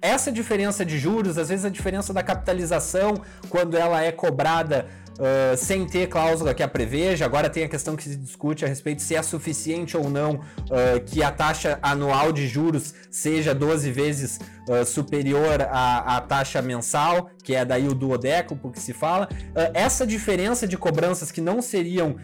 essa 0.00 0.30
diferença 0.30 0.84
de 0.84 0.98
juros, 0.98 1.38
às 1.38 1.48
vezes 1.48 1.64
a 1.64 1.68
diferença 1.68 2.12
da 2.12 2.22
capitalização, 2.22 3.20
quando 3.48 3.76
ela 3.76 4.02
é 4.02 4.12
cobrada 4.12 4.86
uh, 5.16 5.56
sem 5.56 5.86
ter 5.86 6.08
cláusula 6.08 6.54
que 6.54 6.62
a 6.62 6.68
preveja. 6.68 7.24
Agora 7.24 7.48
tem 7.48 7.64
a 7.64 7.68
questão 7.68 7.96
que 7.96 8.04
se 8.04 8.16
discute 8.16 8.64
a 8.64 8.68
respeito 8.68 9.02
se 9.02 9.14
é 9.14 9.22
suficiente 9.22 9.96
ou 9.96 10.08
não 10.08 10.34
uh, 10.34 11.00
que 11.04 11.22
a 11.22 11.30
taxa 11.30 11.78
anual 11.82 12.32
de 12.32 12.46
juros 12.46 12.94
seja 13.10 13.54
12 13.54 13.90
vezes 13.90 14.40
uh, 14.68 14.84
superior 14.84 15.62
à, 15.62 16.16
à, 16.16 16.20
taxa 16.20 16.60
mensal, 16.60 17.30
que 17.42 17.54
é 17.54 17.64
daí 17.64 17.88
o 17.88 17.94
duodécupo 17.94 18.70
que 18.70 18.80
se 18.80 18.92
fala. 18.92 19.28
essa 19.72 20.06
diferença 20.06 20.66
de 20.66 20.76
cobranças 20.76 21.30
que 21.30 21.40
não 21.40 21.62
seriam 21.62 22.16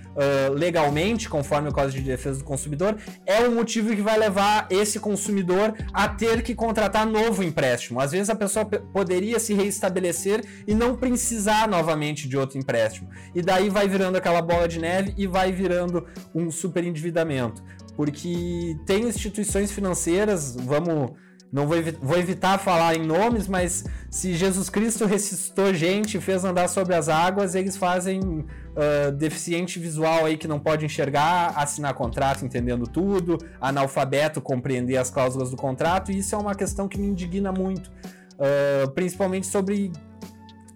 legalmente, 0.53 1.29
conforme 1.29 1.69
o 1.69 1.73
Código 1.73 2.03
de 2.03 2.11
Defesa 2.11 2.41
do 2.41 2.45
Consumidor, 2.45 2.97
é 3.25 3.41
o 3.47 3.53
motivo 3.53 3.95
que 3.95 4.03
vai 4.03 4.19
levar 4.19 4.67
esse 4.69 4.99
consumidor 4.99 5.75
a 5.93 6.09
ter 6.09 6.43
que 6.43 6.55
contratar 6.55 7.07
novo 7.07 7.43
empréstimo. 7.45 8.01
Às 8.01 8.11
vezes 8.11 8.29
a 8.31 8.35
pessoa 8.35 8.65
poderia 8.65 9.39
se 9.39 9.55
reestabelecer 9.55 10.45
e 10.67 10.75
não 10.75 10.97
precisar 10.97 11.69
novamente 11.69 12.29
de 12.29 12.37
outro 12.37 12.59
empréstimo 12.59 12.82
empréstimo. 12.83 13.09
E 13.35 13.43
daí 13.43 13.69
vai 13.69 13.89
virando 13.89 14.17
aquela 14.17 14.43
bola 14.43 14.67
de 14.67 14.79
neve 14.79 15.15
e 15.17 15.27
vai 15.27 15.53
virando 15.53 16.07
um 16.35 16.51
super 16.51 16.85
endividamento. 16.85 17.63
Porque 17.97 18.77
tem 18.87 19.05
instituições 19.05 19.71
financeiras, 19.71 20.57
vamos. 20.57 21.13
Não 21.53 21.67
vou, 21.67 21.77
vou 22.01 22.17
evitar 22.17 22.57
falar 22.57 22.95
em 22.97 23.05
nomes, 23.05 23.47
mas 23.47 23.85
se 24.11 24.33
Jesus 24.33 24.71
Cristo 24.71 25.05
ressuscitou 25.05 25.75
gente 25.75 26.17
e 26.17 26.21
fez 26.21 26.43
andar 26.47 26.67
sobre 26.67 26.95
as 26.95 27.11
águas, 27.11 27.55
eles 27.55 27.77
fazem 27.77 28.21
uh, 28.23 29.13
deficiente 29.15 29.79
visual 29.79 30.25
aí 30.25 30.39
que 30.39 30.49
não 30.49 30.59
pode 30.59 30.87
enxergar, 30.87 31.53
assinar 31.55 31.93
contrato 31.93 32.43
entendendo 32.43 32.87
tudo, 32.87 33.37
analfabeto 33.61 34.41
compreender 34.41 34.97
as 34.97 35.11
cláusulas 35.11 35.51
do 35.51 35.57
contrato, 35.59 36.11
e 36.11 36.21
isso 36.21 36.35
é 36.35 36.39
uma 36.39 36.55
questão 36.55 36.89
que 36.89 36.99
me 36.99 37.07
indigna 37.07 37.53
muito. 37.53 37.93
Uh, 38.39 38.91
principalmente 38.93 39.47
sobre 39.47 39.93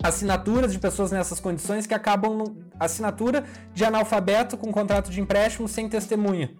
assinaturas 0.02 0.72
de 0.72 0.78
pessoas 0.78 1.10
nessas 1.10 1.40
condições 1.40 1.86
que 1.86 1.94
acabam 1.94 2.56
assinatura 2.78 3.44
de 3.72 3.84
analfabeto 3.84 4.56
com 4.56 4.72
contrato 4.72 5.10
de 5.10 5.20
empréstimo 5.20 5.66
sem 5.68 5.88
testemunha. 5.88 6.50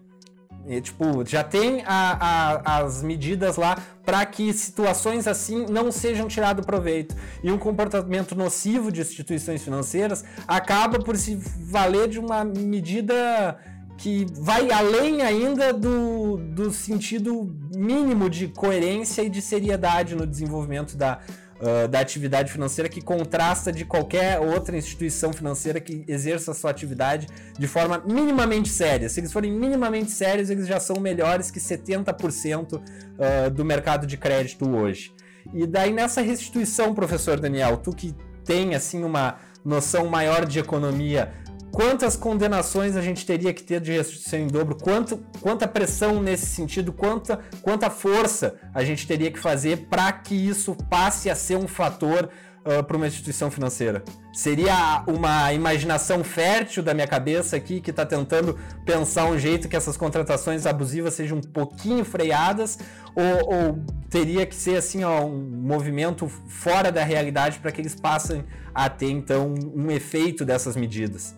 E, 0.69 0.81
tipo, 0.81 1.25
já 1.25 1.45
tem 1.45 1.85
a, 1.87 2.57
a, 2.67 2.79
as 2.79 3.01
medidas 3.01 3.57
lá 3.57 3.79
para 4.05 4.27
que 4.27 4.53
situações 4.53 5.29
assim 5.29 5.65
não 5.71 5.93
sejam 5.93 6.27
tirado 6.27 6.67
proveito. 6.67 7.15
E 7.43 7.53
um 7.53 7.59
comportamento 7.59 8.35
nocivo 8.35 8.91
de 8.91 9.01
instituições 9.01 9.63
financeiras 9.63 10.25
acaba 10.47 10.99
por 10.99 11.17
se 11.17 11.37
valer 11.37 12.09
de 12.09 12.19
uma 12.19 12.45
medida 12.45 13.57
que 13.97 14.27
vai 14.35 14.71
além 14.71 15.23
ainda 15.23 15.73
do, 15.73 16.37
do 16.37 16.71
sentido 16.73 17.57
mínimo 17.75 18.29
de 18.29 18.49
coerência 18.49 19.23
e 19.23 19.31
de 19.31 19.41
seriedade 19.41 20.15
no 20.15 20.27
desenvolvimento 20.27 20.97
da, 20.97 21.21
uh, 21.61 21.89
da 21.89 22.01
atividade 22.01 22.53
financeira 22.53 22.89
que 22.89 23.01
contrasta 23.01 23.73
de 23.73 23.85
qualquer 23.85 24.39
outra 24.41 24.77
instituição 24.77 25.33
financeira 25.33 25.81
que 25.81 26.05
exerça 26.09 26.53
a 26.53 26.55
sua 26.55 26.71
atividade 26.71 27.27
de 27.59 27.67
forma 27.67 28.03
minimamente 28.07 28.69
séria. 28.69 29.09
Se 29.09 29.21
eles 29.21 29.33
forem 29.33 29.53
minimamente 29.53 30.11
sérios, 30.11 30.51
eles 30.51 30.67
já 30.67 30.81
são 30.81 30.97
melhores 31.01 31.51
que 31.51 31.59
70% 31.59 32.75
uh, 32.75 33.51
do 33.51 33.65
mercado 33.65 34.07
de 34.07 34.17
crédito 34.17 34.69
hoje. 34.69 35.13
E 35.55 35.67
daí 35.67 35.93
nessa 35.93 36.21
restituição, 36.21 36.95
professor 36.95 37.39
Daniel, 37.39 37.77
tu 37.77 37.93
que 37.93 38.15
tem 38.45 38.75
assim 38.75 39.05
uma 39.05 39.37
noção 39.65 40.07
maior 40.07 40.47
de 40.47 40.59
economia, 40.61 41.33
quantas 41.77 42.17
condenações 42.17 42.97
a 42.97 43.03
gente 43.03 43.27
teria 43.27 43.53
que 43.53 43.63
ter 43.63 43.83
de 43.83 43.93
restituição 43.93 44.39
em 44.39 44.47
dobro, 44.47 44.79
quanto, 44.83 45.19
quanta 45.43 45.69
pressão 45.69 46.23
nesse 46.23 46.47
sentido, 46.47 46.91
quanta, 46.91 47.39
quanta 47.61 47.91
força 47.91 48.55
a 48.73 48.83
gente 48.83 49.07
teria 49.07 49.31
que 49.31 49.39
fazer 49.39 49.87
para 49.91 50.11
que 50.11 50.35
isso 50.35 50.75
passe 50.89 51.29
a 51.29 51.35
ser 51.35 51.57
um 51.57 51.69
fator 51.69 52.31
uh, 52.65 52.83
para 52.83 52.97
uma 52.97 53.07
instituição 53.07 53.51
financeira. 53.51 54.03
Seria 54.33 55.05
uma 55.07 55.53
imaginação 55.53 56.25
fértil 56.25 56.83
da 56.83 56.95
minha 56.95 57.07
cabeça 57.07 57.57
aqui 57.57 57.79
que 57.79 57.91
está 57.91 58.07
tentando 58.07 58.59
pensar 58.87 59.27
um 59.27 59.39
jeito 59.39 59.69
que 59.69 59.77
essas 59.77 59.99
contratações 59.99 60.65
abusivas 60.65 61.13
sejam 61.13 61.37
um 61.37 61.43
pouquinho 61.43 62.07
freadas 62.07 62.79
ou, 63.15 63.55
ou 63.55 63.85
teria 64.09 64.47
que 64.47 64.55
ser 64.55 64.77
assim 64.77 65.05
ó, 65.05 65.27
um 65.27 65.43
movimento 65.43 66.27
fora 66.27 66.91
da 66.91 67.05
realidade 67.05 67.59
para 67.59 67.71
que 67.71 67.83
eles 67.83 67.95
passem 67.95 68.47
a 68.75 68.89
ter 68.89 69.11
então 69.11 69.55
um 69.75 69.91
efeito 69.91 70.43
dessas 70.43 70.75
medidas. 70.75 71.35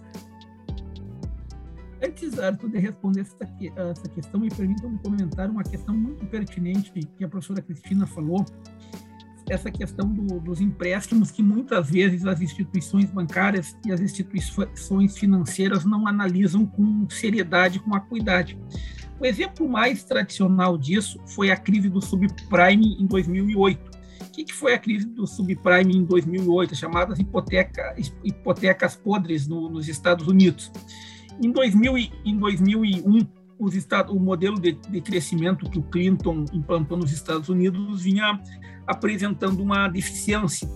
Antes, 2.03 2.32
de 2.32 2.78
responder 2.78 3.22
essa, 3.22 3.36
essa 3.90 4.09
questão, 4.09 4.40
me 4.40 4.49
permitam 4.49 4.96
comentar 4.99 5.51
uma 5.51 5.64
questão 5.64 5.96
muito 5.96 6.24
pertinente 6.26 6.92
que 6.92 7.24
a 7.24 7.28
professora 7.28 7.61
Cristina 7.61 8.07
falou, 8.07 8.44
essa 9.51 9.70
questão 9.70 10.12
do, 10.12 10.40
dos 10.40 10.61
empréstimos 10.61 11.30
que 11.30 11.42
muitas 11.42 11.90
vezes 11.90 12.26
as 12.26 12.40
instituições 12.40 13.11
bancárias 13.11 13.76
e 13.84 13.92
as 13.92 14.01
instituições 14.01 15.16
financeiras 15.16 15.84
não 15.84 16.07
analisam 16.07 16.66
com 16.66 17.09
seriedade, 17.09 17.80
com 17.80 17.94
acuidade. 17.94 18.59
O 19.18 19.24
exemplo 19.24 19.68
mais 19.68 20.05
tradicional 20.05 20.78
disso 20.78 21.18
foi 21.26 21.51
a 21.51 21.57
crise 21.57 21.88
do 21.88 22.01
subprime 22.01 22.96
em 23.01 23.07
2008. 23.07 23.99
O 24.20 24.30
que, 24.30 24.44
que 24.44 24.55
foi 24.55 24.74
a 24.74 24.78
crise 24.78 25.07
do 25.07 25.26
subprime 25.26 25.96
em 25.96 26.05
2008, 26.05 26.76
chamadas 26.76 27.18
hipoteca, 27.18 27.96
hipotecas 28.22 28.94
podres 28.94 29.49
no, 29.49 29.68
nos 29.68 29.88
Estados 29.88 30.28
Unidos? 30.28 30.70
Em, 31.43 31.51
2000, 31.51 31.97
em 32.24 32.36
2001, 32.36 33.26
os 33.59 33.74
estados, 33.74 34.14
o 34.14 34.18
modelo 34.18 34.59
de, 34.59 34.72
de, 34.72 35.01
crescimento 35.01 35.68
que 35.68 35.78
o 35.78 35.82
Clinton 35.82 36.45
implantou 36.53 36.97
nos 36.97 37.12
Estados 37.12 37.49
Unidos 37.49 38.03
vinha 38.03 38.41
apresentando 38.86 39.61
uma 39.61 39.89
deficiência. 39.89 40.68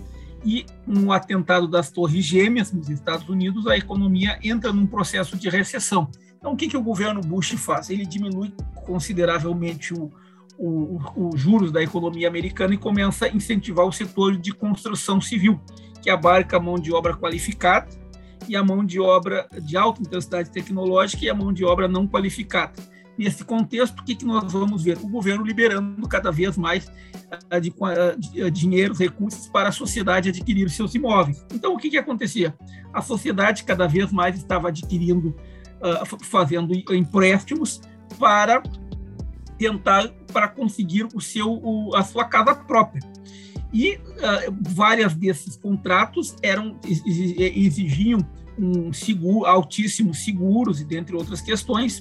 E 0.44 0.66
no 0.86 1.12
atentado 1.12 1.68
das 1.68 1.90
Torres 1.90 2.24
Gêmeas 2.24 2.72
nos 2.72 2.88
Estados 2.88 3.28
Unidos, 3.28 3.66
a 3.66 3.76
economia 3.76 4.38
entra 4.42 4.72
num 4.72 4.86
processo 4.86 5.36
de 5.36 5.48
recessão. 5.48 6.10
Então, 6.36 6.52
o 6.52 6.56
que, 6.56 6.66
que 6.66 6.76
o 6.76 6.82
governo 6.82 7.20
Bush 7.20 7.52
faz? 7.52 7.88
Ele 7.88 8.04
diminui 8.04 8.52
consideravelmente 8.84 9.94
o, 9.94 10.10
o, 10.58 10.98
o 11.14 11.36
juros 11.36 11.70
da 11.70 11.80
economia 11.80 12.26
americana 12.26 12.74
e 12.74 12.78
começa 12.78 13.26
a 13.26 13.28
incentivar 13.28 13.86
o 13.86 13.92
setor 13.92 14.36
de 14.36 14.52
construção 14.52 15.20
civil, 15.20 15.60
que 16.02 16.10
abarca 16.10 16.58
mão 16.58 16.74
de 16.74 16.92
obra 16.92 17.16
qualificada, 17.16 17.88
e 18.49 18.57
a 18.57 18.64
mão 18.64 18.84
de 18.84 19.01
obra 19.01 19.47
de 19.61 19.76
alta 19.76 20.03
intensidade 20.03 20.51
tecnológica 20.51 21.24
e 21.24 21.30
a 21.30 21.34
mão 21.34 21.53
de 21.53 21.64
obra 21.64 21.88
não 21.88 22.07
qualificada. 22.07 22.72
Nesse 23.16 23.45
contexto, 23.45 24.01
o 24.01 24.05
que, 24.05 24.14
que 24.14 24.24
nós 24.24 24.51
vamos 24.53 24.82
ver? 24.84 24.97
O 24.99 25.09
governo 25.09 25.45
liberando 25.45 26.09
cada 26.09 26.32
vez 26.32 26.57
mais 26.57 26.86
uh, 26.86 27.61
de, 27.61 27.70
uh, 27.70 28.18
de, 28.18 28.43
uh, 28.43 28.51
dinheiro, 28.51 28.95
recursos 28.95 29.49
para 29.49 29.68
a 29.68 29.72
sociedade 29.72 30.30
adquirir 30.30 30.70
seus 30.70 30.95
imóveis. 30.95 31.45
Então, 31.53 31.74
o 31.74 31.76
que, 31.76 31.90
que 31.90 31.99
acontecia? 31.99 32.55
A 32.93 33.03
sociedade 33.03 33.64
cada 33.64 33.86
vez 33.86 34.11
mais 34.11 34.36
estava 34.36 34.68
adquirindo, 34.68 35.36
fazendo 36.22 36.72
empréstimos 36.95 37.80
para 38.18 38.62
tentar, 39.59 40.09
para 40.32 40.49
conseguir 40.49 41.07
o 41.14 41.20
seu, 41.20 41.90
a 41.95 42.03
sua 42.03 42.24
casa 42.24 42.55
própria. 42.55 43.03
E 43.72 43.94
uh, 43.94 44.54
várias 44.60 45.14
desses 45.14 45.56
contratos 45.56 46.36
eram 46.42 46.78
exigiam 46.84 48.20
um 48.58 48.92
seguro, 48.92 49.46
altíssimos 49.46 50.24
seguros 50.24 50.80
e 50.80 50.84
dentre 50.84 51.16
outras 51.16 51.40
questões. 51.40 52.00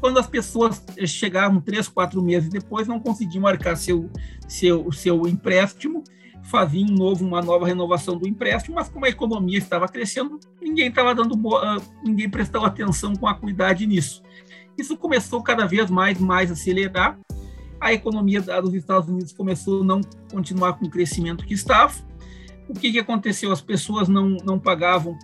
Quando 0.00 0.18
as 0.18 0.26
pessoas 0.26 0.82
chegavam 1.06 1.60
três, 1.60 1.86
quatro 1.86 2.20
meses 2.20 2.48
depois, 2.48 2.88
não 2.88 2.98
conseguiam 2.98 3.42
marcar 3.42 3.76
seu 3.76 4.10
seu 4.48 4.90
seu 4.90 5.28
empréstimo, 5.28 6.02
faziam 6.42 6.88
um 6.88 6.94
novo, 6.94 7.24
uma 7.24 7.40
nova 7.40 7.66
renovação 7.66 8.18
do 8.18 8.26
empréstimo, 8.26 8.74
mas 8.74 8.88
como 8.88 9.06
a 9.06 9.08
economia 9.08 9.58
estava 9.58 9.86
crescendo, 9.86 10.40
ninguém 10.60 10.88
estava 10.88 11.14
dando 11.14 11.36
boa, 11.36 11.80
ninguém 12.04 12.28
prestou 12.28 12.64
atenção 12.64 13.14
com 13.14 13.28
acuidade 13.28 13.86
nisso. 13.86 14.22
Isso 14.76 14.96
começou 14.96 15.42
cada 15.42 15.66
vez 15.66 15.88
mais 15.88 16.18
mais 16.18 16.50
a 16.50 16.54
acelerar 16.54 17.16
a 17.82 17.92
economia 17.92 18.40
dos 18.40 18.74
Estados 18.74 19.08
Unidos 19.08 19.32
começou 19.32 19.82
a 19.82 19.84
não 19.84 20.00
continuar 20.30 20.74
com 20.74 20.86
o 20.86 20.90
crescimento 20.90 21.44
que 21.44 21.52
estava. 21.52 21.92
O 22.68 22.74
que, 22.74 22.92
que 22.92 22.98
aconteceu? 23.00 23.50
As 23.50 23.60
pessoas 23.60 24.08
não, 24.08 24.36
não 24.44 24.56
pagavam 24.56 25.18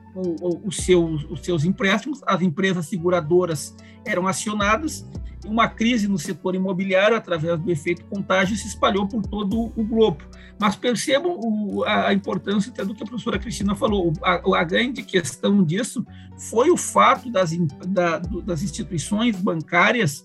os 0.64 0.76
seus, 0.78 1.24
os 1.30 1.40
seus 1.40 1.64
empréstimos, 1.64 2.20
as 2.26 2.42
empresas 2.42 2.86
seguradoras 2.86 3.76
eram 4.04 4.26
acionadas, 4.26 5.08
uma 5.48 5.68
crise 5.68 6.06
no 6.06 6.18
setor 6.18 6.54
imobiliário, 6.54 7.16
através 7.16 7.58
do 7.58 7.70
efeito 7.70 8.04
contágio, 8.04 8.56
se 8.56 8.68
espalhou 8.68 9.06
por 9.06 9.22
todo 9.22 9.72
o 9.76 9.84
globo. 9.84 10.24
Mas 10.60 10.76
percebam 10.76 11.38
o, 11.38 11.84
a, 11.84 12.08
a, 12.08 12.14
importância 12.14 12.70
até 12.70 12.84
do 12.84 12.94
que 12.94 13.02
a 13.02 13.06
professora 13.06 13.38
Cristina 13.38 13.74
falou. 13.74 14.12
A, 14.22 14.60
a 14.60 14.64
grande 14.64 15.02
questão 15.02 15.62
disso 15.62 16.04
foi 16.50 16.70
o 16.70 16.76
fato 16.76 17.30
das, 17.30 17.56
da, 17.86 18.18
das 18.18 18.62
instituições 18.62 19.36
bancárias 19.40 20.24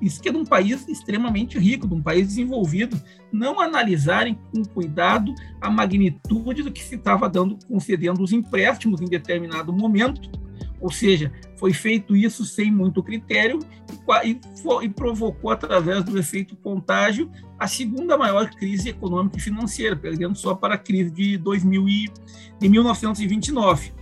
isso 0.00 0.20
que 0.20 0.28
é 0.28 0.32
de 0.32 0.38
um 0.38 0.44
país 0.44 0.86
extremamente 0.88 1.58
rico, 1.58 1.88
de 1.88 1.94
um 1.94 2.02
país 2.02 2.28
desenvolvido, 2.28 3.00
não 3.32 3.60
analisarem 3.60 4.38
com 4.52 4.62
cuidado 4.64 5.34
a 5.60 5.70
magnitude 5.70 6.62
do 6.62 6.72
que 6.72 6.82
se 6.82 6.96
estava 6.96 7.28
dando, 7.28 7.58
concedendo 7.66 8.22
os 8.22 8.32
empréstimos 8.32 9.00
em 9.00 9.06
determinado 9.06 9.72
momento, 9.72 10.30
ou 10.80 10.90
seja, 10.90 11.30
foi 11.56 11.72
feito 11.72 12.16
isso 12.16 12.44
sem 12.44 12.70
muito 12.72 13.02
critério 13.02 13.58
e, 14.24 14.30
e, 14.30 14.40
e 14.82 14.88
provocou, 14.88 15.50
através 15.50 16.02
do 16.04 16.18
efeito 16.18 16.56
contágio, 16.56 17.30
a 17.58 17.66
segunda 17.66 18.16
maior 18.16 18.48
crise 18.50 18.88
econômica 18.88 19.36
e 19.36 19.40
financeira, 19.40 19.94
perdendo 19.94 20.36
só 20.36 20.54
para 20.54 20.74
a 20.74 20.78
crise 20.78 21.10
de, 21.10 21.36
2000 21.36 21.88
e, 21.88 22.10
de 22.58 22.68
1929. 22.68 23.92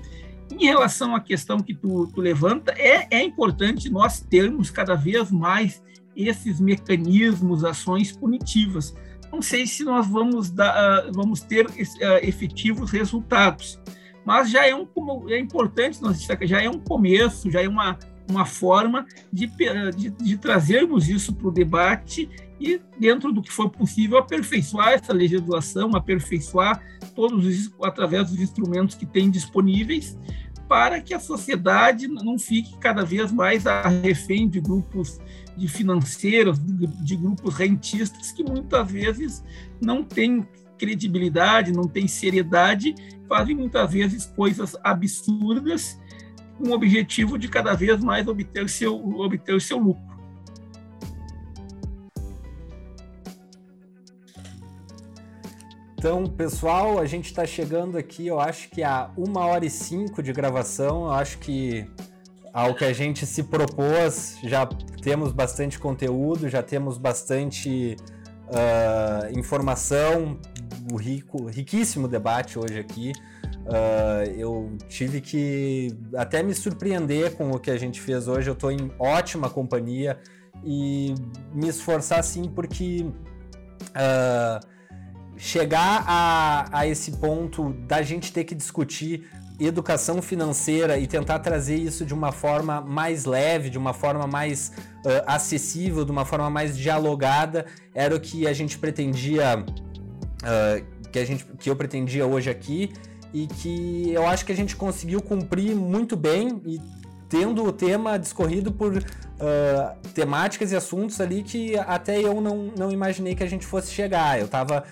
Em 0.50 0.64
relação 0.64 1.14
à 1.14 1.20
questão 1.20 1.58
que 1.58 1.74
tu, 1.74 2.06
tu 2.06 2.20
levanta, 2.20 2.72
é, 2.72 3.06
é 3.10 3.22
importante 3.22 3.90
nós 3.90 4.20
termos 4.20 4.70
cada 4.70 4.94
vez 4.94 5.30
mais 5.30 5.82
esses 6.16 6.60
mecanismos, 6.60 7.64
ações 7.64 8.12
punitivas. 8.12 8.94
Não 9.32 9.42
sei 9.42 9.66
se 9.66 9.84
nós 9.84 10.06
vamos, 10.06 10.50
dar, 10.50 10.70
ah, 10.70 11.10
vamos 11.12 11.40
ter 11.40 11.66
ah, 11.68 12.18
efetivos 12.22 12.90
resultados, 12.90 13.78
mas 14.28 14.50
já 14.50 14.66
é, 14.66 14.74
um, 14.74 14.86
é 15.30 15.38
importante 15.38 16.02
nós 16.02 16.22
já 16.42 16.62
é 16.62 16.68
um 16.68 16.78
começo, 16.78 17.50
já 17.50 17.62
é 17.62 17.66
uma, 17.66 17.98
uma 18.28 18.44
forma 18.44 19.06
de, 19.32 19.46
de, 19.96 20.10
de 20.10 20.36
trazermos 20.36 21.08
isso 21.08 21.32
para 21.32 21.48
o 21.48 21.50
debate 21.50 22.28
e, 22.60 22.78
dentro 23.00 23.32
do 23.32 23.40
que 23.40 23.50
for 23.50 23.70
possível, 23.70 24.18
aperfeiçoar 24.18 24.90
essa 24.90 25.14
legislação, 25.14 25.96
aperfeiçoar 25.96 26.78
todos 27.14 27.46
os, 27.46 27.72
através 27.82 28.30
dos 28.30 28.38
instrumentos 28.38 28.96
que 28.96 29.06
tem 29.06 29.30
disponíveis, 29.30 30.18
para 30.68 31.00
que 31.00 31.14
a 31.14 31.20
sociedade 31.20 32.06
não 32.06 32.38
fique 32.38 32.76
cada 32.76 33.06
vez 33.06 33.32
mais 33.32 33.64
refém 34.02 34.46
de 34.46 34.60
grupos 34.60 35.18
de 35.56 35.66
financeiros, 35.66 36.58
de 36.60 37.16
grupos 37.16 37.54
rentistas 37.54 38.30
que 38.30 38.44
muitas 38.44 38.92
vezes 38.92 39.42
não 39.80 40.04
têm 40.04 40.46
credibilidade, 40.78 41.72
não 41.72 41.84
têm 41.84 42.06
seriedade, 42.06 42.94
fazem 43.28 43.56
muitas 43.56 43.92
vezes 43.92 44.26
coisas 44.26 44.76
absurdas 44.82 45.98
com 46.56 46.70
o 46.70 46.72
objetivo 46.72 47.38
de 47.38 47.48
cada 47.48 47.74
vez 47.74 48.02
mais 48.02 48.26
obter 48.26 48.68
seu, 48.68 48.96
obter 49.20 49.54
o 49.54 49.60
seu 49.60 49.78
lucro. 49.78 50.08
Então, 55.98 56.24
pessoal, 56.26 57.00
a 57.00 57.06
gente 57.06 57.26
está 57.26 57.44
chegando 57.44 57.98
aqui, 57.98 58.28
eu 58.28 58.38
acho 58.38 58.70
que 58.70 58.84
a 58.84 59.10
uma 59.16 59.44
hora 59.44 59.66
e 59.66 59.70
cinco 59.70 60.22
de 60.22 60.32
gravação, 60.32 61.06
eu 61.06 61.10
acho 61.10 61.38
que 61.38 61.84
ao 62.52 62.72
que 62.72 62.84
a 62.84 62.92
gente 62.92 63.26
se 63.26 63.42
propôs, 63.42 64.38
já 64.44 64.64
temos 65.02 65.32
bastante 65.32 65.76
conteúdo, 65.76 66.48
já 66.48 66.62
temos 66.62 66.98
bastante 66.98 67.96
uh, 68.46 69.38
informação, 69.38 70.38
o 70.92 70.96
rico, 70.96 71.46
riquíssimo 71.46 72.08
debate 72.08 72.58
hoje 72.58 72.78
aqui. 72.78 73.12
Uh, 73.66 74.30
eu 74.36 74.76
tive 74.88 75.20
que 75.20 75.94
até 76.14 76.42
me 76.42 76.54
surpreender 76.54 77.34
com 77.34 77.50
o 77.50 77.58
que 77.58 77.70
a 77.70 77.78
gente 77.78 78.00
fez 78.00 78.28
hoje. 78.28 78.48
Eu 78.48 78.54
estou 78.54 78.70
em 78.70 78.90
ótima 78.98 79.50
companhia 79.50 80.18
e 80.64 81.14
me 81.52 81.68
esforçar 81.68 82.22
sim, 82.22 82.44
porque 82.44 83.06
uh, 83.90 84.66
chegar 85.36 86.04
a, 86.06 86.78
a 86.80 86.86
esse 86.86 87.12
ponto 87.12 87.72
da 87.86 88.02
gente 88.02 88.32
ter 88.32 88.44
que 88.44 88.54
discutir 88.54 89.28
educação 89.60 90.22
financeira 90.22 90.98
e 90.98 91.06
tentar 91.06 91.40
trazer 91.40 91.76
isso 91.76 92.06
de 92.06 92.14
uma 92.14 92.30
forma 92.30 92.80
mais 92.80 93.24
leve, 93.24 93.70
de 93.70 93.78
uma 93.78 93.92
forma 93.92 94.26
mais 94.26 94.72
uh, 95.04 95.24
acessível, 95.26 96.04
de 96.04 96.12
uma 96.12 96.24
forma 96.24 96.48
mais 96.48 96.78
dialogada, 96.78 97.66
era 97.92 98.14
o 98.14 98.20
que 98.20 98.46
a 98.46 98.52
gente 98.52 98.78
pretendia, 98.78 99.64
uh, 100.42 101.08
que, 101.10 101.18
a 101.18 101.24
gente, 101.24 101.44
que 101.58 101.70
eu 101.70 101.76
pretendia 101.76 102.26
hoje 102.26 102.50
aqui 102.50 102.92
e 103.32 103.46
que 103.46 104.10
eu 104.12 104.26
acho 104.26 104.44
que 104.44 104.52
a 104.52 104.56
gente 104.56 104.76
conseguiu 104.76 105.20
cumprir 105.20 105.74
muito 105.74 106.16
bem 106.16 106.60
e 106.64 106.80
tendo 107.28 107.64
o 107.64 107.72
tema 107.72 108.18
discorrido 108.18 108.72
por 108.72 108.96
uh, 108.96 109.02
temáticas 110.14 110.72
e 110.72 110.76
assuntos 110.76 111.20
ali 111.20 111.42
que 111.42 111.76
até 111.78 112.20
eu 112.20 112.40
não, 112.40 112.72
não 112.76 112.90
imaginei 112.90 113.34
que 113.34 113.42
a 113.42 113.48
gente 113.48 113.66
fosse 113.66 113.92
chegar. 113.92 114.38
Eu 114.38 114.46
estava 114.46 114.84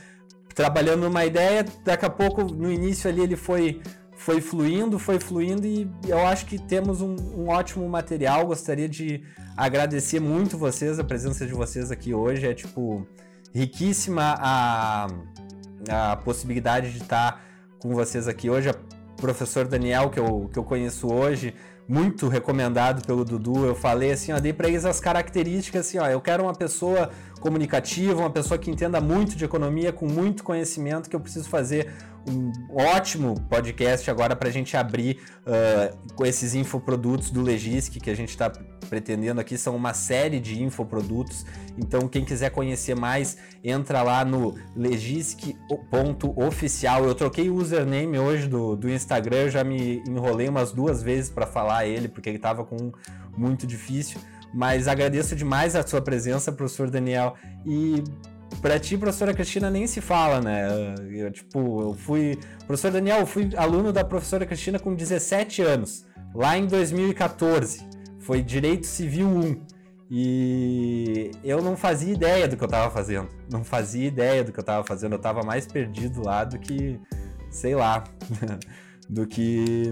trabalhando 0.54 1.02
numa 1.02 1.24
ideia, 1.24 1.64
daqui 1.84 2.04
a 2.04 2.10
pouco 2.10 2.42
no 2.42 2.70
início 2.70 3.08
ali 3.08 3.22
ele 3.22 3.36
foi 3.36 3.80
foi 4.16 4.40
fluindo, 4.40 4.98
foi 4.98 5.20
fluindo 5.20 5.66
e 5.66 5.88
eu 6.08 6.26
acho 6.26 6.46
que 6.46 6.58
temos 6.58 7.00
um, 7.00 7.14
um, 7.36 7.48
ótimo 7.48 7.86
material. 7.88 8.46
Gostaria 8.46 8.88
de 8.88 9.22
agradecer 9.56 10.18
muito 10.18 10.58
vocês, 10.58 10.98
a 10.98 11.04
presença 11.04 11.46
de 11.46 11.52
vocês 11.52 11.92
aqui 11.92 12.12
hoje. 12.12 12.46
É 12.46 12.54
tipo 12.54 13.06
riquíssima 13.56 14.36
a, 14.38 15.06
a 15.88 16.16
possibilidade 16.16 16.92
de 16.92 16.98
estar 16.98 17.42
com 17.78 17.94
vocês 17.94 18.28
aqui 18.28 18.50
hoje. 18.50 18.68
O 18.68 18.74
professor 19.16 19.66
Daniel, 19.66 20.10
que 20.10 20.20
eu, 20.20 20.50
que 20.52 20.58
eu 20.58 20.64
conheço 20.64 21.10
hoje, 21.10 21.54
muito 21.88 22.28
recomendado 22.28 23.06
pelo 23.06 23.24
Dudu. 23.24 23.64
Eu 23.64 23.74
falei 23.74 24.12
assim, 24.12 24.30
ó, 24.30 24.38
dei 24.38 24.52
para 24.52 24.68
eles 24.68 24.84
as 24.84 25.00
características 25.00 25.86
assim, 25.86 25.98
ó, 25.98 26.06
eu 26.06 26.20
quero 26.20 26.42
uma 26.42 26.52
pessoa 26.52 27.10
comunicativa, 27.40 28.20
uma 28.20 28.30
pessoa 28.30 28.58
que 28.58 28.70
entenda 28.70 29.00
muito 29.00 29.34
de 29.34 29.46
economia, 29.46 29.90
com 29.90 30.06
muito 30.06 30.44
conhecimento, 30.44 31.08
que 31.08 31.16
eu 31.16 31.20
preciso 31.20 31.48
fazer 31.48 31.90
um 32.28 32.52
ótimo 32.70 33.40
podcast 33.48 34.10
agora 34.10 34.34
para 34.34 34.48
a 34.48 34.52
gente 34.52 34.76
abrir 34.76 35.20
uh, 35.42 35.96
com 36.14 36.26
esses 36.26 36.54
infoprodutos 36.54 37.30
do 37.30 37.40
Legisk 37.42 38.00
que 38.00 38.10
a 38.10 38.16
gente 38.16 38.30
está 38.30 38.50
pretendendo 38.88 39.40
aqui. 39.40 39.56
São 39.58 39.76
uma 39.76 39.94
série 39.94 40.40
de 40.40 40.60
infoprodutos. 40.62 41.46
Então, 41.78 42.08
quem 42.08 42.24
quiser 42.24 42.50
conhecer 42.50 42.96
mais, 42.96 43.36
entra 43.62 44.02
lá 44.02 44.24
no 44.24 44.56
legisk.oficial. 44.74 47.04
Eu 47.04 47.14
troquei 47.14 47.48
o 47.50 47.54
username 47.54 48.18
hoje 48.18 48.48
do, 48.48 48.74
do 48.76 48.90
Instagram, 48.90 49.42
eu 49.42 49.50
já 49.50 49.62
me 49.62 50.02
enrolei 50.08 50.48
umas 50.48 50.72
duas 50.72 51.02
vezes 51.02 51.30
para 51.30 51.46
falar 51.46 51.86
ele, 51.86 52.08
porque 52.08 52.28
ele 52.28 52.38
estava 52.38 52.64
com 52.64 52.90
muito 53.36 53.64
difícil. 53.66 54.18
Mas 54.54 54.86
agradeço 54.88 55.36
demais 55.36 55.76
a 55.76 55.86
sua 55.86 56.00
presença, 56.00 56.50
professor 56.50 56.88
Daniel. 56.88 57.34
E 57.64 58.02
Pra 58.60 58.78
ti, 58.78 58.96
professora 58.96 59.34
Cristina, 59.34 59.70
nem 59.70 59.86
se 59.86 60.00
fala, 60.00 60.40
né? 60.40 60.94
Eu, 61.10 61.30
tipo, 61.30 61.82
eu 61.82 61.94
fui. 61.94 62.38
Professor 62.66 62.90
Daniel, 62.90 63.20
eu 63.20 63.26
fui 63.26 63.50
aluno 63.56 63.92
da 63.92 64.04
professora 64.04 64.46
Cristina 64.46 64.78
com 64.78 64.94
17 64.94 65.62
anos, 65.62 66.06
lá 66.34 66.56
em 66.56 66.66
2014. 66.66 67.86
Foi 68.20 68.42
Direito 68.42 68.86
Civil 68.86 69.28
1. 69.28 69.76
E 70.10 71.32
eu 71.42 71.60
não 71.60 71.76
fazia 71.76 72.12
ideia 72.12 72.46
do 72.46 72.56
que 72.56 72.62
eu 72.62 72.68
tava 72.68 72.90
fazendo. 72.90 73.28
Não 73.50 73.64
fazia 73.64 74.06
ideia 74.06 74.44
do 74.44 74.52
que 74.52 74.60
eu 74.60 74.64
tava 74.64 74.84
fazendo. 74.84 75.12
Eu 75.12 75.18
tava 75.18 75.42
mais 75.42 75.66
perdido 75.66 76.24
lá 76.24 76.44
do 76.44 76.58
que, 76.58 77.00
sei 77.50 77.74
lá, 77.74 78.04
do 79.08 79.26
que 79.26 79.90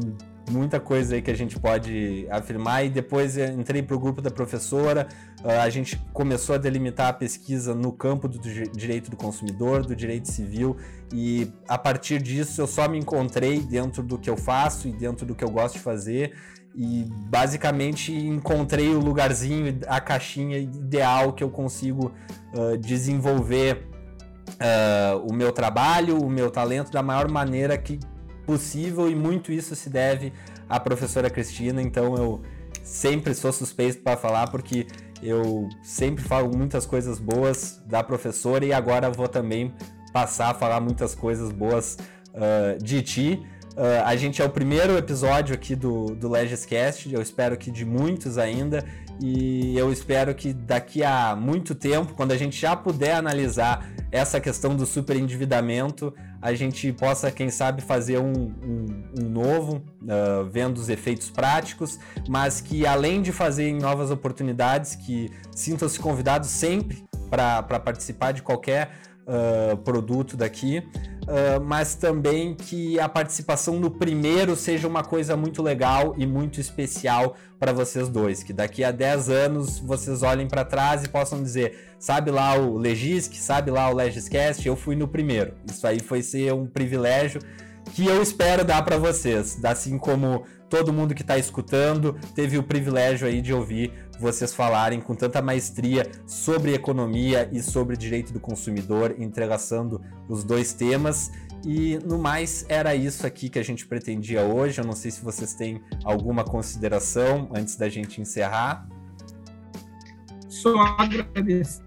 muita 0.50 0.78
coisa 0.78 1.14
aí 1.14 1.22
que 1.22 1.30
a 1.30 1.36
gente 1.36 1.58
pode 1.58 2.26
afirmar. 2.30 2.84
E 2.84 2.90
depois 2.90 3.36
entrei 3.36 3.82
para 3.82 3.96
o 3.96 3.98
grupo 3.98 4.22
da 4.22 4.30
professora, 4.30 5.08
a 5.50 5.68
gente 5.68 6.00
começou 6.12 6.54
a 6.54 6.58
delimitar 6.58 7.08
a 7.08 7.12
pesquisa 7.12 7.74
no 7.74 7.92
campo 7.92 8.26
do 8.26 8.38
direito 8.38 9.10
do 9.10 9.16
consumidor, 9.16 9.84
do 9.84 9.94
direito 9.94 10.30
civil, 10.30 10.76
e 11.12 11.52
a 11.68 11.76
partir 11.76 12.22
disso 12.22 12.62
eu 12.62 12.66
só 12.66 12.88
me 12.88 12.98
encontrei 12.98 13.60
dentro 13.60 14.02
do 14.02 14.18
que 14.18 14.30
eu 14.30 14.36
faço 14.38 14.88
e 14.88 14.92
dentro 14.92 15.26
do 15.26 15.34
que 15.34 15.44
eu 15.44 15.50
gosto 15.50 15.74
de 15.74 15.80
fazer. 15.80 16.34
E 16.74 17.04
basicamente 17.28 18.12
encontrei 18.12 18.88
o 18.88 18.98
lugarzinho, 18.98 19.78
a 19.86 20.00
caixinha 20.00 20.58
ideal 20.58 21.32
que 21.32 21.44
eu 21.44 21.50
consigo 21.50 22.12
uh, 22.52 22.76
desenvolver 22.78 23.86
uh, 24.54 25.18
o 25.28 25.32
meu 25.32 25.52
trabalho, 25.52 26.18
o 26.18 26.28
meu 26.28 26.50
talento 26.50 26.90
da 26.90 27.02
maior 27.02 27.30
maneira 27.30 27.76
que, 27.78 28.00
possível 28.44 29.08
e 29.08 29.14
muito 29.14 29.52
isso 29.52 29.76
se 29.76 29.88
deve 29.88 30.32
à 30.68 30.80
professora 30.80 31.30
Cristina, 31.30 31.80
então 31.80 32.16
eu 32.16 32.42
sempre 32.82 33.34
sou 33.34 33.52
suspeito 33.52 34.02
para 34.02 34.16
falar 34.16 34.50
porque 34.50 34.86
eu 35.24 35.68
sempre 35.82 36.22
falo 36.22 36.54
muitas 36.54 36.84
coisas 36.84 37.18
boas 37.18 37.82
da 37.86 38.02
professora 38.02 38.64
e 38.64 38.72
agora 38.72 39.10
vou 39.10 39.26
também 39.26 39.74
passar 40.12 40.50
a 40.50 40.54
falar 40.54 40.80
muitas 40.80 41.14
coisas 41.14 41.50
boas 41.50 41.96
uh, 42.34 42.82
de 42.82 43.02
ti. 43.02 43.42
Uh, 43.72 44.04
a 44.04 44.14
gente 44.14 44.40
é 44.40 44.44
o 44.44 44.50
primeiro 44.50 44.96
episódio 44.96 45.54
aqui 45.54 45.74
do, 45.74 46.14
do 46.14 46.28
Legiscast, 46.28 47.12
eu 47.12 47.20
espero 47.20 47.56
que 47.56 47.70
de 47.70 47.84
muitos 47.84 48.38
ainda, 48.38 48.84
e 49.20 49.76
eu 49.76 49.92
espero 49.92 50.32
que 50.34 50.52
daqui 50.52 51.02
a 51.02 51.34
muito 51.34 51.74
tempo, 51.74 52.14
quando 52.14 52.32
a 52.32 52.36
gente 52.36 52.60
já 52.60 52.76
puder 52.76 53.14
analisar 53.14 53.88
essa 54.12 54.38
questão 54.38 54.76
do 54.76 54.86
superendividamento, 54.86 56.14
a 56.44 56.52
gente 56.52 56.92
possa, 56.92 57.30
quem 57.30 57.48
sabe, 57.48 57.80
fazer 57.80 58.18
um, 58.18 58.30
um, 58.30 59.04
um 59.18 59.28
novo, 59.30 59.82
uh, 60.02 60.44
vendo 60.44 60.76
os 60.76 60.90
efeitos 60.90 61.30
práticos, 61.30 61.98
mas 62.28 62.60
que 62.60 62.86
além 62.86 63.22
de 63.22 63.32
fazer 63.32 63.66
em 63.66 63.78
novas 63.78 64.10
oportunidades, 64.10 64.94
que 64.94 65.30
sintam-se 65.50 65.98
convidados 65.98 66.50
sempre 66.50 67.02
para 67.30 67.62
participar 67.80 68.32
de 68.32 68.42
qualquer 68.42 68.90
uh, 69.26 69.76
produto 69.78 70.36
daqui, 70.36 70.78
uh, 70.78 71.62
mas 71.64 71.94
também 71.94 72.54
que 72.54 72.98
a 72.98 73.08
participação 73.08 73.78
no 73.78 73.90
primeiro 73.90 74.56
seja 74.56 74.86
uma 74.86 75.02
coisa 75.02 75.36
muito 75.36 75.62
legal 75.62 76.14
e 76.16 76.26
muito 76.26 76.60
especial 76.60 77.36
para 77.58 77.72
vocês 77.72 78.08
dois, 78.08 78.42
que 78.42 78.52
daqui 78.52 78.84
a 78.84 78.90
10 78.90 79.30
anos 79.30 79.78
vocês 79.78 80.22
olhem 80.22 80.46
para 80.46 80.64
trás 80.64 81.04
e 81.04 81.08
possam 81.08 81.42
dizer, 81.42 81.94
sabe 81.98 82.30
lá 82.30 82.54
o 82.56 82.76
Legisk, 82.76 83.34
sabe 83.34 83.70
lá 83.70 83.88
o 83.88 83.94
Legiscast, 83.94 84.66
eu 84.66 84.76
fui 84.76 84.94
no 84.94 85.08
primeiro. 85.08 85.54
Isso 85.70 85.86
aí 85.86 86.00
foi 86.00 86.22
ser 86.22 86.52
um 86.52 86.66
privilégio 86.66 87.40
que 87.94 88.06
eu 88.06 88.22
espero 88.22 88.64
dar 88.64 88.82
para 88.82 88.98
vocês, 88.98 89.58
assim 89.64 89.98
como 89.98 90.44
todo 90.68 90.92
mundo 90.92 91.14
que 91.14 91.22
está 91.22 91.38
escutando 91.38 92.18
teve 92.34 92.58
o 92.58 92.62
privilégio 92.62 93.28
aí 93.28 93.40
de 93.40 93.52
ouvir 93.52 93.92
vocês 94.18 94.54
falarem 94.54 95.00
com 95.00 95.14
tanta 95.14 95.42
maestria 95.42 96.10
sobre 96.26 96.74
economia 96.74 97.48
e 97.52 97.62
sobre 97.62 97.96
direito 97.96 98.32
do 98.32 98.40
consumidor, 98.40 99.14
entrelaçando 99.18 100.00
os 100.28 100.44
dois 100.44 100.72
temas. 100.72 101.30
E 101.66 101.98
no 102.04 102.18
mais, 102.18 102.66
era 102.68 102.94
isso 102.94 103.26
aqui 103.26 103.48
que 103.48 103.58
a 103.58 103.62
gente 103.62 103.86
pretendia 103.86 104.42
hoje. 104.42 104.80
Eu 104.80 104.84
não 104.84 104.92
sei 104.92 105.10
se 105.10 105.22
vocês 105.22 105.54
têm 105.54 105.80
alguma 106.04 106.44
consideração 106.44 107.48
antes 107.54 107.76
da 107.76 107.88
gente 107.88 108.20
encerrar. 108.20 108.86
Só 110.48 110.78
agradecer 110.98 111.82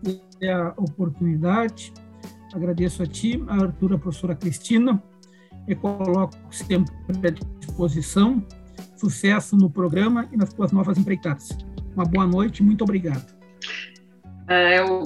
a 0.52 0.74
oportunidade, 0.78 1.94
agradeço 2.54 3.04
a 3.04 3.08
ti, 3.08 3.44
a 3.48 3.64
Arthur, 3.64 3.94
a 3.94 3.98
professora 3.98 4.36
Cristina, 4.36 5.02
e 5.68 5.76
coloco 5.76 6.36
sempre 6.52 6.94
à 7.08 7.30
disposição. 7.60 8.44
Sucesso 8.95 9.56
no 9.56 9.70
programa 9.70 10.28
e 10.32 10.38
nas 10.38 10.52
tuas 10.54 10.72
novas 10.72 10.98
empreitadas. 10.98 11.49
Uma 11.98 12.06
boa 12.06 12.28
noite, 12.28 12.61
muito 12.61 12.84
obrigado. 12.84 13.26
É, 14.48 14.80
eu 14.80 15.02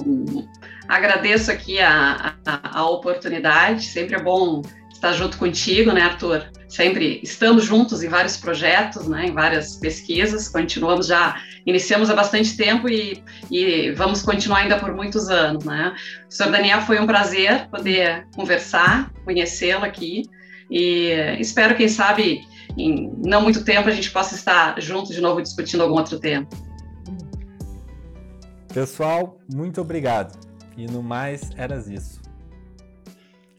agradeço 0.86 1.50
aqui 1.50 1.80
a, 1.80 2.34
a, 2.44 2.80
a, 2.80 2.90
oportunidade, 2.90 3.84
sempre 3.84 4.14
é 4.14 4.22
bom 4.22 4.60
estar 4.92 5.14
junto 5.14 5.38
contigo, 5.38 5.90
né, 5.90 6.02
Arthur? 6.02 6.44
Sempre 6.68 7.18
estamos 7.22 7.64
juntos 7.64 8.02
em 8.02 8.10
vários 8.10 8.36
projetos, 8.36 9.08
né, 9.08 9.28
em 9.28 9.32
várias 9.32 9.76
pesquisas, 9.76 10.50
continuamos 10.50 11.06
já, 11.06 11.40
iniciamos 11.64 12.10
há 12.10 12.14
bastante 12.14 12.58
tempo 12.58 12.86
e, 12.90 13.24
e 13.50 13.90
vamos 13.92 14.20
continuar 14.20 14.58
ainda 14.58 14.78
por 14.78 14.94
muitos 14.94 15.30
anos, 15.30 15.64
né? 15.64 15.94
Senhor 16.28 16.52
Daniel, 16.52 16.82
foi 16.82 17.00
um 17.00 17.06
prazer 17.06 17.68
poder 17.70 18.26
conversar, 18.36 19.10
conhecê-lo 19.24 19.86
aqui 19.86 20.24
e 20.70 21.10
espero, 21.40 21.74
quem 21.74 21.88
sabe, 21.88 22.42
em 22.76 23.10
não 23.24 23.40
muito 23.40 23.64
tempo 23.64 23.88
a 23.88 23.92
gente 23.92 24.10
possa 24.10 24.34
estar 24.34 24.78
juntos 24.78 25.14
de 25.14 25.22
novo 25.22 25.40
discutindo 25.40 25.82
algum 25.82 25.96
outro 25.96 26.20
tema. 26.20 26.46
Pessoal, 28.72 29.38
muito 29.52 29.80
obrigado. 29.80 30.38
E 30.76 30.86
no 30.86 31.02
mais, 31.02 31.50
eras 31.56 31.88
isso. 31.88 32.22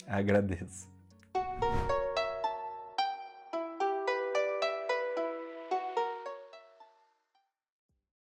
Agradeço. 0.08 0.93